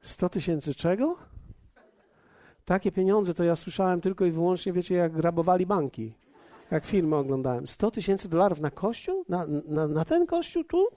100 0.00 0.28
tysięcy 0.28 0.74
czego? 0.74 1.16
Takie 2.64 2.92
pieniądze 2.92 3.34
to 3.34 3.44
ja 3.44 3.56
słyszałem 3.56 4.00
tylko 4.00 4.24
i 4.24 4.30
wyłącznie, 4.30 4.72
wiecie, 4.72 4.94
jak 4.94 5.12
grabowali 5.12 5.66
banki. 5.66 6.14
Jak 6.70 6.86
filmy 6.86 7.16
oglądałem. 7.16 7.66
100 7.66 7.90
tysięcy 7.90 8.28
dolarów 8.28 8.60
na 8.60 8.70
kościół? 8.70 9.24
Na, 9.28 9.46
na, 9.66 9.86
na 9.86 10.04
ten 10.04 10.26
kościół 10.26 10.64
tu? 10.64 10.88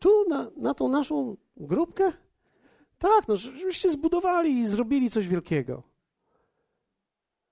Tu, 0.00 0.28
na, 0.28 0.50
na 0.56 0.74
tą 0.74 0.88
naszą 0.88 1.36
grupkę? 1.56 2.12
Tak, 2.98 3.28
no, 3.28 3.36
żebyście 3.36 3.90
zbudowali 3.90 4.58
i 4.58 4.66
zrobili 4.66 5.10
coś 5.10 5.28
wielkiego. 5.28 5.82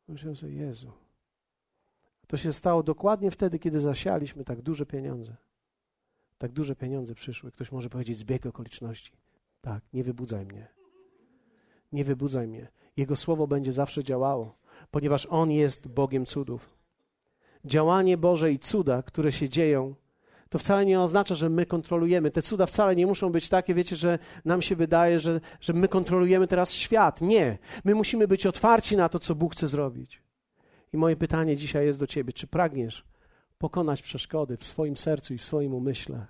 Myślałem 0.09 0.37
sobie, 0.37 0.55
Jezu. 0.55 0.93
To 2.27 2.37
się 2.37 2.53
stało 2.53 2.83
dokładnie 2.83 3.31
wtedy, 3.31 3.59
kiedy 3.59 3.81
zasialiśmy 3.81 4.45
tak 4.45 4.63
duże 4.63 4.87
pieniądze. 4.87 5.37
Tak 6.39 6.53
duże 6.53 6.77
pieniądze 6.77 7.15
przyszły. 7.15 7.53
Ktoś 7.53 7.73
może 7.73 7.91
powiedzieć 7.91 8.19
zbieg 8.19 8.47
okoliczności. 8.47 9.13
Tak, 9.61 9.83
nie 9.93 10.05
wybudzaj 10.05 10.47
mnie. 10.47 10.69
Nie 11.93 12.05
wybudzaj 12.05 12.49
mnie. 12.49 12.69
Jego 12.97 13.17
słowo 13.17 13.47
będzie 13.47 13.73
zawsze 13.73 14.05
działało, 14.05 14.59
ponieważ 14.91 15.27
On 15.31 15.51
jest 15.51 15.89
Bogiem 15.89 16.27
cudów. 16.27 16.79
Działanie 17.65 18.17
Boże 18.17 18.53
i 18.53 18.59
cuda, 18.59 19.03
które 19.03 19.33
się 19.33 19.49
dzieją, 19.49 19.95
to 20.49 20.59
wcale 20.59 20.87
nie 20.87 21.01
oznacza, 21.01 21.35
że 21.35 21.51
my 21.51 21.67
kontrolujemy. 21.67 22.31
Te 22.31 22.43
cuda 22.43 22.67
wcale 22.67 22.97
nie 22.97 23.07
muszą 23.07 23.33
być 23.33 23.49
takie, 23.49 23.75
wiecie, 23.75 23.97
że 23.97 24.19
nam 24.45 24.63
się 24.63 24.77
wydaje, 24.77 25.19
że, 25.19 25.41
że 25.61 25.73
my 25.73 25.89
kontrolujemy 25.89 26.47
teraz 26.47 26.73
świat. 26.73 27.21
Nie. 27.21 27.59
My 27.85 27.95
musimy 27.95 28.29
być 28.29 28.47
otwarci 28.47 28.97
na 28.97 29.09
to, 29.09 29.19
co 29.19 29.35
Bóg 29.35 29.53
chce 29.53 29.69
zrobić. 29.69 30.23
I 30.93 30.97
moje 30.97 31.17
pytanie 31.17 31.57
dzisiaj 31.57 31.87
jest 31.87 32.01
do 32.01 32.07
Ciebie: 32.07 32.33
czy 32.33 32.47
pragniesz 32.47 33.05
pokonać 33.59 34.03
przeszkody 34.03 34.57
w 34.57 34.65
swoim 34.65 34.97
sercu 34.97 35.35
i 35.35 35.39
w 35.39 35.43
swoim 35.43 35.75
umyśle, 35.75 36.27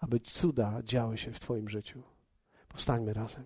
aby 0.00 0.20
cuda 0.20 0.82
działy 0.84 1.18
się 1.18 1.32
w 1.32 1.40
Twoim 1.40 1.68
życiu? 1.68 2.02
Powstańmy 2.68 3.12
razem. 3.12 3.44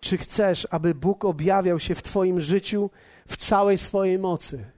Czy 0.00 0.18
chcesz, 0.18 0.68
aby 0.70 0.94
Bóg 0.94 1.24
objawiał 1.24 1.78
się 1.78 1.94
w 1.94 2.02
Twoim 2.02 2.40
życiu 2.40 2.90
w 3.28 3.36
całej 3.36 3.78
swojej 3.78 4.18
mocy? 4.18 4.70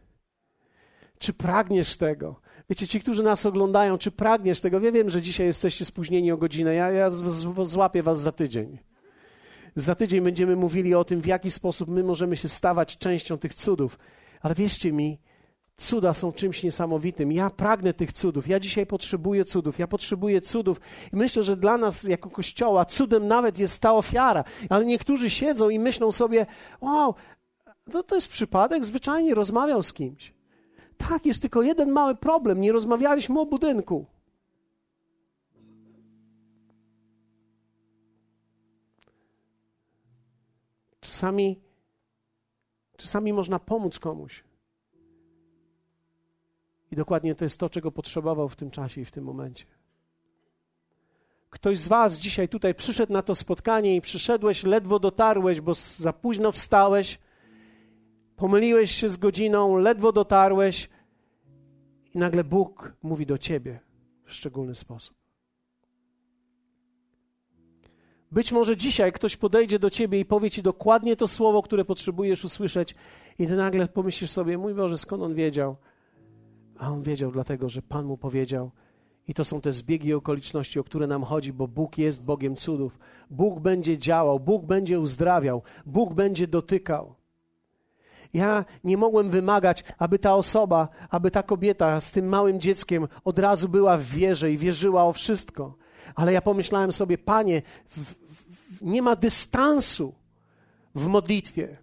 Czy 1.18 1.32
pragniesz 1.32 1.96
tego? 1.96 2.40
Wiecie, 2.70 2.86
ci, 2.86 3.00
którzy 3.00 3.22
nas 3.22 3.46
oglądają, 3.46 3.98
czy 3.98 4.10
pragniesz 4.10 4.60
tego? 4.60 4.80
Ja 4.80 4.92
wiem, 4.92 5.10
że 5.10 5.22
dzisiaj 5.22 5.46
jesteście 5.46 5.84
spóźnieni 5.84 6.32
o 6.32 6.36
godzinę. 6.36 6.74
Ja, 6.74 6.90
ja 6.90 7.10
z, 7.10 7.24
z, 7.24 7.68
złapię 7.68 8.02
was 8.02 8.20
za 8.20 8.32
tydzień. 8.32 8.78
Za 9.76 9.94
tydzień 9.94 10.20
będziemy 10.20 10.56
mówili 10.56 10.94
o 10.94 11.04
tym, 11.04 11.20
w 11.20 11.26
jaki 11.26 11.50
sposób 11.50 11.88
my 11.88 12.04
możemy 12.04 12.36
się 12.36 12.48
stawać 12.48 12.98
częścią 12.98 13.38
tych 13.38 13.54
cudów. 13.54 13.98
Ale 14.40 14.54
wierzcie 14.54 14.92
mi, 14.92 15.18
cuda 15.76 16.14
są 16.14 16.32
czymś 16.32 16.62
niesamowitym. 16.62 17.32
Ja 17.32 17.50
pragnę 17.50 17.94
tych 17.94 18.12
cudów. 18.12 18.48
Ja 18.48 18.60
dzisiaj 18.60 18.86
potrzebuję 18.86 19.44
cudów. 19.44 19.78
Ja 19.78 19.86
potrzebuję 19.86 20.40
cudów. 20.40 20.80
I 21.12 21.16
myślę, 21.16 21.42
że 21.42 21.56
dla 21.56 21.78
nas 21.78 22.04
jako 22.04 22.30
Kościoła 22.30 22.84
cudem 22.84 23.26
nawet 23.28 23.58
jest 23.58 23.82
ta 23.82 23.94
ofiara. 23.94 24.44
Ale 24.68 24.84
niektórzy 24.84 25.30
siedzą 25.30 25.68
i 25.68 25.78
myślą 25.78 26.12
sobie, 26.12 26.46
wow, 26.80 27.14
no 27.86 28.02
to 28.02 28.14
jest 28.14 28.28
przypadek, 28.28 28.84
zwyczajnie 28.84 29.34
rozmawiał 29.34 29.82
z 29.82 29.92
kimś. 29.92 30.35
Tak, 30.98 31.26
jest 31.26 31.42
tylko 31.42 31.62
jeden 31.62 31.90
mały 31.90 32.14
problem. 32.14 32.60
Nie 32.60 32.72
rozmawialiśmy 32.72 33.40
o 33.40 33.46
budynku. 33.46 34.06
Czasami, 41.00 41.60
czasami 42.96 43.32
można 43.32 43.58
pomóc 43.58 43.98
komuś. 43.98 44.44
I 46.90 46.96
dokładnie 46.96 47.34
to 47.34 47.44
jest 47.44 47.60
to, 47.60 47.70
czego 47.70 47.92
potrzebował 47.92 48.48
w 48.48 48.56
tym 48.56 48.70
czasie 48.70 49.00
i 49.00 49.04
w 49.04 49.10
tym 49.10 49.24
momencie. 49.24 49.64
Ktoś 51.50 51.78
z 51.78 51.88
Was 51.88 52.18
dzisiaj 52.18 52.48
tutaj 52.48 52.74
przyszedł 52.74 53.12
na 53.12 53.22
to 53.22 53.34
spotkanie 53.34 53.96
i 53.96 54.00
przyszedłeś, 54.00 54.64
ledwo 54.64 54.98
dotarłeś, 54.98 55.60
bo 55.60 55.74
za 55.74 56.12
późno 56.12 56.52
wstałeś, 56.52 57.18
pomyliłeś 58.36 58.90
się 58.90 59.08
z 59.08 59.16
godziną, 59.16 59.76
ledwo 59.76 60.12
dotarłeś 60.12 60.88
i 62.14 62.18
nagle 62.18 62.44
Bóg 62.44 62.92
mówi 63.02 63.26
do 63.26 63.38
ciebie 63.38 63.80
w 64.24 64.32
szczególny 64.32 64.74
sposób. 64.74 65.16
Być 68.32 68.52
może 68.52 68.76
dzisiaj 68.76 69.12
ktoś 69.12 69.36
podejdzie 69.36 69.78
do 69.78 69.90
ciebie 69.90 70.20
i 70.20 70.24
powie 70.24 70.50
ci 70.50 70.62
dokładnie 70.62 71.16
to 71.16 71.28
słowo, 71.28 71.62
które 71.62 71.84
potrzebujesz 71.84 72.44
usłyszeć, 72.44 72.94
i 73.38 73.46
ty 73.46 73.56
nagle 73.56 73.88
pomyślisz 73.88 74.30
sobie: 74.30 74.58
Mój 74.58 74.74
Boże, 74.74 74.98
skąd 74.98 75.22
on 75.22 75.34
wiedział? 75.34 75.76
A 76.78 76.90
on 76.90 77.02
wiedział 77.02 77.32
dlatego, 77.32 77.68
że 77.68 77.82
Pan 77.82 78.06
mu 78.06 78.16
powiedział, 78.16 78.70
i 79.28 79.34
to 79.34 79.44
są 79.44 79.60
te 79.60 79.72
zbiegi 79.72 80.14
okoliczności, 80.14 80.80
o 80.80 80.84
które 80.84 81.06
nam 81.06 81.24
chodzi, 81.24 81.52
bo 81.52 81.68
Bóg 81.68 81.98
jest 81.98 82.24
Bogiem 82.24 82.56
cudów. 82.56 82.98
Bóg 83.30 83.60
będzie 83.60 83.98
działał, 83.98 84.40
Bóg 84.40 84.64
będzie 84.64 85.00
uzdrawiał, 85.00 85.62
Bóg 85.86 86.14
będzie 86.14 86.46
dotykał. 86.46 87.14
Ja 88.34 88.64
nie 88.84 88.96
mogłem 88.96 89.30
wymagać, 89.30 89.84
aby 89.98 90.18
ta 90.18 90.34
osoba, 90.34 90.88
aby 91.10 91.30
ta 91.30 91.42
kobieta 91.42 92.00
z 92.00 92.12
tym 92.12 92.26
małym 92.26 92.60
dzieckiem 92.60 93.08
od 93.24 93.38
razu 93.38 93.68
była 93.68 93.98
w 93.98 94.02
wierze 94.02 94.52
i 94.52 94.58
wierzyła 94.58 95.04
o 95.04 95.12
wszystko. 95.12 95.74
Ale 96.14 96.32
ja 96.32 96.42
pomyślałem 96.42 96.92
sobie, 96.92 97.18
panie, 97.18 97.62
w, 97.88 97.98
w, 97.98 98.14
nie 98.82 99.02
ma 99.02 99.16
dystansu 99.16 100.14
w 100.94 101.06
modlitwie. 101.06 101.76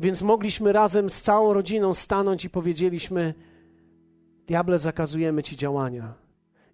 Więc 0.00 0.22
mogliśmy 0.22 0.72
razem 0.72 1.10
z 1.10 1.22
całą 1.22 1.52
rodziną 1.52 1.94
stanąć 1.94 2.44
i 2.44 2.50
powiedzieliśmy: 2.50 3.34
Diable, 4.46 4.78
zakazujemy 4.78 5.42
ci 5.42 5.56
działania. 5.56 6.27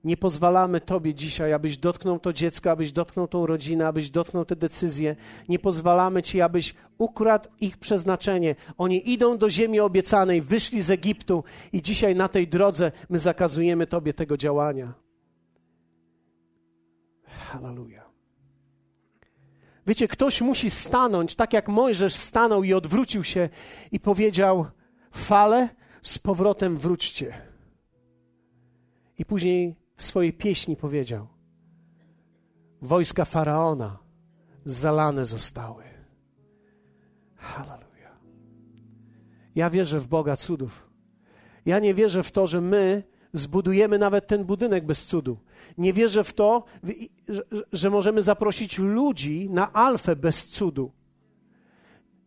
Nie 0.04 0.16
pozwalamy 0.16 0.80
Tobie 0.80 1.14
dzisiaj, 1.14 1.52
abyś 1.52 1.76
dotknął 1.76 2.18
to 2.18 2.32
dziecko, 2.32 2.70
abyś 2.70 2.92
dotknął 2.92 3.28
tą 3.28 3.46
rodzinę, 3.46 3.86
abyś 3.86 4.10
dotknął 4.10 4.44
te 4.44 4.56
decyzje. 4.56 5.16
Nie 5.48 5.58
pozwalamy 5.58 6.22
Ci, 6.22 6.40
abyś 6.40 6.74
ukradł 6.98 7.48
ich 7.60 7.78
przeznaczenie. 7.78 8.56
Oni 8.78 9.10
idą 9.10 9.38
do 9.38 9.50
ziemi 9.50 9.80
obiecanej, 9.80 10.42
wyszli 10.42 10.82
z 10.82 10.90
Egiptu 10.90 11.44
i 11.72 11.82
dzisiaj 11.82 12.16
na 12.16 12.28
tej 12.28 12.48
drodze 12.48 12.92
my 13.08 13.18
zakazujemy 13.18 13.86
Tobie 13.86 14.14
tego 14.14 14.36
działania. 14.36 14.92
Hallelujah. 17.24 18.10
Wiecie, 19.86 20.08
ktoś 20.08 20.40
musi 20.40 20.70
stanąć, 20.70 21.34
tak 21.34 21.52
jak 21.52 21.68
Mojżesz 21.68 22.14
stanął 22.14 22.64
i 22.64 22.74
odwrócił 22.74 23.24
się 23.24 23.48
i 23.92 24.00
powiedział: 24.00 24.66
Fale, 25.12 25.68
z 26.02 26.18
powrotem 26.18 26.78
wróćcie. 26.78 27.34
I 29.18 29.24
później 29.24 29.83
w 29.96 30.04
swojej 30.04 30.32
pieśni 30.32 30.76
powiedział: 30.76 31.26
Wojska 32.82 33.24
faraona 33.24 33.98
zalane 34.64 35.26
zostały. 35.26 35.84
Hallelujah. 37.36 38.20
Ja 39.54 39.70
wierzę 39.70 40.00
w 40.00 40.08
Boga 40.08 40.36
cudów. 40.36 40.90
Ja 41.66 41.78
nie 41.78 41.94
wierzę 41.94 42.22
w 42.22 42.30
to, 42.30 42.46
że 42.46 42.60
my 42.60 43.02
zbudujemy 43.32 43.98
nawet 43.98 44.26
ten 44.26 44.44
budynek 44.44 44.86
bez 44.86 45.06
cudu. 45.06 45.38
Nie 45.78 45.92
wierzę 45.92 46.24
w 46.24 46.32
to, 46.32 46.64
że 47.72 47.90
możemy 47.90 48.22
zaprosić 48.22 48.78
ludzi 48.78 49.50
na 49.50 49.72
alfę 49.72 50.16
bez 50.16 50.46
cudu. 50.46 50.92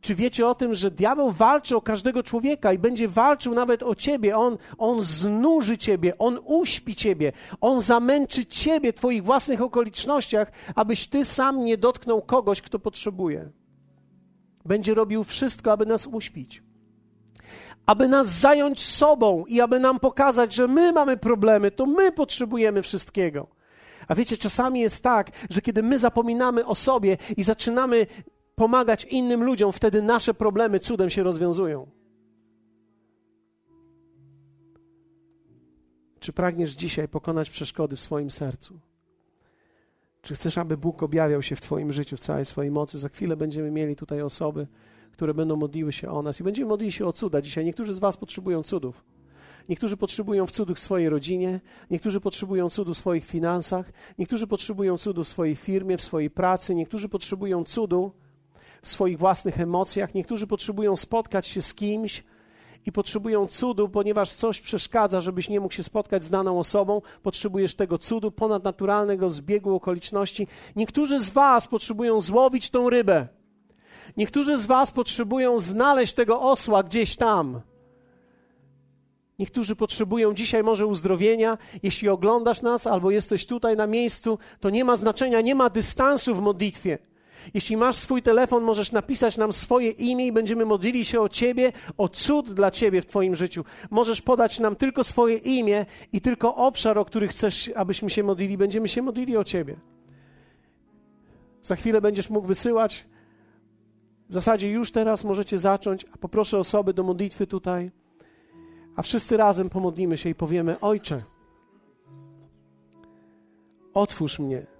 Czy 0.01 0.15
wiecie 0.15 0.47
o 0.47 0.55
tym, 0.55 0.73
że 0.73 0.91
diabeł 0.91 1.31
walczy 1.31 1.75
o 1.75 1.81
każdego 1.81 2.23
człowieka 2.23 2.73
i 2.73 2.79
będzie 2.79 3.07
walczył 3.07 3.53
nawet 3.53 3.83
o 3.83 3.95
ciebie? 3.95 4.37
On, 4.37 4.57
on 4.77 5.01
znuży 5.01 5.77
ciebie, 5.77 6.17
on 6.17 6.39
uśpi 6.45 6.95
ciebie, 6.95 7.31
on 7.61 7.81
zamęczy 7.81 8.45
ciebie, 8.45 8.93
twoich 8.93 9.23
własnych 9.23 9.61
okolicznościach, 9.61 10.51
abyś 10.75 11.07
ty 11.07 11.25
sam 11.25 11.65
nie 11.65 11.77
dotknął 11.77 12.21
kogoś, 12.21 12.61
kto 12.61 12.79
potrzebuje. 12.79 13.49
Będzie 14.65 14.93
robił 14.93 15.23
wszystko, 15.23 15.71
aby 15.71 15.85
nas 15.85 16.07
uśpić. 16.07 16.63
Aby 17.85 18.07
nas 18.07 18.27
zająć 18.27 18.81
sobą 18.81 19.45
i 19.45 19.61
aby 19.61 19.79
nam 19.79 19.99
pokazać, 19.99 20.53
że 20.53 20.67
my 20.67 20.91
mamy 20.91 21.17
problemy, 21.17 21.71
to 21.71 21.85
my 21.85 22.11
potrzebujemy 22.11 22.81
wszystkiego. 22.81 23.47
A 24.07 24.15
wiecie, 24.15 24.37
czasami 24.37 24.79
jest 24.79 25.03
tak, 25.03 25.31
że 25.49 25.61
kiedy 25.61 25.83
my 25.83 25.99
zapominamy 25.99 26.65
o 26.65 26.75
sobie 26.75 27.17
i 27.37 27.43
zaczynamy 27.43 28.07
pomagać 28.57 29.03
innym 29.03 29.43
ludziom, 29.43 29.71
wtedy 29.71 30.01
nasze 30.01 30.33
problemy 30.33 30.79
cudem 30.79 31.09
się 31.09 31.23
rozwiązują. 31.23 31.87
Czy 36.19 36.33
pragniesz 36.33 36.71
dzisiaj 36.71 37.07
pokonać 37.07 37.49
przeszkody 37.49 37.95
w 37.95 37.99
swoim 37.99 38.31
sercu? 38.31 38.79
Czy 40.21 40.33
chcesz, 40.33 40.57
aby 40.57 40.77
Bóg 40.77 41.03
objawiał 41.03 41.41
się 41.41 41.55
w 41.55 41.61
Twoim 41.61 41.93
życiu 41.93 42.17
w 42.17 42.19
całej 42.19 42.45
swojej 42.45 42.71
mocy? 42.71 42.97
Za 42.97 43.09
chwilę 43.09 43.35
będziemy 43.35 43.71
mieli 43.71 43.95
tutaj 43.95 44.21
osoby, 44.21 44.67
które 45.11 45.33
będą 45.33 45.55
modliły 45.55 45.93
się 45.93 46.11
o 46.11 46.21
nas 46.21 46.39
i 46.39 46.43
będziemy 46.43 46.69
modlić 46.69 46.95
się 46.95 47.05
o 47.05 47.13
cuda. 47.13 47.41
Dzisiaj 47.41 47.65
niektórzy 47.65 47.93
z 47.93 47.99
Was 47.99 48.17
potrzebują 48.17 48.63
cudów. 48.63 49.03
Niektórzy 49.69 49.97
potrzebują 49.97 50.47
cudów 50.47 50.77
w 50.77 50.81
swojej 50.81 51.09
rodzinie, 51.09 51.59
niektórzy 51.91 52.21
potrzebują 52.21 52.69
cudu 52.69 52.93
w 52.93 52.97
swoich 52.97 53.25
finansach, 53.25 53.91
niektórzy 54.17 54.47
potrzebują 54.47 54.97
cudu 54.97 55.23
w 55.23 55.27
swojej 55.27 55.55
firmie, 55.55 55.97
w 55.97 56.03
swojej 56.03 56.29
pracy, 56.29 56.75
niektórzy 56.75 57.09
potrzebują 57.09 57.63
cudu 57.63 58.11
w 58.81 58.89
swoich 58.89 59.17
własnych 59.17 59.59
emocjach. 59.59 60.13
Niektórzy 60.13 60.47
potrzebują 60.47 60.95
spotkać 60.95 61.47
się 61.47 61.61
z 61.61 61.73
kimś 61.73 62.23
i 62.85 62.91
potrzebują 62.91 63.47
cudu, 63.47 63.89
ponieważ 63.89 64.33
coś 64.33 64.61
przeszkadza, 64.61 65.21
żebyś 65.21 65.49
nie 65.49 65.59
mógł 65.59 65.73
się 65.73 65.83
spotkać 65.83 66.23
z 66.23 66.29
daną 66.29 66.59
osobą. 66.59 67.01
Potrzebujesz 67.23 67.75
tego 67.75 67.97
cudu, 67.97 68.31
ponadnaturalnego 68.31 69.29
zbiegu 69.29 69.75
okoliczności. 69.75 70.47
Niektórzy 70.75 71.19
z 71.19 71.29
Was 71.29 71.67
potrzebują 71.67 72.21
złowić 72.21 72.69
tą 72.69 72.89
rybę. 72.89 73.27
Niektórzy 74.17 74.57
z 74.57 74.65
Was 74.65 74.91
potrzebują 74.91 75.59
znaleźć 75.59 76.13
tego 76.13 76.41
osła 76.41 76.83
gdzieś 76.83 77.15
tam. 77.15 77.61
Niektórzy 79.39 79.75
potrzebują 79.75 80.33
dzisiaj 80.33 80.63
może 80.63 80.87
uzdrowienia. 80.87 81.57
Jeśli 81.83 82.09
oglądasz 82.09 82.61
nas 82.61 82.87
albo 82.87 83.11
jesteś 83.11 83.45
tutaj 83.45 83.75
na 83.75 83.87
miejscu, 83.87 84.39
to 84.59 84.69
nie 84.69 84.85
ma 84.85 84.95
znaczenia, 84.95 85.41
nie 85.41 85.55
ma 85.55 85.69
dystansu 85.69 86.35
w 86.35 86.41
modlitwie. 86.41 86.97
Jeśli 87.53 87.77
masz 87.77 87.95
swój 87.95 88.21
telefon, 88.21 88.63
możesz 88.63 88.91
napisać 88.91 89.37
nam 89.37 89.53
swoje 89.53 89.89
imię 89.89 90.27
i 90.27 90.31
będziemy 90.31 90.65
modlili 90.65 91.05
się 91.05 91.21
o 91.21 91.29
Ciebie, 91.29 91.71
o 91.97 92.09
cud 92.09 92.53
dla 92.53 92.71
Ciebie 92.71 93.01
w 93.01 93.05
Twoim 93.05 93.35
życiu. 93.35 93.65
Możesz 93.89 94.21
podać 94.21 94.59
nam 94.59 94.75
tylko 94.75 95.03
swoje 95.03 95.37
imię 95.37 95.85
i 96.13 96.21
tylko 96.21 96.55
obszar, 96.55 96.97
o 96.97 97.05
który 97.05 97.27
chcesz, 97.27 97.71
abyśmy 97.75 98.09
się 98.09 98.23
modlili. 98.23 98.57
Będziemy 98.57 98.87
się 98.87 99.01
modlili 99.01 99.37
o 99.37 99.43
Ciebie. 99.43 99.75
Za 101.61 101.75
chwilę 101.75 102.01
będziesz 102.01 102.29
mógł 102.29 102.47
wysyłać. 102.47 103.05
W 104.29 104.33
zasadzie 104.33 104.71
już 104.71 104.91
teraz 104.91 105.23
możecie 105.23 105.59
zacząć, 105.59 106.05
a 106.13 106.17
poproszę 106.17 106.57
osoby 106.57 106.93
do 106.93 107.03
modlitwy 107.03 107.47
tutaj. 107.47 107.91
A 108.95 109.01
wszyscy 109.01 109.37
razem 109.37 109.69
pomodlimy 109.69 110.17
się 110.17 110.29
i 110.29 110.35
powiemy: 110.35 110.79
Ojcze, 110.79 111.23
otwórz 113.93 114.39
mnie 114.39 114.76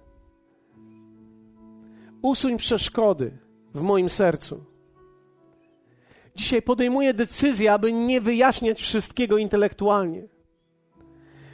Usuń 2.22 2.56
przeszkody 2.56 3.38
w 3.74 3.82
moim 3.82 4.08
sercu. 4.08 4.64
Dzisiaj 6.34 6.62
podejmuję 6.62 7.14
decyzję, 7.14 7.72
aby 7.72 7.92
nie 7.92 8.20
wyjaśniać 8.20 8.80
wszystkiego 8.82 9.38
intelektualnie. 9.38 10.28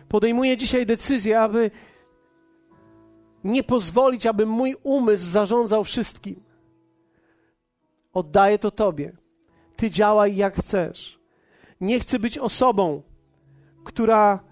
Podejmuję 0.08 0.56
dzisiaj 0.56 0.86
decyzję, 0.86 1.40
aby 1.40 1.70
nie 3.44 3.62
pozwolić, 3.62 4.26
aby 4.26 4.46
mój 4.46 4.76
umysł 4.82 5.26
zarządzał 5.26 5.84
wszystkim. 5.84 6.42
Oddaję 8.12 8.58
to 8.58 8.70
Tobie. 8.70 9.16
Ty 9.76 9.90
działaj 9.90 10.36
jak 10.36 10.56
chcesz. 10.56 11.18
Nie 11.80 12.00
chcę 12.00 12.18
być 12.18 12.38
osobą, 12.38 13.02
która 13.84 14.44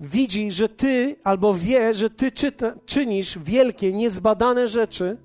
widzi, 0.00 0.50
że 0.50 0.68
Ty 0.68 1.16
albo 1.24 1.54
wie, 1.54 1.94
że 1.94 2.10
Ty 2.10 2.32
czyta, 2.32 2.74
czynisz 2.86 3.38
wielkie, 3.38 3.92
niezbadane 3.92 4.68
rzeczy 4.68 5.16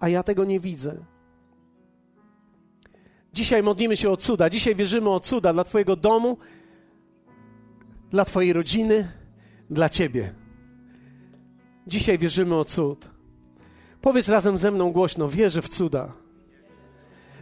a 0.00 0.08
ja 0.08 0.22
tego 0.22 0.44
nie 0.44 0.60
widzę. 0.60 1.04
Dzisiaj 3.32 3.62
modlimy 3.62 3.96
się 3.96 4.10
o 4.10 4.16
cuda, 4.16 4.50
dzisiaj 4.50 4.74
wierzymy 4.74 5.10
o 5.10 5.20
cuda 5.20 5.52
dla 5.52 5.64
Twojego 5.64 5.96
domu, 5.96 6.38
dla 8.10 8.24
Twojej 8.24 8.52
rodziny, 8.52 9.12
dla 9.70 9.88
Ciebie. 9.88 10.34
Dzisiaj 11.86 12.18
wierzymy 12.18 12.54
o 12.54 12.64
cud. 12.64 13.10
Powiedz 14.00 14.28
razem 14.28 14.58
ze 14.58 14.70
mną 14.70 14.92
głośno: 14.92 15.28
wierzę 15.28 15.62
w 15.62 15.68
cuda. 15.68 16.12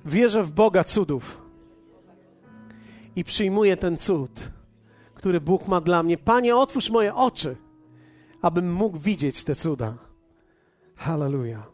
Wierzę 0.04 0.42
w 0.42 0.52
Boga 0.52 0.84
cudów. 0.84 1.42
I 3.16 3.24
przyjmuję 3.24 3.76
ten 3.76 3.96
cud, 3.96 4.50
który 5.14 5.40
Bóg 5.40 5.68
ma 5.68 5.80
dla 5.80 6.02
mnie. 6.02 6.18
Panie, 6.18 6.56
otwórz 6.56 6.90
moje 6.90 7.14
oczy, 7.14 7.56
abym 8.42 8.72
mógł 8.72 8.98
widzieć 8.98 9.44
te 9.44 9.54
cuda. 9.54 9.94
Hallelujah. 10.96 11.73